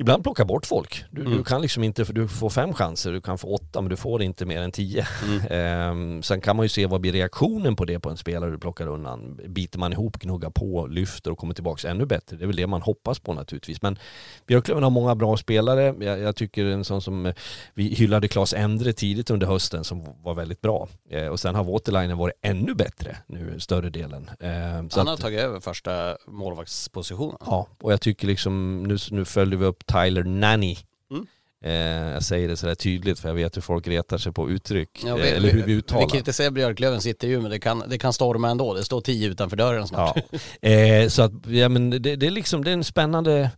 [0.00, 1.04] ibland plocka bort folk.
[1.10, 1.36] Du, mm.
[1.36, 3.96] du, kan liksom inte, för du får fem chanser, du kan få åtta men du
[3.96, 5.06] får inte mer än tio.
[5.24, 5.46] Mm.
[5.50, 8.58] ehm, sen kan man ju se vad blir reaktionen på det på en spelare du
[8.58, 9.40] plockar undan.
[9.48, 12.36] Biter man ihop, gnuggar på, lyfter och kommer tillbaka ännu bättre.
[12.36, 13.82] Det är väl det man hoppas på naturligtvis.
[13.82, 13.98] Men
[14.46, 15.94] Björklöven har många bra spelare.
[16.00, 17.34] Jag, jag tycker en sån som eh,
[17.74, 20.88] vi hyllade Claes Endre tidigt under hösten som var väldigt bra.
[21.10, 24.30] Ehm, och sen har Waterlinen varit ännu bättre nu större delen.
[24.40, 27.36] Ehm, Han har att, tagit över första målvaktspositionen.
[27.46, 30.76] Ja, och jag tycker liksom nu, nu följer vi upp Tyler Nanny.
[31.10, 31.26] Mm.
[31.64, 35.04] Eh, jag säger det sådär tydligt för jag vet hur folk retar sig på uttryck.
[35.06, 36.06] Ja, vi, eh, eller hur vi uttalar.
[36.06, 38.74] Vi kritiserar Björklövens intervju men det kan, det kan storma ändå.
[38.74, 40.16] Det står tio utanför dörren snart.
[40.30, 40.68] Ja.
[40.68, 43.50] Eh, så att, ja men det, det, är liksom, det är en spännande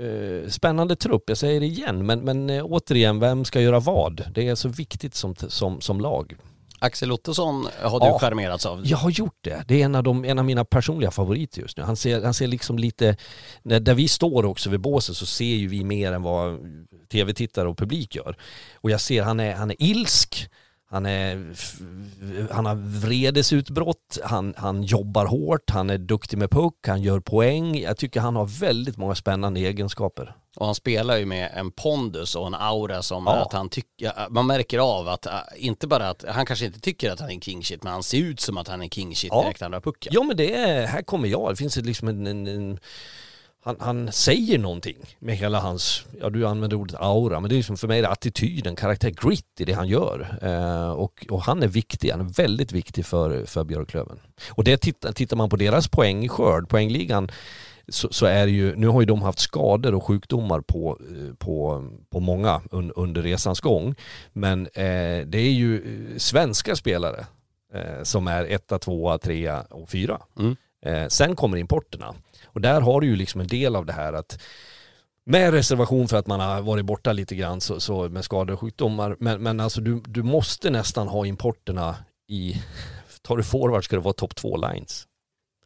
[0.00, 4.24] eh, spännande trupp, jag säger det igen, men, men eh, återigen, vem ska göra vad?
[4.34, 6.36] Det är så viktigt som, som, som lag.
[6.78, 8.82] Axel Ottosson har du ja, skärmerats av.
[8.86, 9.64] Jag har gjort det.
[9.68, 11.82] Det är en av, de, en av mina personliga favoriter just nu.
[11.82, 13.16] Han ser, han ser liksom lite,
[13.62, 16.58] där vi står också vid båset så ser ju vi mer än vad
[17.12, 18.36] tv-tittare och publik gör.
[18.74, 20.48] Och jag ser han är, han är ilsk,
[20.90, 21.54] han, är,
[22.52, 27.78] han har vredesutbrott, han, han jobbar hårt, han är duktig med puck, han gör poäng.
[27.78, 30.36] Jag tycker han har väldigt många spännande egenskaper.
[30.56, 33.36] Och han spelar ju med en pondus och en aura som ja.
[33.36, 37.10] att han tycker, man märker av att, äh, inte bara att, han kanske inte tycker
[37.10, 39.30] att han är king shit, men han ser ut som att han är king shit
[39.32, 39.42] ja.
[39.42, 40.12] direkt när han drar pucken.
[40.14, 42.78] Ja men det är, här kommer jag, det finns liksom en, en, en
[43.62, 47.56] han, han, säger någonting med hela hans, ja du använder ordet aura, men det är
[47.56, 50.38] liksom för mig det attityden, karaktär, grit i det han gör.
[50.42, 54.20] Eh, och, och, han är viktig, han är väldigt viktig för, för Björklöven.
[54.48, 57.30] Och det tittar, tittar man på deras poängskörd, poängligan,
[57.88, 61.34] så, så, är det ju, nu har ju de haft skador och sjukdomar på, eh,
[61.34, 63.94] på, på många un, under resans gång.
[64.32, 67.26] Men eh, det är ju eh, svenska spelare
[67.74, 70.18] eh, som är etta, tvåa, trea och fyra.
[70.38, 70.56] Mm.
[70.82, 72.14] Eh, sen kommer importerna.
[72.46, 74.42] Och där har du ju liksom en del av det här att
[75.24, 78.60] med reservation för att man har varit borta lite grann så, så med skador och
[78.60, 79.16] sjukdomar.
[79.20, 81.96] Men, men alltså du, du måste nästan ha importerna
[82.28, 82.62] i,
[83.22, 85.06] tar du forward ska det vara topp två lines.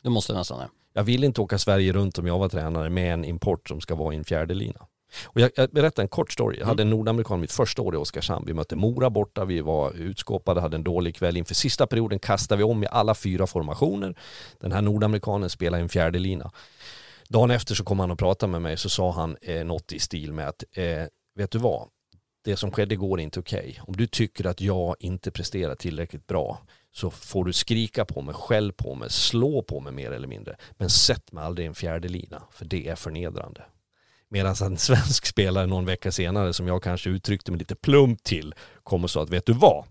[0.03, 0.69] Du måste nästan det.
[0.95, 3.95] Jag vill inte åka Sverige runt om jag var tränare med en import som ska
[3.95, 4.87] vara i en fjärde lina.
[5.25, 6.59] Och jag, jag berättar en kort story.
[6.59, 8.47] Jag hade en nordamerikan mitt första år i Oskarshamn.
[8.47, 11.37] Vi mötte Mora borta, vi var utskåpade, hade en dålig kväll.
[11.37, 14.15] Inför sista perioden kastade vi om i alla fyra formationer.
[14.61, 16.51] Den här nordamerikanen spelade i en fjärde lina.
[17.29, 19.99] Dagen efter så kom han och pratade med mig så sa han eh, något i
[19.99, 21.05] stil med att eh,
[21.37, 21.89] vet du vad,
[22.45, 23.59] det som skedde igår är inte okej.
[23.59, 23.83] Okay.
[23.87, 26.59] Om du tycker att jag inte presterar tillräckligt bra
[26.93, 30.57] så får du skrika på mig, skäll på mig, slå på mig mer eller mindre.
[30.71, 33.65] Men sätt mig aldrig i en fjärde lina, för det är förnedrande.
[34.33, 38.55] Medan en svensk spelare någon vecka senare, som jag kanske uttryckte mig lite plumpt till,
[38.83, 39.85] kommer sa att vet du vad?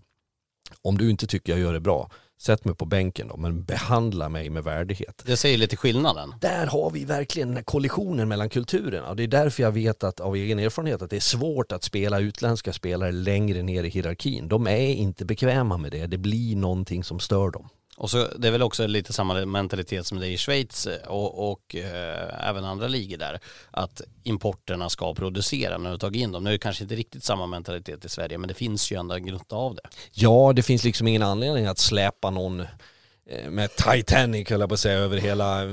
[0.82, 2.10] Om du inte tycker jag gör det bra,
[2.40, 5.22] sätt mig på bänken då, men behandla mig med värdighet.
[5.26, 6.34] Det säger lite skillnaden.
[6.40, 9.08] Där har vi verkligen den här kollisionen mellan kulturerna.
[9.08, 11.84] Och det är därför jag vet att av egen erfarenhet att det är svårt att
[11.84, 14.48] spela utländska spelare längre ner i hierarkin.
[14.48, 16.06] De är inte bekväma med det.
[16.06, 17.68] Det blir någonting som stör dem.
[17.96, 21.08] Och så det är väl också lite samma mentalitet som det är i Schweiz eh,
[21.08, 23.40] och, och eh, även andra ligor där.
[23.70, 26.44] Att importerna ska producera när du tagit in dem.
[26.44, 29.14] Nu är det kanske inte riktigt samma mentalitet i Sverige men det finns ju ändå
[29.14, 29.82] en gnutta av det.
[30.12, 34.74] Ja, det finns liksom ingen anledning att släpa någon eh, med Titanic höll jag på
[34.74, 35.70] att säga över hela eh,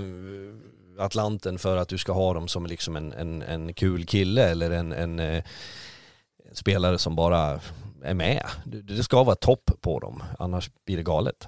[0.99, 4.71] Atlanten för att du ska ha dem som liksom en, en, en kul kille eller
[4.71, 5.43] en, en, en
[6.53, 7.59] spelare som bara
[8.03, 8.45] är med.
[8.65, 11.47] Det ska vara topp på dem, annars blir det galet.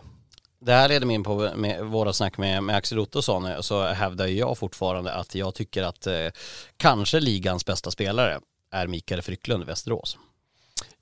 [0.65, 4.27] Det här leder mig in på med våra snack med, med Axel Ottosson så hävdar
[4.27, 6.27] jag fortfarande att jag tycker att eh,
[6.77, 8.39] kanske ligans bästa spelare
[8.71, 10.17] är Mikael Frycklund i Västerås.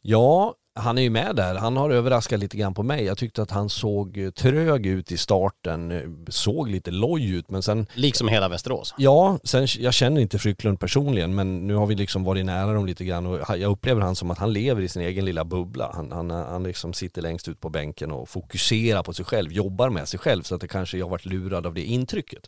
[0.02, 1.56] Ja, han är ju med där.
[1.56, 3.03] Han har överraskat lite grann på mig.
[3.03, 7.88] Jag tyckte att han såg trög ut i starten, såg lite loj ut men sen...
[7.93, 8.93] Liksom hela Västerås?
[8.97, 12.85] Ja, sen, jag känner inte Frycklund personligen men nu har vi liksom varit nära dem
[12.85, 15.91] lite grann och jag upplever han som att han lever i sin egen lilla bubbla.
[15.93, 19.89] Han, han, han liksom sitter längst ut på bänken och fokuserar på sig själv, jobbar
[19.89, 22.47] med sig själv så att det kanske jag har varit lurad av det intrycket.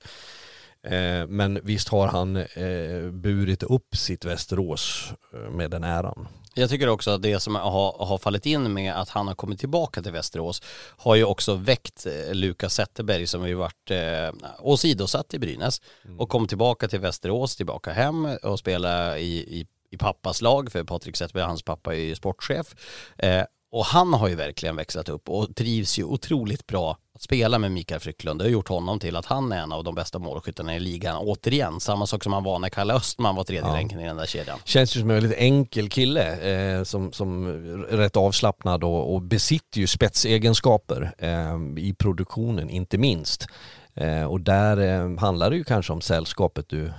[0.84, 6.28] Eh, men visst har han eh, burit upp sitt Västerås eh, med den äran.
[6.54, 9.60] Jag tycker också att det som har, har fallit in med att han har kommit
[9.60, 10.62] tillbaka till Västerås
[10.98, 16.20] har ju också väckt eh, Lukas Zetterberg som ju varit eh, åsidosatt i Brynäs mm.
[16.20, 20.84] och kom tillbaka till Västerås, tillbaka hem och spela i, i, i pappas lag för
[20.84, 22.76] Patrik Zetterberg, hans pappa är ju sportchef.
[23.18, 27.60] Eh, och han har ju verkligen växlat upp och trivs ju otroligt bra att spela
[27.60, 28.40] med Mikael Frycklund.
[28.40, 31.18] Det har gjort honom till att han är en av de bästa målskyttarna i ligan.
[31.18, 33.74] Återigen, samma sak som han var när Kalle Östman var tredje ja.
[33.74, 34.60] länken i den där kedjan.
[34.66, 37.48] Känns ju som en väldigt enkel kille eh, som, som
[37.90, 43.48] rätt avslappnad och, och besitter ju spetsegenskaper eh, i produktionen, inte minst.
[43.94, 46.94] Eh, och där eh, handlar det ju kanske om sällskapet du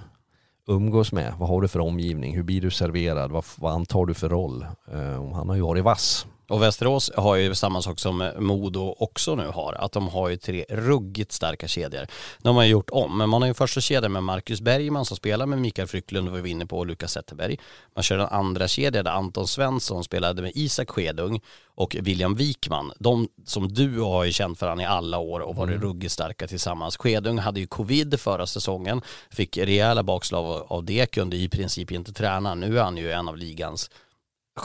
[0.69, 1.35] umgås med.
[1.39, 2.37] Vad har du för omgivning?
[2.37, 3.31] Hur blir du serverad?
[3.31, 4.67] Vad, vad antar du för roll?
[4.93, 9.35] Eh, han har ju varit vass och Västerås har ju samma sak som Modo också
[9.35, 12.07] nu har, att de har ju tre ruggigt starka kedjor.
[12.39, 15.47] De har gjort om, men man har ju första kedjan med Marcus Bergman som spelar
[15.47, 17.59] med Mikael Frycklund, var vi inne på, och Lukas Zetterberg.
[17.95, 21.41] Man kör en andra kedja där Anton Svensson spelade med Isak Skedung
[21.75, 22.93] och William Wikman.
[22.99, 25.83] De som du har ju känt för han i alla år och varit mm.
[25.83, 26.97] ruggigt starka tillsammans.
[26.97, 32.13] Skedung hade ju covid förra säsongen, fick rejäla bakslag av det, kunde i princip inte
[32.13, 32.55] träna.
[32.55, 33.91] Nu är han ju en av ligans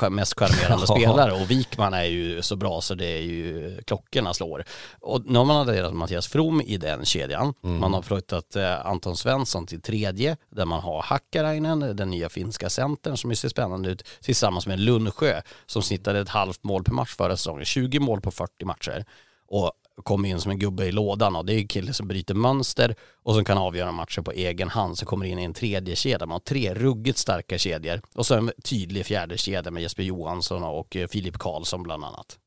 [0.09, 4.64] mest charmerande spelare och Wikman är ju så bra så det är ju klockorna slår.
[4.99, 7.53] Och nu har man adderat Mattias From i den kedjan.
[7.64, 7.80] Mm.
[7.80, 12.69] Man har flyttat eh, Anton Svensson till tredje där man har Hakkarainen, den nya finska
[12.69, 17.15] centern som ser spännande ut tillsammans med Lundsjö som snittade ett halvt mål per match
[17.15, 19.05] förra säsongen, 20 mål på 40 matcher.
[19.47, 19.72] Och
[20.03, 22.95] kommer in som en gubbe i lådan och det är en kille som bryter mönster
[23.24, 26.26] och som kan avgöra matcher på egen hand som kommer in i en tredje kedja.
[26.26, 30.64] Man har tre ruggigt starka kedjor och så en tydlig fjärde kedja med Jesper Johansson
[30.64, 32.38] och eh, Filip Karlsson bland annat.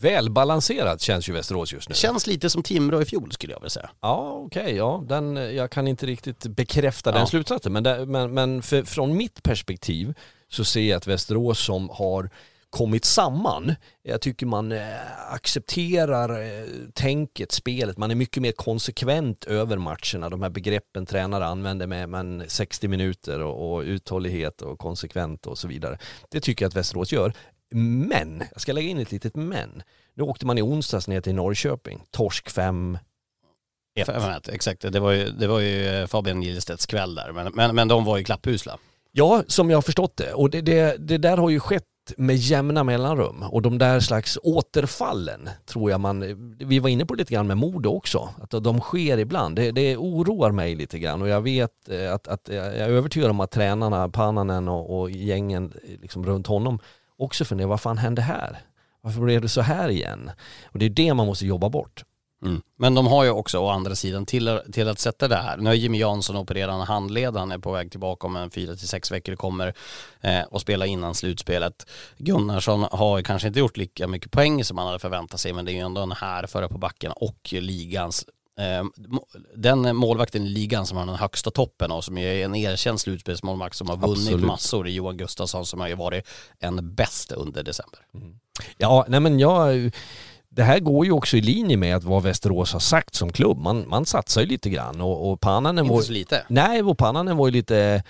[0.00, 1.94] Välbalanserat känns ju Västerås just nu.
[1.94, 3.90] Känns lite som Timrå i fjol skulle jag vilja säga.
[4.00, 5.04] Ja, okej, okay, ja.
[5.08, 7.18] Den, jag kan inte riktigt bekräfta Ja.
[7.18, 7.72] den slutsatsen.
[7.72, 10.14] Men, det, men, men för, från mitt perspektiv
[10.48, 12.30] så ser jag att Västerås som har
[12.70, 13.74] kommit samman.
[14.02, 16.64] Jag tycker man eh, accepterar eh,
[16.94, 17.98] tänket, spelet.
[17.98, 20.30] Man är mycket mer konsekvent över matcherna.
[20.30, 25.58] De här begreppen tränare använder med men 60 minuter och, och uthållighet och konsekvent och
[25.58, 25.98] så vidare.
[26.30, 27.32] Det tycker jag att Västerås gör.
[27.74, 29.82] Men, jag ska lägga in ett litet men.
[30.14, 32.02] Nu åkte man i onsdags ner till Norrköping.
[32.10, 32.98] Torsk 5
[33.94, 34.06] ett.
[34.06, 37.32] Fem ett, Exakt, det var ju, det var ju eh, Fabian Gillestedts kväll där.
[37.32, 38.78] Men, men, men de var ju klappusla.
[39.12, 40.32] Ja, som jag har förstått det.
[40.32, 41.84] Och det, det, det där har ju skett
[42.16, 43.42] med jämna mellanrum.
[43.42, 46.24] Och de där slags återfallen tror jag man,
[46.58, 49.56] vi var inne på lite grann med Modo också, att de sker ibland.
[49.56, 53.30] Det, det oroar mig lite grann och jag vet eh, att, att jag är övertygad
[53.30, 56.78] om att tränarna, Pananen och, och gängen eh, liksom runt honom
[57.20, 58.58] också funderar, vad fan hände här?
[59.00, 60.30] Varför blev det så här igen?
[60.64, 62.04] Och det är det man måste jobba bort.
[62.42, 62.62] Mm.
[62.76, 65.56] Men de har ju också å andra sidan till, till att sätta det här.
[65.56, 68.88] Nu har Jimmy Jansson opererat handled, han är på väg tillbaka om en fyra till
[68.88, 69.74] sex veckor kommer
[70.20, 71.86] eh, och spela innan slutspelet.
[72.18, 75.72] Gunnarsson har kanske inte gjort lika mycket poäng som man hade förväntat sig men det
[75.72, 78.24] är ju ändå en här före på backen och ligans
[78.60, 78.84] eh,
[79.56, 83.76] den målvakten i ligan som har den högsta toppen och som är en erkänd slutspelsmålvakt
[83.76, 84.46] som har vunnit Absolut.
[84.46, 88.00] massor i Johan Gustafsson som har ju varit en bäst under december.
[88.76, 89.92] Ja, nej men jag...
[90.52, 93.58] Det här går ju också i linje med att vad Västerås har sagt som klubb.
[93.58, 95.94] Man, man satsar ju lite grann och, och Pannanen var...
[95.94, 96.42] Inte så lite.
[96.48, 98.02] Nej, och Pannanen var ju lite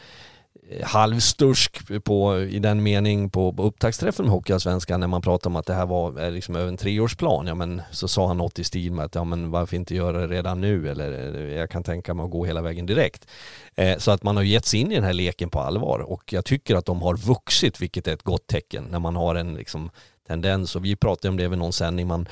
[0.71, 5.57] eh, halvstursk på, i den mening på, på upptaktsträffen med Hockeyallsvenskan när man pratade om
[5.57, 7.47] att det här var eh, liksom över en treårsplan.
[7.47, 10.21] Ja men så sa han något i stil med att ja men varför inte göra
[10.21, 13.27] det redan nu eller eh, jag kan tänka mig att gå hela vägen direkt.
[13.75, 16.33] Eh, så att man har gett sig in i den här leken på allvar och
[16.33, 19.55] jag tycker att de har vuxit vilket är ett gott tecken när man har en
[19.55, 19.91] liksom
[20.31, 22.29] tendens och vi pratade om det vid någon sändning man,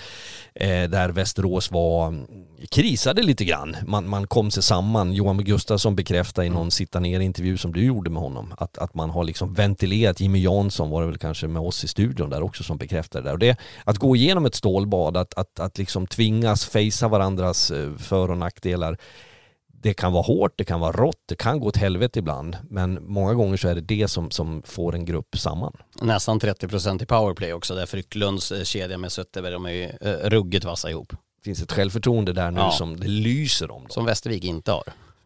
[0.54, 2.14] eh, där Västerås var
[2.70, 3.76] krisade lite grann.
[3.86, 5.12] Man, man kom sig samman.
[5.12, 8.94] Johan Gustafsson bekräftade i någon sitta ner intervju som du gjorde med honom att, att
[8.94, 10.20] man har liksom ventilerat.
[10.20, 13.28] Jimmy Jansson var det väl kanske med oss i studion där också som bekräftade det
[13.28, 13.32] där.
[13.32, 17.94] Och det att gå igenom ett stålbad, att, att, att liksom tvingas fejsa varandras eh,
[17.96, 18.98] för och nackdelar
[19.82, 22.56] det kan vara hårt, det kan vara rått, det kan gå åt helvete ibland.
[22.70, 25.72] Men många gånger så är det det som, som får en grupp samman.
[26.02, 30.28] Nästan 30% i powerplay också där Frycklunds eh, kedja med Sötterberg, de är ju eh,
[30.28, 31.08] ruggigt vassa ihop.
[31.10, 32.70] Det finns ett självförtroende där nu Ja.
[32.70, 33.82] som det lyser om.
[33.82, 33.90] Dem.
[33.90, 34.82] Som Västervik inte har.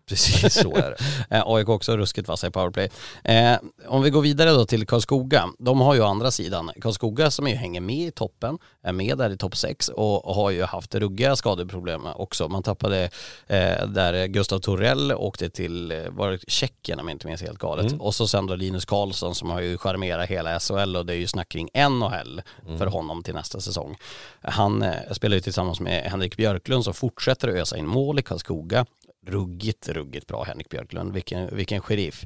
[0.06, 0.96] Precis så är det.
[1.30, 2.90] Eh, AIK också ruskigt vassa i powerplay.
[3.24, 3.56] Eh,
[3.86, 5.48] om vi går vidare då till Karlskoga.
[5.58, 9.30] De har ju andra sidan Karlskoga som ju hänger med i toppen, är med där
[9.30, 12.48] i topp 6 och, har ju haft ruggiga skadeproblem också.
[12.48, 13.04] Man tappade
[13.46, 17.58] eh, där Gustav Torell åkte till, eh, var det Tjeckien om jag inte minns helt
[17.58, 17.92] galet.
[17.98, 21.18] Och så sen då Linus Karlsson som har ju charmerat hela SHL och det är
[21.18, 22.42] ju snack kring NHL
[22.78, 23.96] för honom till nästa säsong.
[24.40, 28.22] Han eh, spelar ju tillsammans med Henrik Björklund som fortsätter att ösa in mål i
[28.22, 28.86] Karlskoga
[29.27, 31.12] ruggigt, ruggigt bra Henrik Björklund.
[31.12, 32.24] Vilken, vilken sheriff.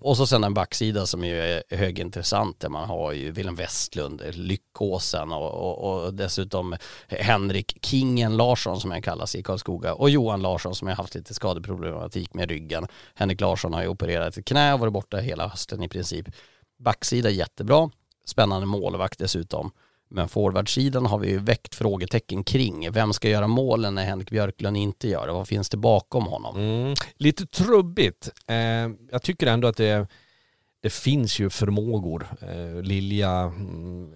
[0.00, 4.22] Och så sen en backsida som ju är högintressant där man har ju Willem Westlund,
[4.32, 6.76] Lyckåsen och, och, och dessutom
[7.08, 11.34] Henrik Kingen Larsson som han kallas i Karlskoga och Johan Larsson som har haft lite
[11.34, 12.86] skadeproblematik med ryggen.
[13.14, 16.26] Henrik Larsson har ju opererat ett knä och varit borta hela hösten i princip.
[16.78, 17.90] Backsida jättebra,
[18.26, 19.70] spännande målvakt dessutom.
[20.08, 22.92] Men forwardsidan har vi ju väckt frågetecken kring.
[22.92, 25.32] Vem ska göra målen när Henrik Björklund inte gör det?
[25.32, 26.56] Vad finns det bakom honom?
[26.56, 26.94] Mm.
[27.16, 28.30] Lite trubbigt.
[28.46, 28.56] Eh,
[29.10, 30.06] jag tycker ändå att det,
[30.82, 32.26] det finns ju förmågor.
[32.40, 34.12] Eh, Lilja, mm,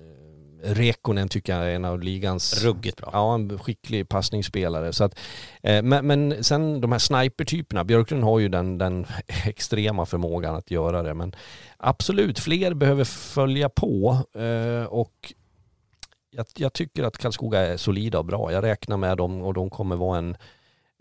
[0.62, 3.10] Rekonen tycker jag är en av ligans Ruggigt bra.
[3.12, 4.93] Ja, en skicklig passningsspelare.
[4.93, 5.19] Så att,
[5.62, 9.06] eh, men, men sen de här snipertyperna, Björklund har ju den, den
[9.44, 11.15] extrema förmågan att göra det.
[11.15, 11.35] Men
[11.77, 15.32] absolut, fler behöver följa på eh, och
[16.31, 18.53] jag, jag tycker att Karlskoga är solida och bra.
[18.53, 20.37] Jag räknar med dem och de kommer vara en,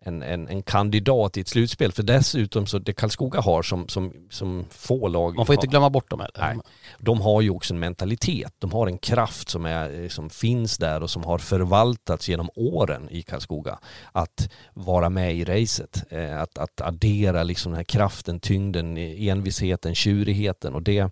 [0.02, 1.92] en, en, en kandidat i ett slutspel.
[1.92, 5.72] För dessutom så det Karlskoga har som, som, som få lag Man får inte har-
[5.72, 6.54] glömma bort dem heller.
[6.56, 6.64] Nej.
[7.00, 8.54] de har ju också en mentalitet.
[8.60, 13.08] De har en kraft som, är, som finns där och som har förvaltats genom åren
[13.12, 13.80] i Karlskoga.
[14.12, 16.04] Att vara med i racet.
[16.10, 20.76] Eh, Att, att addera liksom den här kraften, tyngden, envisheten, tjurigheten.
[20.76, 21.12] Och det,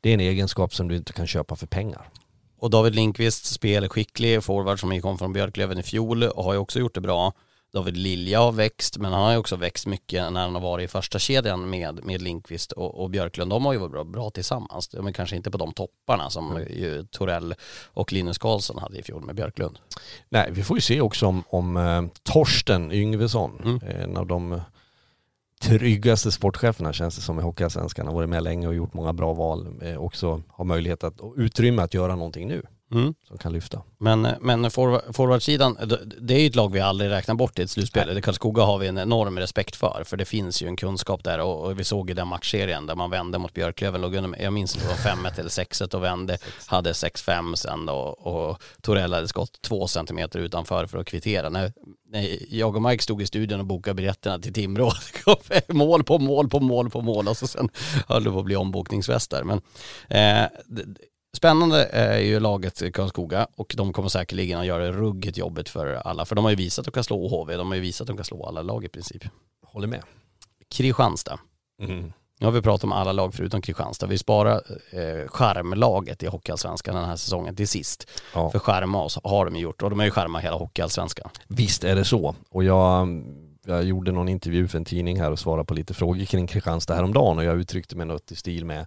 [0.00, 2.08] det är en egenskap som du inte kan köpa för pengar.
[2.58, 6.78] Och David Lindqvist, spelskicklig forward som kom från Björklöven i fjol och har ju också
[6.78, 7.32] gjort det bra.
[7.72, 10.84] David Lilja har växt, men han har ju också växt mycket när han har varit
[10.84, 13.50] i första kedjan med, med Lindqvist och, och Björklund.
[13.50, 17.06] De har ju varit bra, bra tillsammans, men kanske inte på de topparna som ju
[17.10, 17.54] Torell
[17.84, 19.78] och Linus Karlsson hade i fjol med Björklund.
[20.28, 24.60] Nej, vi får ju se också om, om eh, Torsten Yngvesson, en av de
[25.60, 28.06] tryggaste sportcheferna känns det som i Hockeyallsvenskan.
[28.06, 29.82] Har varit med länge och gjort många bra val.
[29.82, 32.62] Eh, också har möjlighet att, och utrymme att göra någonting nu
[32.96, 33.14] mm.
[33.28, 33.82] som kan lyfta.
[33.98, 35.78] Men, men forwardsidan,
[36.20, 38.12] det är ju ett lag vi aldrig räknar bort i ett slutspel.
[38.12, 38.22] Nej.
[38.22, 41.64] Karlskoga har vi en enorm respekt för, för det finns ju en kunskap där och,
[41.64, 44.74] och vi såg i den matchserien där man vände mot Björklöven, låg under, jag minns
[44.74, 49.62] det var 5-1 eller 6-1 och vände, hade 6-5 sen då och Torell hade skott
[49.62, 51.48] två centimeter utanför för att kvittera.
[51.48, 51.72] När,
[52.08, 54.92] när jag och Mike stod i studion och bokade biljetterna till Timrå,
[55.68, 57.68] mål på mål på mål på mål och så sen
[58.08, 59.42] höll det på att bli ombokningsvästar.
[59.44, 59.60] Men
[60.08, 60.48] eh,
[61.36, 65.94] Spännande är ju laget Karlskoga och de kommer säkerligen att göra det ruggigt jobbigt för
[65.94, 66.24] alla.
[66.24, 68.06] För de har ju visat att de kan slå HV, de har ju visat att
[68.06, 69.24] de kan slå alla lag i princip.
[69.66, 70.02] Håller med.
[70.70, 71.38] Kristianstad.
[71.82, 72.12] Mm.
[72.40, 74.06] Nu har vi pratat om alla lag förutom Kristianstad.
[74.06, 78.10] Vi sparar eh, skärmlaget i Hockeyallsvenskan den här säsongen till sist.
[78.34, 78.50] Ja.
[78.50, 81.30] För skärma oss har de gjort och de har ju skärmat hela Hockeyallsvenskan.
[81.48, 82.34] Visst är det så.
[82.50, 83.24] Och jag,
[83.66, 86.94] jag gjorde någon intervju för en tidning här och svarade på lite frågor kring Kristianstad
[86.94, 88.86] häromdagen och jag uttryckte mig något i stil med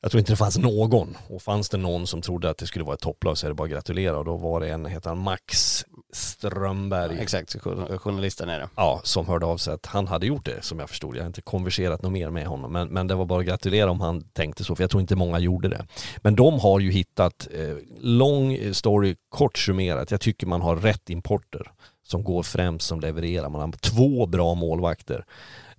[0.00, 1.16] jag tror inte det fanns någon.
[1.28, 3.54] Och fanns det någon som trodde att det skulle vara ett topplag så är det
[3.54, 4.18] bara att gratulera.
[4.18, 7.14] Och då var det en, heter han Max Strömberg.
[7.14, 7.56] Ja, exakt,
[7.98, 8.68] journalisten är det.
[8.76, 11.16] Ja, som hörde av sig att han hade gjort det som jag förstod.
[11.16, 12.72] Jag har inte konverserat något mer med honom.
[12.72, 15.16] Men, men det var bara att gratulera om han tänkte så, för jag tror inte
[15.16, 15.86] många gjorde det.
[16.16, 21.10] Men de har ju hittat, eh, lång story kort summerat, jag tycker man har rätt
[21.10, 21.72] importer
[22.10, 23.48] som går främst som levererar.
[23.48, 25.24] Man har två bra målvakter.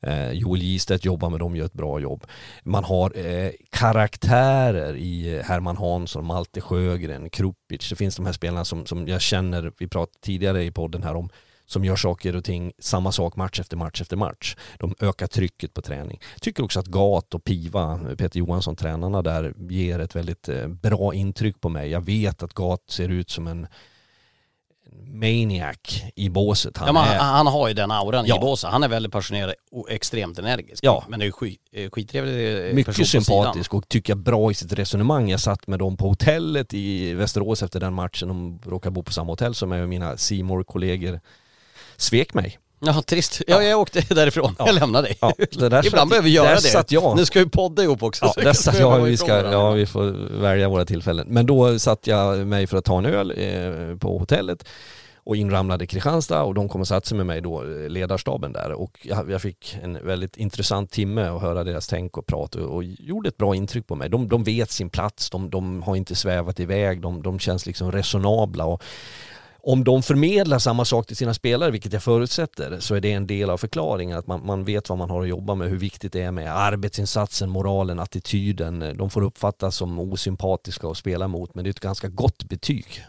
[0.02, 2.26] Eh, Joel Gistedt jobbar med dem, gör ett bra jobb.
[2.64, 7.90] Man har eh, karaktärer i Herman Hansson, Malte Sjögren, Krupic.
[7.90, 11.16] Det finns de här spelarna som, som jag känner, vi pratade tidigare i podden här
[11.16, 11.30] om,
[11.66, 14.56] som gör saker och ting, samma sak match efter match efter match.
[14.78, 16.20] De ökar trycket på träning.
[16.34, 20.68] Jag tycker också att Gat och Piva, Peter Johansson, tränarna där, ger ett väldigt eh,
[20.68, 21.90] bra intryck på mig.
[21.90, 23.68] Jag vet att Gat ser ut som en
[25.06, 26.78] maniac i båset.
[26.78, 27.20] Han, ja, är...
[27.20, 28.38] han har ju den auran ja.
[28.38, 28.70] i båset.
[28.70, 30.84] Han är väldigt passionerad och extremt energisk.
[30.84, 31.06] Ja.
[31.10, 34.74] Men det är ju skit, eh, skittrevlig Mycket sympatisk och tycker jag bra i sitt
[34.74, 35.30] resonemang.
[35.30, 38.28] Jag satt med dem på hotellet i Västerås efter den matchen.
[38.28, 41.20] De råkar bo på samma hotell som jag och mina simor kollegor
[41.98, 42.58] svek mig.
[42.80, 43.42] Ja, trist.
[43.48, 44.56] Ja, jag åkte därifrån.
[44.60, 44.66] Ja.
[44.66, 45.18] Jag lämnade dig.
[45.22, 45.34] Ja,
[45.84, 46.62] Ibland behöver vi göra det.
[46.62, 47.18] Satt jag.
[47.18, 48.34] Nu ska vi podda ihop också.
[48.36, 50.04] Ja, där satt jag, vi, ska, ja, vi får
[50.42, 51.28] välja våra tillfällen.
[51.30, 54.64] Men då satt jag mig för att ta en öl eh, på hotellet
[55.28, 59.00] och inramlade Kristianstad och de kom och satte sig med mig då, ledarstaben där och
[59.02, 62.84] jag, jag, fick en väldigt intressant timme att höra deras tänk och prat och, och
[62.84, 64.10] gjorde ett bra intryck på mig.
[64.10, 67.92] De, de vet sin plats, de, de har inte svävat iväg, de, de känns liksom
[67.92, 68.84] resonabla och
[69.68, 73.28] om de förmedlar samma sak till sina spelare, vilket jag förutsätter, så är det en
[73.28, 74.18] del av förklaringen.
[74.18, 76.58] Att man, man vet vad man har att jobba med, hur viktigt det är med
[76.58, 78.98] arbetsinsatsen, moralen, attityden.
[78.98, 83.06] De får uppfattas som osympatiska att spela mot, men det är ett ganska gott betyg.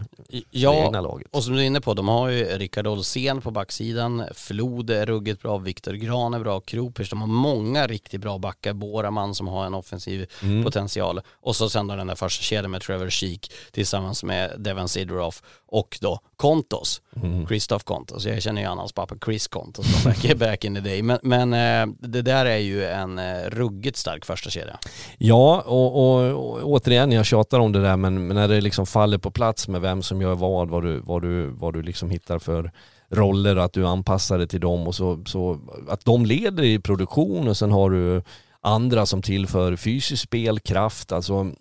[0.50, 4.90] Ja, och som du är inne på, de har ju Rickard Olsén på backsidan, Flod
[4.90, 9.34] är ruggigt bra, Viktor Gran är bra, Kropers, de har många riktigt bra backar, Boraman
[9.34, 10.64] som har en offensiv mm.
[10.64, 11.20] potential.
[11.40, 15.42] Och så sen då den där första kedjan med Trevor Sheek tillsammans med Devon Sidoroff
[15.68, 17.46] och då Kontos, mm.
[17.46, 18.26] Christoph Kontos.
[18.26, 21.02] Jag känner ju hans pappa Chris Kontos back, back in the day.
[21.02, 24.78] Men, men eh, det där är ju en eh, ruggigt stark första kedja.
[25.18, 28.86] Ja, och, och, och, återigen, jag tjatar om det där, men, men när det liksom
[28.86, 32.10] faller på plats med vem som gör vad, vad du, vad du, vad du liksom
[32.10, 32.72] hittar för
[33.10, 36.78] roller och att du anpassar det till dem och så, så att de leder i
[36.78, 38.22] produktion och sen har du
[38.60, 41.52] andra som tillför fysisk spelkraft, alltså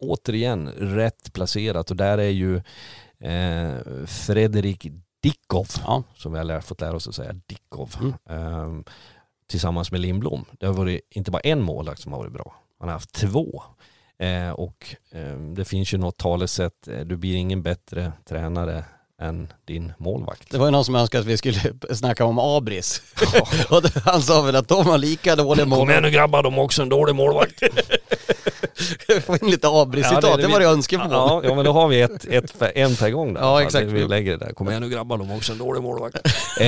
[0.00, 2.62] återigen rätt placerat och där är ju
[3.20, 4.86] eh, Fredrik
[5.22, 6.02] Dickov, ja.
[6.16, 8.14] som vi har fått lära oss att säga, Dickov, mm.
[8.30, 8.84] eh,
[9.46, 10.44] tillsammans med Lindblom.
[10.58, 13.62] Det har varit inte bara en målvakt som har varit bra, man har haft två.
[14.18, 18.84] Eh, och eh, det finns ju något talesätt, eh, du blir ingen bättre tränare
[19.20, 20.50] än din målvakt.
[20.50, 21.58] Det var ju någon som önskade att vi skulle
[21.94, 23.02] snacka om Abris.
[23.34, 23.46] Ja.
[23.76, 25.80] och han sa väl att de har lika dålig målvakt.
[25.80, 27.62] Kom igen nu grabbar, de har också en dålig målvakt.
[29.26, 31.08] Få in lite Abris-citat, ja, det, det, var det önskemål.
[31.10, 33.40] Ja, ja, men då har vi ett, ett en per gång där.
[33.40, 33.86] Ja, exakt.
[33.86, 34.52] Vi lägger det där.
[34.52, 36.16] Kom igen nu grabbar, de har också en dålig målvakt.
[36.60, 36.66] eh,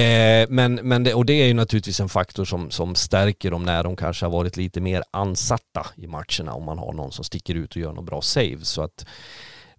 [0.49, 3.85] men, men det, och det är ju naturligtvis en faktor som, som stärker dem när
[3.85, 7.55] de kanske har varit lite mer ansatta i matcherna om man har någon som sticker
[7.55, 8.59] ut och gör någon bra save.
[8.63, 9.05] Så att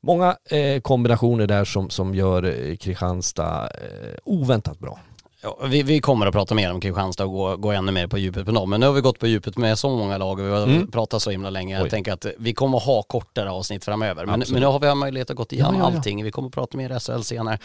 [0.05, 4.99] Många eh, kombinationer där som, som gör eh, Kristianstad eh, oväntat bra.
[5.43, 8.17] Ja, vi, vi kommer att prata mer om Kristianstad och gå, gå ännu mer på
[8.17, 8.69] djupet på dem.
[8.69, 10.91] Men nu har vi gått på djupet med så många lag och vi har mm.
[10.91, 11.75] pratat så himla länge.
[11.75, 11.89] Jag Oj.
[11.89, 14.25] tänker att vi kommer att ha kortare avsnitt framöver.
[14.25, 15.85] Men, men nu har vi möjlighet att gå igenom ja, ja.
[15.85, 16.23] allting.
[16.23, 17.57] Vi kommer att prata mer SHL senare.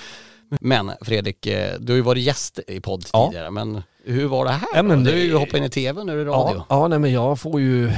[0.60, 3.26] Men Fredrik, eh, du har ju varit gäst i podd Ja.
[3.26, 4.68] tidigare, men hur var det här?
[4.74, 6.56] Ja, men du har det- ju hoppat in i tv, nu är det radio.
[6.56, 7.92] Ja, ja nej, men jag får ju eh,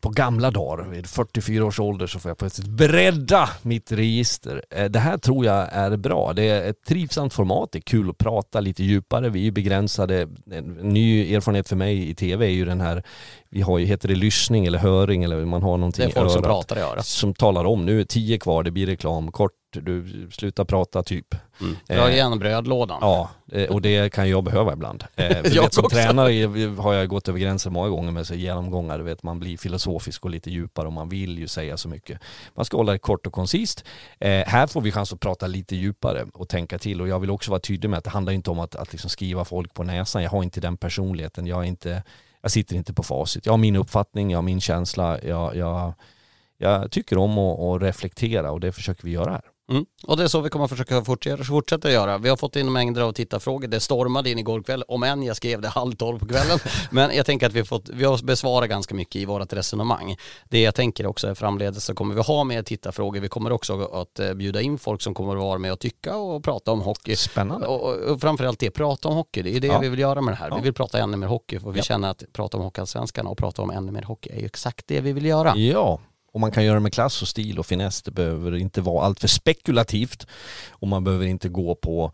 [0.00, 4.62] på gamla dagar, vid 44 års ålder så får jag plötsligt bredda mitt register.
[4.70, 6.32] Eh, Det här tror jag är bra.
[6.32, 9.28] Det är ett trivsamt format, det är kul att prata lite djupare.
[9.28, 10.28] Vi är ju begränsade.
[10.52, 13.02] En ny erfarenhet för mig i tv är ju den här,
[13.50, 16.30] vi har ju, heter det lyssning eller höring eller man har Det någonting är folk
[16.32, 17.06] som pratar i örat.
[17.06, 21.34] som talar om, nu är tio kvar, det blir reklam, kort, du slutar prata typ.
[21.60, 21.76] Mm.
[21.88, 22.98] Eh, Dra igen brödlådan.
[23.00, 25.04] Ja, eh, och det kan jag behöva ibland.
[25.16, 25.96] Eh, Jag vet, som också.
[25.96, 28.98] tränare har jag gått över gränsen många gånger med så genomgångar.
[28.98, 32.20] Du vet, man blir filosofisk och lite djupare och man vill ju säga så mycket.
[32.54, 33.84] Man ska hålla det kort och koncist.
[34.18, 37.00] Eh, här får vi chans att prata lite djupare och tänka till.
[37.00, 39.10] Och jag vill också vara tydlig med att det handlar inte om att, att liksom
[39.10, 40.22] skriva folk på näsan.
[40.22, 41.46] Jag har inte den personligheten.
[41.46, 42.02] Jag, är inte,
[42.42, 43.46] jag sitter inte på facit.
[43.46, 45.18] Jag har min uppfattning, jag har min känsla.
[45.22, 45.94] Jag, jag,
[46.58, 49.42] jag tycker om att, att reflektera och det försöker vi göra här.
[49.70, 49.84] Mm.
[50.06, 51.04] Och det är så vi kommer att försöka
[51.44, 52.18] fortsätta, göra.
[52.18, 53.68] Vi har fått in mängder av tittarfrågor.
[53.68, 56.58] Det stormade in igår kväll, om än jag skrev det halv tolv på kvällen.
[56.90, 60.16] Men jag tänker att vi fått, vi har besvarat ganska mycket i vårt resonemang.
[60.48, 63.20] Det jag tänker också är framledes så kommer vi ha mer tittarfrågor.
[63.20, 66.16] Vi kommer också att eh, bjuda in folk som kommer att vara med och tycka
[66.16, 67.16] och prata om hockey.
[67.16, 67.66] Spännande.
[67.66, 69.42] Och, och, och framförallt det, prata om hockey.
[69.42, 69.78] Det är det Ja.
[69.78, 70.48] vi vill göra med det här.
[70.48, 70.56] Ja.
[70.56, 71.82] Vi vill prata ännu mer hockey för vi Ja.
[71.84, 75.00] känner att prata om Hockeyallsvenskan och prata om ännu mer hockey är ju exakt det
[75.00, 75.56] vi vill göra.
[75.56, 76.00] Ja,
[76.34, 78.02] och man kan göra det med klass och stil och finess.
[78.02, 80.26] Det behöver inte vara allt för spekulativt
[80.70, 82.12] och man behöver inte gå på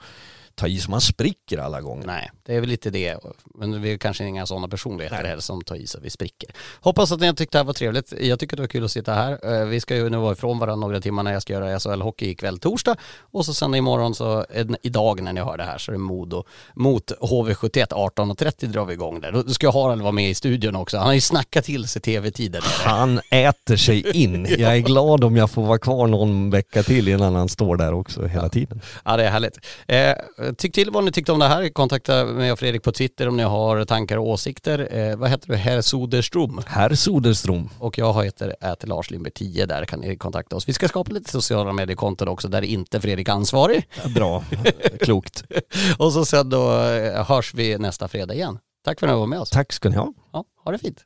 [0.61, 2.07] ta i så man spricker alla gånger.
[2.07, 3.16] Nej, det är väl lite det.
[3.55, 5.27] Men vi är kanske inga sådana personligheter Nej.
[5.28, 6.51] heller som tar i så vi spricker.
[6.81, 8.12] Hoppas att ni har tyckt det här var trevligt.
[8.20, 9.61] Jag tycker det var kul att sitta här.
[9.61, 12.24] Eh, Vi ska ju nu vara ifrån varandra några timmar när jag ska göra SHL-hockey
[12.24, 12.97] ikväll torsdag.
[13.20, 15.99] Och så sen imorgon så, en- idag när ni hör det här så är det
[15.99, 19.32] Modo mot HV71 18.30 drar vi igång där.
[19.32, 20.97] Då ska Harald vara med i studion också.
[20.97, 22.62] Han har ju snackat till sig tv-tiden.
[22.65, 24.47] Han äter sig in.
[24.59, 27.93] Jag är glad om jag får vara kvar någon vecka till innan han står där
[27.95, 28.81] också hela tiden.
[29.05, 29.59] Ja det är härligt.
[29.89, 30.12] Eh,
[30.52, 31.68] tyck till vad ni tyckte om det här.
[31.68, 34.89] Kontakta mig och Fredrik på Twitter om ni har tankar och åsikter.
[34.90, 35.56] Eh, vad heter du?
[35.56, 36.60] Herr Soderstrom.
[36.66, 37.68] Herr Soderström.
[37.78, 40.68] Och jag heter ät Lars Lindberg 10, där kan ni kontakta oss.
[40.68, 43.89] Vi ska skapa lite sociala mediekonton också där inte Fredrik är ansvarig.
[44.14, 44.44] Bra,
[45.01, 45.44] klokt.
[45.98, 48.59] Och så sen då eh, hörs vi nästa fredag igen.
[48.85, 49.51] Tack för att ni var med oss.
[49.51, 50.12] Tack ska ni ha.
[50.32, 51.05] Ja, ha det fint.